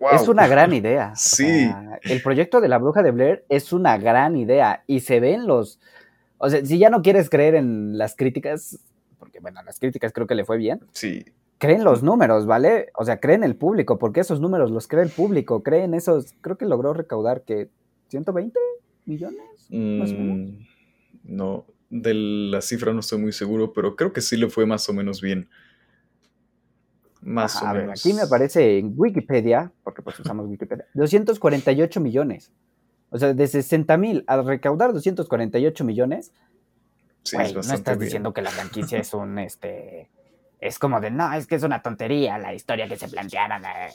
Wow. 0.00 0.14
Es 0.14 0.26
una 0.28 0.48
gran 0.48 0.72
idea. 0.72 1.12
Sí. 1.16 1.44
Sea, 1.44 2.00
el 2.04 2.22
proyecto 2.22 2.62
de 2.62 2.68
la 2.68 2.78
bruja 2.78 3.02
de 3.02 3.10
Blair 3.10 3.44
es 3.50 3.74
una 3.74 3.98
gran 3.98 4.34
idea 4.34 4.82
y 4.86 5.00
se 5.00 5.20
ven 5.20 5.46
los... 5.46 5.78
O 6.38 6.48
sea, 6.48 6.64
si 6.64 6.78
ya 6.78 6.88
no 6.88 7.02
quieres 7.02 7.28
creer 7.28 7.54
en 7.54 7.98
las 7.98 8.16
críticas, 8.16 8.78
porque 9.18 9.40
bueno, 9.40 9.62
las 9.62 9.78
críticas 9.78 10.14
creo 10.14 10.26
que 10.26 10.34
le 10.34 10.46
fue 10.46 10.56
bien. 10.56 10.80
Sí 10.92 11.22
creen 11.62 11.84
los 11.84 12.02
números, 12.02 12.44
¿vale? 12.44 12.88
O 12.96 13.04
sea, 13.04 13.20
creen 13.20 13.44
el 13.44 13.54
público, 13.54 13.96
porque 13.96 14.18
esos 14.18 14.40
números 14.40 14.72
los 14.72 14.88
cree 14.88 15.04
el 15.04 15.10
público, 15.10 15.62
creen 15.62 15.94
esos, 15.94 16.34
creo 16.40 16.58
que 16.58 16.66
logró 16.66 16.92
recaudar 16.92 17.42
que 17.42 17.70
120 18.08 18.58
millones, 19.06 19.68
mm, 19.68 19.98
más 20.00 20.10
o 20.10 20.14
menos. 20.14 20.54
No, 21.22 21.64
de 21.88 22.14
la 22.14 22.60
cifra 22.62 22.92
no 22.92 22.98
estoy 22.98 23.20
muy 23.20 23.32
seguro, 23.32 23.72
pero 23.72 23.94
creo 23.94 24.12
que 24.12 24.20
sí 24.20 24.36
le 24.36 24.50
fue 24.50 24.66
más 24.66 24.88
o 24.88 24.92
menos 24.92 25.20
bien. 25.20 25.48
Más 27.20 27.54
Ajá, 27.54 27.66
o 27.66 27.68
a 27.68 27.72
ver, 27.74 27.90
aquí 27.90 28.12
me 28.12 28.22
aparece 28.22 28.78
en 28.78 28.94
Wikipedia, 28.96 29.70
porque 29.84 30.02
pues 30.02 30.18
usamos 30.18 30.48
Wikipedia, 30.48 30.86
248 30.94 32.00
millones. 32.00 32.50
O 33.10 33.18
sea, 33.18 33.34
de 33.34 33.46
60 33.46 33.96
mil 33.98 34.24
a 34.26 34.42
recaudar 34.42 34.92
248 34.92 35.84
millones, 35.84 36.32
Sí, 37.22 37.36
es 37.40 37.54
no 37.54 37.60
estás 37.60 37.98
bien. 37.98 38.08
diciendo 38.08 38.34
que 38.34 38.42
la 38.42 38.50
franquicia 38.50 38.98
es 38.98 39.14
un, 39.14 39.38
este, 39.38 40.10
es 40.62 40.78
como 40.78 41.00
de, 41.00 41.10
no, 41.10 41.32
es 41.34 41.46
que 41.46 41.56
es 41.56 41.62
una 41.62 41.82
tontería 41.82 42.38
la 42.38 42.54
historia 42.54 42.88
que 42.88 42.96
se 42.96 43.08
plantearon. 43.08 43.64
eh". 43.64 43.90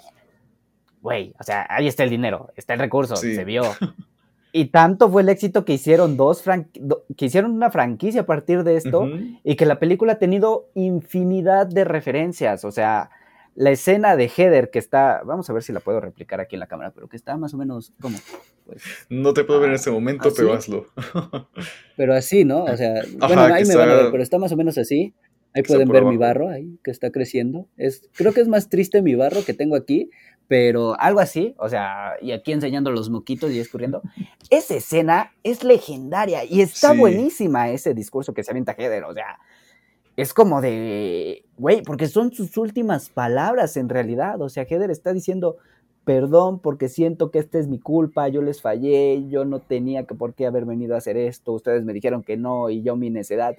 Güey, 1.01 1.34
o 1.39 1.43
sea, 1.43 1.65
ahí 1.70 1.88
está 1.88 2.03
el 2.03 2.09
dinero, 2.09 2.51
está 2.55 2.74
el 2.74 2.80
recurso, 2.80 3.15
Sí. 3.15 3.36
se 3.36 3.43
vio. 3.45 3.63
Y 4.53 4.68
tanto 4.68 5.11
fue 5.11 5.22
el 5.22 5.30
éxito 5.30 5.65
que 5.65 5.74
hicieron 5.74 6.18
dos 6.18 6.43
fran- 6.43 6.70
que 7.15 7.26
hicieron 7.26 7.51
una 7.51 7.70
franquicia 7.70 8.22
a 8.22 8.26
partir 8.26 8.63
de 8.63 8.78
esto 8.78 9.07
y 9.43 9.55
que 9.55 9.65
la 9.68 9.78
película 9.78 10.13
ha 10.13 10.20
tenido 10.20 10.70
infinidad 10.74 11.68
de 11.68 11.84
referencias. 11.84 12.63
O 12.65 12.72
sea, 12.72 13.11
la 13.55 13.70
escena 13.72 14.15
de 14.15 14.30
Heather 14.36 14.72
que 14.72 14.80
está, 14.80 15.22
vamos 15.26 15.47
a 15.49 15.53
ver 15.53 15.61
si 15.63 15.74
la 15.74 15.80
puedo 15.82 15.99
replicar 15.99 16.39
aquí 16.39 16.55
en 16.55 16.61
la 16.61 16.68
cámara, 16.68 16.91
pero 16.95 17.07
que 17.07 17.18
está 17.18 17.38
más 17.38 17.53
o 17.53 17.57
menos 17.57 17.91
como, 18.01 18.18
pues, 18.65 18.82
No 19.09 19.34
te 19.34 19.43
puedo 19.43 19.59
ver 19.59 19.68
en 19.70 19.74
Ah, 19.74 19.76
este 19.76 19.91
momento, 19.91 20.30
¿ah, 20.30 20.34
pero 20.36 20.53
hazlo. 20.53 20.88
pero 21.97 22.15
así, 22.15 22.43
¿no? 22.45 22.63
O 22.63 22.78
sea, 22.78 23.01
Ajá, 23.20 23.28
bueno, 23.28 23.41
ahí 23.53 23.65
me 23.65 23.76
van 23.76 23.89
a 23.89 23.93
ver, 23.95 24.11
pero 24.11 24.24
está 24.24 24.39
más 24.39 24.51
o 24.53 24.57
menos 24.57 24.78
así. 24.78 25.13
Ahí 25.54 25.64
pueden 25.64 25.88
ver 25.89 26.04
mi 26.06 26.18
barro 26.18 26.50
ahí 26.50 26.78
que 26.84 26.91
está 26.91 27.10
creciendo. 27.12 27.68
Es, 27.78 28.08
creo 28.16 28.34
que 28.34 28.41
es 28.41 28.48
más 28.48 28.70
triste 28.70 29.02
mi 29.02 29.16
barro 29.16 29.43
que 29.43 29.54
tengo 29.54 29.76
aquí, 29.76 30.10
pero 30.48 31.00
algo 31.00 31.20
así, 31.20 31.56
o 31.58 31.68
sea, 31.68 32.14
y 32.22 32.32
aquí 32.32 32.52
enseñando 32.52 32.91
los 32.91 33.10
moquitos 33.10 33.52
y 33.52 33.60
escurriendo. 33.60 34.02
Esa 34.50 34.76
escena 34.76 35.32
es 35.43 35.64
legendaria 35.64 36.45
y 36.45 36.62
está 36.62 36.91
Sí. 36.93 36.98
buenísima 37.00 37.70
ese 37.70 37.93
discurso 37.93 38.34
que 38.34 38.43
se 38.43 38.52
avienta 38.52 38.74
Heather, 38.78 39.04
o 39.06 39.14
sea, 39.14 39.39
es 40.16 40.34
como 40.34 40.62
de, 40.62 41.43
güey, 41.58 41.82
porque 41.82 42.08
son 42.08 42.32
sus 42.32 42.56
últimas 42.58 43.10
palabras 43.10 43.78
en 43.78 43.89
realidad, 43.89 44.41
o 44.41 44.50
sea, 44.50 44.64
Heather 44.64 44.89
está 44.89 45.12
diciendo, 45.14 45.58
perdón 46.06 46.60
porque 46.60 46.88
siento 46.88 47.30
que 47.32 47.39
esta 47.39 47.60
es 47.60 47.68
mi 47.68 47.80
culpa, 47.80 48.28
yo 48.30 48.41
les 48.41 48.62
fallé, 48.62 49.28
yo 49.28 49.43
no 49.43 49.60
tenía 49.60 50.06
que 50.06 50.16
por 50.16 50.34
qué 50.34 50.45
haber 50.45 50.66
venido 50.66 50.95
a 50.95 51.00
hacer 51.00 51.18
esto, 51.18 51.52
ustedes 51.52 51.84
me 51.84 51.91
dijeron 51.93 52.24
que 52.24 52.38
no 52.38 52.70
y 52.70 52.82
yo 52.84 52.95
mi 52.95 53.10
necedad. 53.10 53.58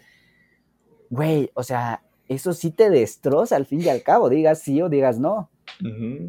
Güey, 1.10 1.50
o 1.54 1.62
sea, 1.62 2.02
eso 2.28 2.52
sí 2.52 2.70
te 2.70 2.90
destroza 2.90 3.56
al 3.56 3.66
fin 3.66 3.80
y 3.82 3.88
al 3.88 4.02
cabo, 4.02 4.28
digas 4.28 4.60
sí 4.60 4.82
o 4.82 4.88
digas 4.88 5.18
no 5.18 5.50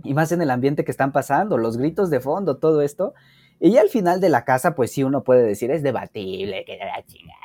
y 0.03 0.13
más 0.13 0.31
en 0.31 0.41
el 0.41 0.51
ambiente 0.51 0.83
que 0.83 0.91
están 0.91 1.11
pasando, 1.11 1.57
los 1.57 1.77
gritos 1.77 2.09
de 2.09 2.19
fondo, 2.19 2.57
todo 2.57 2.81
esto. 2.81 3.13
Y 3.59 3.71
ya 3.71 3.81
al 3.81 3.89
final 3.89 4.21
de 4.21 4.29
la 4.29 4.45
casa, 4.45 4.75
pues 4.75 4.91
sí 4.91 5.03
uno 5.03 5.23
puede 5.23 5.43
decir, 5.43 5.71
es 5.71 5.81
debatible, 5.81 6.63
que 6.65 6.77
la 6.77 7.03
chingada. 7.05 7.39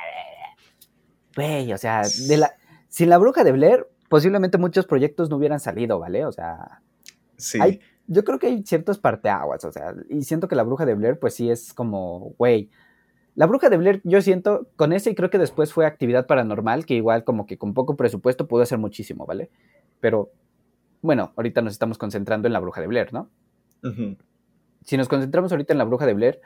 Güey, 1.35 1.73
o 1.73 1.77
sea, 1.77 2.03
de 2.27 2.37
la, 2.37 2.53
sin 2.87 3.09
la 3.09 3.17
bruja 3.17 3.43
de 3.43 3.51
Blair, 3.51 3.87
posiblemente 4.09 4.57
muchos 4.57 4.85
proyectos 4.85 5.29
no 5.29 5.37
hubieran 5.37 5.59
salido, 5.59 5.99
¿vale? 5.99 6.25
O 6.25 6.31
sea, 6.31 6.81
Sí. 7.37 7.59
hay- 7.61 7.79
yo 8.07 8.23
creo 8.23 8.39
que 8.39 8.47
hay 8.47 8.63
ciertos 8.63 8.99
parteaguas, 8.99 9.65
o 9.65 9.71
sea, 9.71 9.93
y 10.09 10.23
siento 10.23 10.47
que 10.47 10.55
la 10.55 10.63
bruja 10.63 10.85
de 10.85 10.93
Blair, 10.95 11.19
pues 11.19 11.33
sí 11.33 11.49
es 11.49 11.73
como, 11.73 12.33
güey. 12.37 12.69
La 13.35 13.45
bruja 13.47 13.69
de 13.69 13.77
Blair, 13.77 14.01
yo 14.05 14.21
siento, 14.21 14.67
con 14.77 14.93
ese 14.93 15.11
y 15.11 15.15
creo 15.15 15.29
que 15.29 15.37
después 15.37 15.73
fue 15.73 15.85
actividad 15.85 16.25
paranormal, 16.25 16.85
que 16.85 16.95
igual 16.95 17.25
como 17.25 17.45
que 17.45 17.57
con 17.57 17.73
poco 17.73 17.97
presupuesto 17.97 18.47
pudo 18.47 18.63
hacer 18.63 18.77
muchísimo, 18.77 19.25
¿vale? 19.25 19.49
Pero, 19.99 20.31
bueno, 21.01 21.33
ahorita 21.35 21.61
nos 21.61 21.73
estamos 21.73 21.97
concentrando 21.97 22.47
en 22.47 22.53
la 22.53 22.59
bruja 22.61 22.79
de 22.79 22.87
Blair, 22.87 23.13
¿no? 23.13 23.29
Si 24.83 24.97
nos 24.97 25.09
concentramos 25.09 25.51
ahorita 25.51 25.73
en 25.73 25.77
la 25.77 25.83
bruja 25.83 26.05
de 26.05 26.13
Blair, 26.13 26.41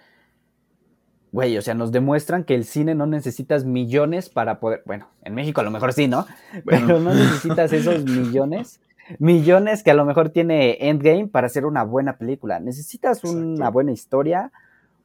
güey, 1.31 1.57
o 1.57 1.61
sea, 1.61 1.75
nos 1.75 1.91
demuestran 1.91 2.43
que 2.43 2.55
el 2.55 2.65
cine 2.65 2.95
no 2.95 3.05
necesitas 3.05 3.65
millones 3.65 4.29
para 4.29 4.59
poder, 4.59 4.81
bueno, 4.85 5.09
en 5.23 5.35
México 5.35 5.61
a 5.61 5.63
lo 5.63 5.71
mejor 5.71 5.93
sí, 5.93 6.07
¿no? 6.07 6.25
Bueno. 6.65 6.87
Pero 6.87 6.99
no 6.99 7.13
necesitas 7.13 7.71
esos 7.71 8.03
millones, 8.03 8.81
millones 9.19 9.83
que 9.83 9.91
a 9.91 9.93
lo 9.95 10.05
mejor 10.05 10.29
tiene 10.29 10.89
Endgame 10.89 11.27
para 11.27 11.47
hacer 11.47 11.65
una 11.65 11.83
buena 11.83 12.17
película. 12.17 12.59
Necesitas 12.59 13.23
una 13.23 13.69
buena 13.69 13.91
historia, 13.91 14.51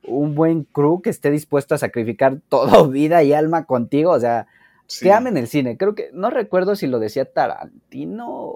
un 0.07 0.35
buen 0.35 0.65
crew 0.65 1.01
que 1.03 1.11
esté 1.11 1.31
dispuesto 1.31 1.75
a 1.75 1.79
sacrificar 1.79 2.41
toda 2.49 2.87
vida 2.87 3.23
y 3.23 3.33
alma 3.33 3.65
contigo, 3.65 4.13
o 4.13 4.21
sea, 4.21 4.47
Sí. 4.87 5.07
que 5.07 5.13
amen 5.13 5.39
el 5.39 5.47
cine. 5.47 5.79
Creo 5.79 5.95
que, 5.95 6.11
no 6.13 6.29
recuerdo 6.29 6.77
si 6.77 6.87
lo 6.87 6.99
decía 6.99 7.25
Tarantino, 7.25 8.53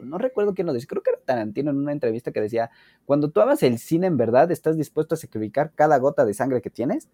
no 0.00 0.18
recuerdo 0.18 0.54
quién 0.54 0.66
lo 0.66 0.72
decía, 0.72 0.88
creo 0.88 1.02
que 1.04 1.10
era 1.10 1.20
Tarantino 1.24 1.70
en 1.70 1.78
una 1.78 1.92
entrevista 1.92 2.32
que 2.32 2.40
decía, 2.40 2.70
cuando 3.04 3.30
tú 3.30 3.40
amas 3.40 3.62
el 3.62 3.78
cine 3.78 4.08
en 4.08 4.16
verdad, 4.16 4.50
estás 4.50 4.76
dispuesto 4.76 5.14
a 5.14 5.18
sacrificar 5.18 5.70
cada 5.74 5.98
gota 5.98 6.24
de 6.24 6.34
sangre 6.34 6.62
que 6.62 6.70
tienes 6.70 7.08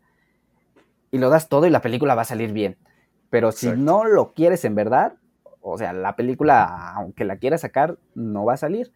y 1.10 1.18
lo 1.18 1.28
das 1.28 1.50
todo 1.50 1.66
y 1.66 1.70
la 1.70 1.82
película 1.82 2.14
va 2.14 2.22
a 2.22 2.24
salir 2.24 2.52
bien. 2.52 2.78
Pero 3.28 3.52
si 3.52 3.70
no 3.70 4.04
lo 4.04 4.32
quieres 4.32 4.64
en 4.64 4.74
verdad, 4.74 5.14
o 5.60 5.76
sea, 5.76 5.92
la 5.92 6.16
película, 6.16 6.92
aunque 6.94 7.24
la 7.26 7.36
quieras 7.36 7.60
sacar, 7.60 7.98
no 8.14 8.46
va 8.46 8.54
a 8.54 8.58
salir. 8.58 8.92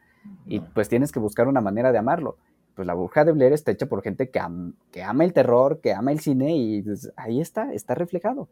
Y 0.47 0.61
pues 0.61 0.89
tienes 0.89 1.13
que 1.13 1.19
buscar 1.19 1.49
una 1.49 1.61
manera 1.61 1.93
de 1.93 1.99
amarlo. 1.99 2.39
Pues 2.75 2.87
la 2.87 2.95
bruja 2.95 3.25
de 3.25 3.33
Blair 3.33 3.53
está 3.53 3.71
hecha 3.71 3.87
por 3.87 4.03
gente 4.03 4.31
que, 4.31 4.39
am- 4.39 4.75
que 4.91 5.03
ama 5.03 5.25
el 5.25 5.33
terror, 5.33 5.81
que 5.83 5.93
ama 5.93 6.11
el 6.13 6.21
cine 6.21 6.57
y 6.57 6.83
pues, 6.83 7.13
ahí 7.17 7.41
está, 7.41 7.73
está 7.73 7.95
reflejado. 7.95 8.49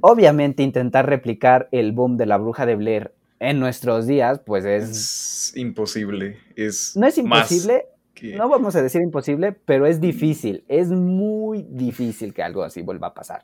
Obviamente 0.00 0.62
intentar 0.62 1.06
replicar 1.06 1.68
el 1.72 1.92
boom 1.92 2.16
de 2.16 2.26
la 2.26 2.38
bruja 2.38 2.66
de 2.66 2.76
Blair 2.76 3.12
en 3.40 3.58
nuestros 3.60 4.06
días, 4.06 4.38
pues 4.38 4.64
es... 4.64 4.88
Es 4.88 5.56
imposible. 5.56 6.38
Es 6.54 6.96
No 6.96 7.06
es 7.06 7.18
imposible, 7.18 7.86
que- 8.14 8.36
no 8.36 8.48
vamos 8.48 8.74
a 8.76 8.82
decir 8.82 9.02
imposible, 9.02 9.52
pero 9.52 9.86
es 9.86 10.00
difícil, 10.00 10.64
es 10.68 10.88
muy 10.88 11.62
difícil 11.68 12.32
que 12.32 12.42
algo 12.42 12.62
así 12.62 12.80
vuelva 12.82 13.08
a 13.08 13.14
pasar. 13.14 13.42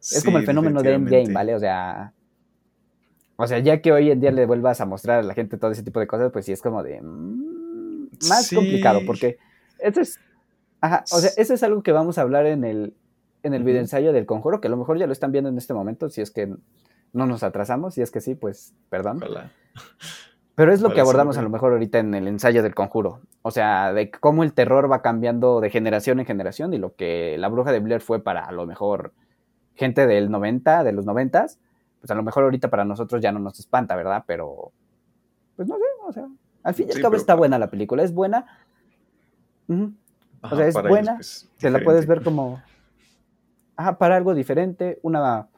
Es 0.00 0.22
como 0.24 0.38
el 0.38 0.44
fenómeno 0.46 0.82
de 0.82 0.88
Endgame. 0.96 1.32
¿vale? 1.34 1.54
O 1.54 1.60
sea, 1.60 2.12
o 3.36 3.46
sea, 3.46 3.58
ya 3.60 3.80
que 3.80 3.92
hoy 3.92 4.10
en 4.10 4.20
día 4.20 4.30
le 4.32 4.44
vuelvas 4.46 4.80
a 4.80 4.84
mostrar 4.86 5.20
a 5.20 5.22
la 5.22 5.32
gente 5.34 5.56
todo 5.56 5.70
ese 5.70 5.82
tipo 5.82 6.00
de 6.00 6.06
cosas, 6.06 6.30
pues 6.32 6.44
sí 6.44 6.52
es 6.52 6.60
como 6.60 6.82
de 6.82 7.00
mm, 7.00 7.61
más 8.28 8.46
Sí. 8.46 8.56
complicado, 8.56 9.04
porque 9.06 9.36
eso 9.78 10.00
es, 10.00 10.18
ajá, 10.80 11.04
o 11.12 11.18
sea, 11.18 11.30
eso 11.36 11.54
es 11.54 11.62
algo 11.62 11.82
que 11.82 11.92
vamos 11.92 12.18
a 12.18 12.22
hablar 12.22 12.46
en 12.46 12.64
el, 12.64 12.94
en 13.42 13.54
el 13.54 13.62
Ujú. 13.62 13.66
video 13.68 13.80
ensayo 13.80 14.12
del 14.12 14.26
conjuro, 14.26 14.60
que 14.60 14.68
a 14.68 14.70
lo 14.70 14.76
mejor 14.76 14.98
ya 14.98 15.06
lo 15.06 15.12
están 15.12 15.32
viendo 15.32 15.50
en 15.50 15.58
este 15.58 15.74
momento, 15.74 16.08
si 16.08 16.20
es 16.20 16.30
que 16.30 16.54
no 17.12 17.26
nos 17.26 17.42
atrasamos, 17.42 17.94
si 17.94 18.02
es 18.02 18.10
que 18.10 18.20
sí, 18.20 18.34
pues 18.34 18.74
perdón. 18.88 19.20
Pero 20.54 20.72
es 20.72 20.82
lo 20.82 20.92
que 20.92 21.00
abordamos 21.00 21.38
a 21.38 21.42
lo 21.42 21.48
mejor 21.48 21.72
ahorita 21.72 21.98
en 21.98 22.14
el 22.14 22.28
ensayo 22.28 22.62
del 22.62 22.74
conjuro. 22.74 23.20
O 23.40 23.50
sea, 23.50 23.92
de 23.92 24.10
cómo 24.10 24.42
el 24.44 24.52
terror 24.52 24.90
va 24.90 25.00
cambiando 25.02 25.60
de 25.60 25.70
generación 25.70 26.20
en 26.20 26.26
generación 26.26 26.74
y 26.74 26.78
lo 26.78 26.94
que 26.94 27.36
la 27.38 27.48
bruja 27.48 27.72
de 27.72 27.80
Blair 27.80 28.00
fue 28.02 28.22
para 28.22 28.44
a 28.44 28.52
lo 28.52 28.66
mejor 28.66 29.14
gente 29.74 30.06
del 30.06 30.30
90, 30.30 30.84
de 30.84 30.92
los 30.92 31.06
90, 31.06 31.46
pues 32.00 32.10
a 32.10 32.14
lo 32.14 32.22
mejor 32.22 32.44
ahorita 32.44 32.68
para 32.68 32.84
nosotros 32.84 33.22
ya 33.22 33.32
no 33.32 33.38
nos 33.38 33.58
espanta, 33.58 33.96
¿verdad? 33.96 34.24
Pero, 34.26 34.72
pues 35.56 35.66
no 35.68 35.76
sé, 35.76 35.84
o 36.06 36.12
sea, 36.12 36.28
al 36.62 36.74
fin 36.74 36.86
y 36.88 36.90
al 36.90 36.96
Sí, 36.96 37.02
cabo 37.02 37.16
está 37.16 37.34
buena 37.34 37.58
la 37.58 37.70
película, 37.70 38.02
es 38.02 38.12
buena. 38.12 38.46
Ajá, 40.42 40.56
sea, 40.56 40.66
es 40.66 40.74
buena, 40.74 41.14
pues, 41.16 41.48
Te 41.58 41.70
la 41.70 41.80
puedes 41.80 42.06
ver 42.06 42.22
como, 42.22 42.62
ajá, 43.76 43.98
para 43.98 44.16
algo 44.16 44.34
diferente, 44.34 44.98
una, 45.02 45.48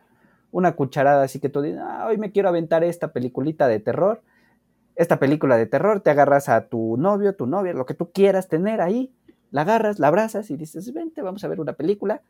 una 0.50 0.76
cucharada 0.76 1.24
así 1.24 1.40
que 1.40 1.48
tú 1.48 1.62
dices, 1.62 1.80
ah, 1.82 2.06
hoy 2.08 2.18
me 2.18 2.32
quiero 2.32 2.48
aventar 2.48 2.84
esta 2.84 3.12
peliculita 3.12 3.66
de 3.66 3.80
terror, 3.80 4.22
esta 4.94 5.18
película 5.18 5.56
de 5.56 5.66
terror, 5.66 6.00
te 6.00 6.10
agarras 6.10 6.48
a 6.48 6.66
tu 6.68 6.96
novio, 6.96 7.34
tu 7.34 7.46
novia, 7.46 7.72
lo 7.72 7.86
que 7.86 7.94
tú 7.94 8.12
quieras 8.12 8.48
tener 8.48 8.80
ahí, 8.80 9.12
la 9.50 9.62
agarras, 9.62 9.98
la 9.98 10.08
abrazas 10.08 10.50
y 10.50 10.56
dices, 10.56 10.92
vente, 10.92 11.22
vamos 11.22 11.42
a 11.44 11.48
ver 11.48 11.60
una 11.60 11.72
película. 11.72 12.22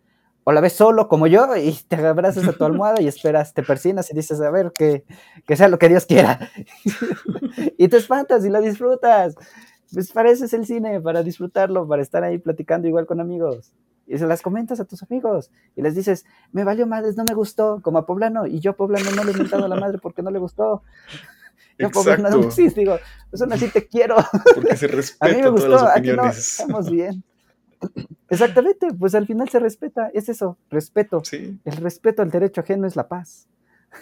O 0.45 0.53
la 0.53 0.61
ves 0.61 0.75
solo 0.75 1.09
como 1.09 1.27
yo 1.27 1.57
y 1.57 1.73
te 1.89 1.97
abrazas 1.97 2.47
a 2.47 2.53
tu 2.53 2.65
almohada 2.65 3.01
y 3.01 3.09
esperas, 3.09 3.55
te 3.55 3.63
persinas 3.63 4.11
y 4.11 4.15
dices, 4.15 4.41
a 4.41 4.51
ver, 4.51 4.73
que, 4.73 5.05
que 5.47 5.57
sea 5.57 5.69
lo 5.69 5.79
que 5.79 5.89
Dios 5.89 6.07
quiera. 6.07 6.51
y 7.79 7.89
te 7.89 7.97
espantas 7.97 8.45
y 8.45 8.51
la 8.51 8.61
disfrutas. 8.61 9.35
Pues 9.93 10.13
para 10.13 10.31
eso 10.31 10.45
es 10.45 10.53
el 10.53 10.67
cine, 10.67 11.01
para 11.01 11.23
disfrutarlo, 11.23 11.87
para 11.87 12.03
estar 12.03 12.25
ahí 12.25 12.39
platicando 12.39 12.89
igual 12.89 13.07
con 13.07 13.21
amigos. 13.21 13.73
Y 14.07 14.19
se 14.19 14.27
las 14.27 14.43
comentas 14.43 14.81
a 14.81 14.85
tus 14.85 15.03
amigos 15.03 15.51
y 15.77 15.83
les 15.83 15.95
dices, 15.95 16.27
me 16.53 16.65
valió 16.65 16.87
madres, 16.87 17.17
no 17.17 17.25
me 17.25 17.33
gustó, 17.33 17.81
como 17.81 17.99
a 17.99 18.07
Poblano, 18.07 18.47
y 18.47 18.61
yo 18.61 18.73
a 18.73 18.77
Poblano 18.77 19.11
no 19.13 19.25
le 19.25 19.33
he 19.33 19.37
mentado 19.37 19.65
a 19.65 19.69
la 19.69 19.77
madre 19.77 19.99
porque 19.99 20.23
no 20.23 20.31
le 20.31 20.39
gustó. 20.39 20.83
Yo 21.77 21.91
Poblano 21.91 22.29
Exacto. 22.29 22.51
sí, 22.53 22.69
digo, 22.69 22.99
pues 23.31 23.43
aún 23.43 23.53
así 23.53 23.67
te 23.67 23.89
quiero. 23.89 24.17
Porque 24.55 24.77
se 24.77 24.87
A 25.19 25.27
mí 25.27 25.43
me 25.43 25.49
gustó, 25.49 25.89
aquí 25.89 26.13
no, 26.13 26.27
estamos 26.27 26.89
bien. 26.89 27.25
Exactamente, 28.29 28.89
pues 28.99 29.15
al 29.15 29.27
final 29.27 29.49
se 29.49 29.59
respeta, 29.59 30.11
es 30.15 30.29
eso, 30.29 30.59
respeto. 30.71 31.23
Sí, 31.25 31.59
El 31.65 31.77
respeto 31.77 32.23
al 32.23 32.31
derecho 32.31 32.61
ajeno 32.63 32.87
es 32.87 32.97
la 32.97 33.09
paz. 33.09 33.49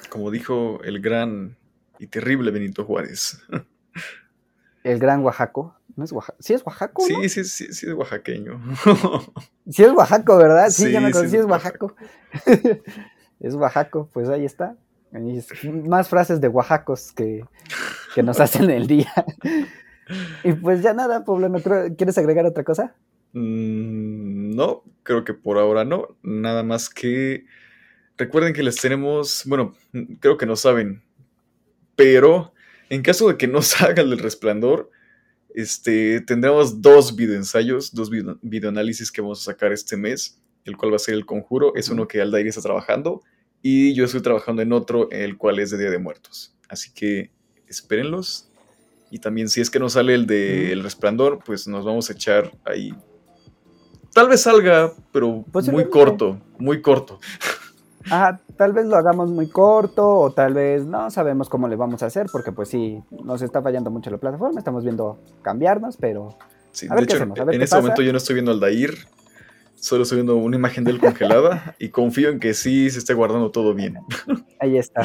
como 0.08 0.30
dijo 0.30 0.80
el 0.84 1.00
gran 1.00 1.56
y 1.98 2.06
terrible 2.06 2.50
Benito 2.50 2.84
Juárez. 2.84 3.40
El 4.84 4.98
gran 4.98 5.22
Oaxaco, 5.24 5.76
¿no 5.94 6.04
es 6.04 6.12
Oaxaco? 6.12 6.38
¿Sí 6.40 6.54
es 6.54 6.66
Oaxaco? 6.66 7.02
Sí, 7.06 7.12
no? 7.12 7.28
sí, 7.28 7.44
sí, 7.44 7.72
sí 7.72 7.86
es 7.86 7.92
oaxaqueño. 7.94 8.60
Sí 9.68 9.84
es 9.84 9.92
Oaxaco, 9.92 10.36
¿verdad? 10.38 10.70
Sí, 10.70 10.86
Sí, 10.86 10.92
ya 10.92 11.00
me 11.00 11.08
acuerdo, 11.08 11.28
sí 11.28 11.36
es 11.36 11.44
Oaxaco. 11.44 11.94
es 13.40 13.54
Oaxaco, 13.54 14.08
pues 14.12 14.28
ahí 14.28 14.44
está. 14.44 14.76
Más 15.86 16.08
frases 16.08 16.40
de 16.40 16.48
Oaxacos 16.48 17.12
que, 17.12 17.44
que 18.14 18.22
nos 18.22 18.40
hacen 18.40 18.70
el 18.70 18.86
día. 18.86 19.12
y 20.44 20.52
pues 20.54 20.82
ya 20.82 20.94
nada, 20.94 21.22
creo- 21.24 21.94
¿quieres 21.96 22.16
agregar 22.18 22.46
otra 22.46 22.64
cosa? 22.64 22.94
Mm, 23.32 24.54
No, 24.54 24.84
creo 25.02 25.24
que 25.24 25.34
por 25.34 25.58
ahora 25.58 25.84
no. 25.84 26.16
Nada 26.22 26.62
más 26.62 26.88
que 26.90 27.44
recuerden 28.16 28.52
que 28.54 28.62
les 28.62 28.76
tenemos, 28.76 29.42
bueno, 29.46 29.74
creo 30.20 30.36
que 30.36 30.46
no 30.46 30.56
saben, 30.56 31.02
pero 31.96 32.52
en 32.90 33.02
caso 33.02 33.28
de 33.28 33.36
que 33.36 33.48
no 33.48 33.62
salga 33.62 34.02
el 34.02 34.10
del 34.10 34.18
resplandor, 34.18 34.90
este, 35.54 36.20
tendremos 36.22 36.80
dos 36.82 37.14
videoensayos, 37.16 37.94
dos 37.94 38.10
video, 38.10 38.38
videoanálisis 38.42 39.10
que 39.12 39.20
vamos 39.20 39.40
a 39.42 39.52
sacar 39.52 39.72
este 39.72 39.96
mes, 39.96 40.40
el 40.64 40.76
cual 40.76 40.92
va 40.92 40.96
a 40.96 40.98
ser 41.00 41.14
el 41.14 41.26
conjuro. 41.26 41.74
Es 41.74 41.88
uno 41.88 42.08
que 42.08 42.20
Aldair 42.20 42.46
está 42.46 42.62
trabajando 42.62 43.22
y 43.62 43.94
yo 43.94 44.04
estoy 44.04 44.22
trabajando 44.22 44.62
en 44.62 44.72
otro, 44.72 45.10
el 45.10 45.36
cual 45.36 45.58
es 45.58 45.70
de 45.70 45.78
Día 45.78 45.90
de 45.90 45.98
Muertos. 45.98 46.54
Así 46.68 46.92
que 46.94 47.30
espérenlos. 47.66 48.48
Y 49.10 49.18
también 49.18 49.48
si 49.50 49.60
es 49.60 49.68
que 49.68 49.78
no 49.78 49.90
sale 49.90 50.14
el 50.14 50.26
de 50.26 50.72
El 50.72 50.82
Resplandor, 50.82 51.40
pues 51.44 51.68
nos 51.68 51.84
vamos 51.84 52.08
a 52.08 52.14
echar 52.14 52.50
ahí. 52.64 52.94
Tal 54.14 54.28
vez 54.28 54.42
salga, 54.42 54.92
pero 55.10 55.28
muy 55.28 55.44
Posiblemente. 55.50 55.90
corto, 55.90 56.38
muy 56.58 56.82
corto. 56.82 57.18
Ajá, 58.10 58.40
tal 58.56 58.72
vez 58.72 58.86
lo 58.86 58.96
hagamos 58.96 59.30
muy 59.30 59.48
corto 59.48 60.08
o 60.08 60.32
tal 60.32 60.54
vez 60.54 60.84
no 60.84 61.10
sabemos 61.10 61.48
cómo 61.48 61.68
le 61.68 61.76
vamos 61.76 62.02
a 62.02 62.06
hacer 62.06 62.26
porque 62.32 62.50
pues 62.50 62.68
sí, 62.68 63.00
nos 63.24 63.42
está 63.42 63.62
fallando 63.62 63.90
mucho 63.92 64.10
la 64.10 64.18
plataforma, 64.18 64.58
estamos 64.58 64.82
viendo 64.82 65.18
cambiarnos, 65.42 65.96
pero 65.96 66.36
Sí, 66.72 66.86
A 66.90 66.94
de 66.94 67.00
ver 67.02 67.06
qué 67.06 67.12
hecho, 67.14 67.22
hacemos, 67.22 67.38
a 67.38 67.44
ver 67.44 67.54
en 67.54 67.60
qué 67.60 67.64
este 67.64 67.76
pasa. 67.76 67.82
momento 67.82 68.02
yo 68.02 68.10
no 68.12 68.18
estoy 68.18 68.34
viendo 68.34 68.50
al 68.50 68.58
Dair, 68.58 68.94
solo 69.76 70.02
estoy 70.02 70.16
viendo 70.16 70.36
una 70.36 70.56
imagen 70.56 70.82
de 70.84 70.90
él 70.90 70.98
congelada 70.98 71.76
y 71.78 71.90
confío 71.90 72.30
en 72.30 72.40
que 72.40 72.54
sí 72.54 72.90
se 72.90 72.98
esté 72.98 73.14
guardando 73.14 73.50
todo 73.52 73.72
bien. 73.72 73.98
ahí 74.60 74.76
está. 74.78 75.02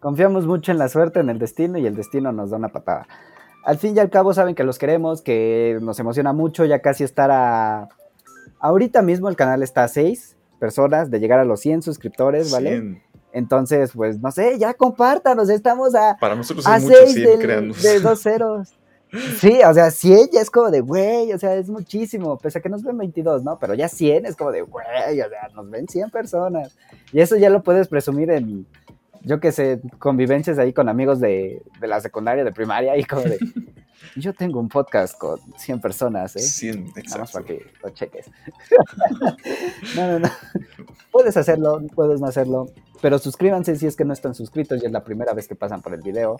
Confiamos 0.00 0.46
mucho 0.46 0.72
en 0.72 0.78
la 0.78 0.88
suerte, 0.88 1.20
en 1.20 1.30
el 1.30 1.38
destino 1.38 1.78
y 1.78 1.86
el 1.86 1.94
destino 1.94 2.32
nos 2.32 2.50
da 2.50 2.56
una 2.56 2.68
patada. 2.68 3.06
Al 3.64 3.78
fin 3.78 3.96
y 3.96 4.00
al 4.00 4.10
cabo 4.10 4.34
saben 4.34 4.54
que 4.56 4.64
los 4.64 4.78
queremos, 4.78 5.22
que 5.22 5.78
nos 5.80 5.98
emociona 6.00 6.32
mucho 6.32 6.64
ya 6.64 6.80
casi 6.80 7.04
estar 7.04 7.30
a... 7.30 7.88
Ahorita 8.58 9.02
mismo 9.02 9.28
el 9.28 9.36
canal 9.36 9.62
está 9.62 9.84
a 9.84 9.88
6 9.88 10.36
personas 10.58 11.10
de 11.10 11.20
llegar 11.20 11.38
a 11.38 11.44
los 11.44 11.60
100 11.60 11.82
suscriptores, 11.82 12.50
¿vale? 12.50 12.70
Cien. 12.70 13.02
Entonces, 13.32 13.90
pues 13.94 14.18
no 14.20 14.30
sé, 14.30 14.58
ya 14.58 14.72
compártanos, 14.72 15.50
estamos 15.50 15.94
a, 15.94 16.16
Para 16.18 16.34
nosotros 16.34 16.66
a 16.66 16.76
es 16.78 16.84
mucho, 16.84 16.96
6 16.98 17.12
100, 17.12 17.38
del- 17.40 17.72
de 17.72 18.00
dos 18.00 18.22
ceros. 18.22 18.72
Sí, 19.38 19.60
o 19.64 19.72
sea, 19.72 19.90
100 19.92 20.30
ya 20.32 20.40
es 20.40 20.50
como 20.50 20.68
de, 20.70 20.80
güey, 20.80 21.32
o 21.32 21.38
sea, 21.38 21.54
es 21.54 21.68
muchísimo, 21.70 22.36
pese 22.38 22.58
a 22.58 22.60
que 22.60 22.68
nos 22.68 22.82
ven 22.82 22.98
22, 22.98 23.44
¿no? 23.44 23.56
Pero 23.58 23.72
ya 23.74 23.88
100 23.88 24.26
es 24.26 24.34
como 24.36 24.50
de, 24.50 24.62
güey, 24.62 25.20
o 25.20 25.28
sea, 25.28 25.48
nos 25.54 25.70
ven 25.70 25.86
100 25.86 26.10
personas. 26.10 26.76
Y 27.12 27.20
eso 27.20 27.36
ya 27.36 27.48
lo 27.48 27.62
puedes 27.62 27.86
presumir 27.86 28.30
en, 28.30 28.66
yo 29.22 29.38
qué 29.38 29.52
sé, 29.52 29.80
convivencias 30.00 30.58
ahí 30.58 30.72
con 30.72 30.88
amigos 30.88 31.20
de, 31.20 31.62
de 31.80 31.86
la 31.86 32.00
secundaria, 32.00 32.42
de 32.44 32.52
primaria, 32.52 32.96
y 32.96 33.04
como 33.04 33.22
de, 33.22 33.38
yo 34.16 34.32
tengo 34.32 34.60
un 34.60 34.68
podcast 34.68 35.16
con 35.18 35.38
100 35.58 35.80
personas, 35.80 36.36
¿eh? 36.36 36.40
100, 36.40 36.84
Nada 36.84 36.92
más 36.94 36.96
exacto. 36.98 37.32
para 37.32 37.44
que 37.46 37.66
lo 37.82 37.90
cheques. 37.90 38.30
no, 39.96 40.06
no, 40.12 40.18
no. 40.20 40.28
Puedes 41.10 41.36
hacerlo, 41.36 41.82
puedes 41.94 42.20
no 42.20 42.26
hacerlo. 42.26 42.66
Pero 43.02 43.18
suscríbanse 43.18 43.76
si 43.76 43.86
es 43.86 43.96
que 43.96 44.04
no 44.04 44.12
están 44.12 44.34
suscritos 44.34 44.82
y 44.82 44.86
es 44.86 44.92
la 44.92 45.04
primera 45.04 45.32
vez 45.34 45.48
que 45.48 45.54
pasan 45.54 45.82
por 45.82 45.94
el 45.94 46.00
video. 46.02 46.38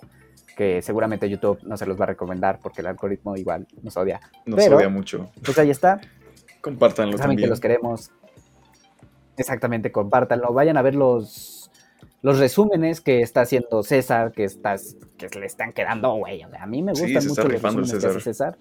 Que 0.57 0.81
seguramente 0.83 1.29
YouTube 1.29 1.59
no 1.65 1.77
se 1.77 1.87
los 1.87 1.99
va 2.01 2.05
a 2.05 2.09
recomendar 2.09 2.61
porque 2.63 2.81
el 2.81 2.87
algoritmo 2.87 3.37
igual 3.37 3.67
nos 3.83 3.97
odia. 3.97 4.21
Nos 4.47 4.57
pero- 4.57 4.77
odia 4.79 4.89
mucho. 4.89 5.31
Pues 5.45 5.59
ahí 5.59 5.71
está. 5.71 6.01
Compártanlo 6.61 7.17
Saben 7.19 7.37
que 7.37 7.43
también. 7.43 7.51
los 7.51 7.61
queremos. 7.61 8.11
Exactamente, 9.37 9.93
compártanlo. 9.93 10.53
Vayan 10.53 10.77
a 10.79 10.83
ver 10.83 10.95
los, 10.95 11.56
los 12.23 12.39
resúmenes 12.39 13.01
que 13.01 13.21
está 13.21 13.43
haciendo 13.43 13.83
César, 13.83 14.33
que, 14.33 14.45
estás, 14.45 14.97
que 15.17 15.29
le 15.39 15.47
están 15.47 15.73
quedando, 15.73 16.15
güey. 16.15 16.45
O 16.45 16.51
sea, 16.51 16.63
a 16.65 16.67
mí 16.67 16.83
me 16.83 16.93
gustan 16.93 17.27
mucho 17.27 17.43
los 17.43 17.53
resúmenes 17.63 17.93
que 17.95 18.07
hace 18.07 18.21
César. 18.21 18.59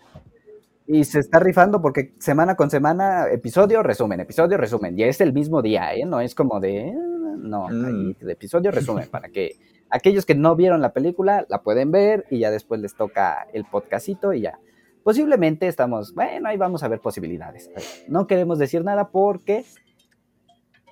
Y 0.87 1.03
se 1.03 1.19
está 1.19 1.39
rifando 1.39 1.81
porque 1.81 2.13
semana 2.19 2.55
con 2.55 2.69
semana, 2.69 3.27
episodio, 3.31 3.81
resumen, 3.81 4.19
episodio, 4.19 4.55
resumen. 4.57 4.97
Y 4.99 5.03
es 5.03 5.19
el 5.19 5.33
mismo 5.33 5.63
día, 5.63 5.95
¿eh? 5.95 6.05
No 6.05 6.19
es 6.21 6.35
como 6.35 6.59
de. 6.59 6.89
eh, 6.89 6.95
No, 7.37 7.67
Mm. 7.69 7.85
ahí, 7.85 8.13
de 8.25 8.33
episodio, 8.33 8.71
resumen, 8.71 9.07
para 9.09 9.29
que 9.29 9.55
aquellos 9.89 10.25
que 10.25 10.35
no 10.35 10.55
vieron 10.55 10.81
la 10.81 10.93
película 10.93 11.45
la 11.49 11.61
pueden 11.63 11.91
ver 11.91 12.25
y 12.29 12.39
ya 12.39 12.49
después 12.51 12.81
les 12.81 12.95
toca 12.95 13.47
el 13.53 13.65
podcastito 13.65 14.31
y 14.33 14.41
ya. 14.41 14.59
Posiblemente 15.03 15.67
estamos, 15.67 16.13
bueno, 16.15 16.49
ahí 16.49 16.57
vamos 16.57 16.81
a 16.83 16.87
ver 16.87 16.99
posibilidades. 16.99 17.69
No 18.07 18.25
queremos 18.25 18.57
decir 18.57 18.83
nada 18.83 19.09
porque 19.09 19.63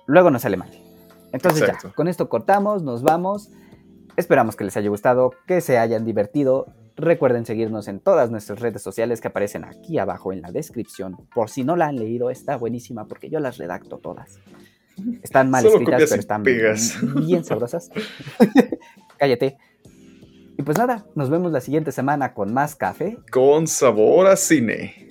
luego 0.06 0.30
nos 0.30 0.42
sale 0.42 0.56
mal. 0.56 0.70
Entonces 1.34 1.62
Exacto. 1.62 1.88
ya, 1.88 1.94
con 1.94 2.06
esto 2.06 2.28
cortamos, 2.28 2.84
nos 2.84 3.02
vamos. 3.02 3.50
Esperamos 4.16 4.54
que 4.54 4.62
les 4.62 4.76
haya 4.76 4.88
gustado, 4.88 5.32
que 5.48 5.60
se 5.60 5.78
hayan 5.78 6.04
divertido. 6.04 6.66
Recuerden 6.96 7.44
seguirnos 7.44 7.88
en 7.88 7.98
todas 7.98 8.30
nuestras 8.30 8.60
redes 8.60 8.80
sociales 8.82 9.20
que 9.20 9.26
aparecen 9.26 9.64
aquí 9.64 9.98
abajo 9.98 10.32
en 10.32 10.42
la 10.42 10.52
descripción. 10.52 11.16
Por 11.34 11.50
si 11.50 11.64
no 11.64 11.74
la 11.74 11.86
han 11.88 11.96
leído, 11.96 12.30
está 12.30 12.56
buenísima 12.56 13.06
porque 13.06 13.30
yo 13.30 13.40
las 13.40 13.58
redacto 13.58 13.98
todas. 13.98 14.38
Están 15.22 15.50
mal 15.50 15.62
Solo 15.64 15.74
escritas, 15.74 16.04
pero 16.08 16.20
están 16.20 16.42
pegas. 16.44 16.98
bien 17.26 17.44
sabrosas. 17.44 17.90
Cállate. 19.18 19.58
Y 20.56 20.62
pues 20.62 20.78
nada, 20.78 21.04
nos 21.16 21.30
vemos 21.30 21.50
la 21.50 21.60
siguiente 21.60 21.90
semana 21.90 22.32
con 22.32 22.54
más 22.54 22.76
café 22.76 23.18
Con 23.32 23.66
sabor 23.66 24.28
a 24.28 24.36
cine. 24.36 25.08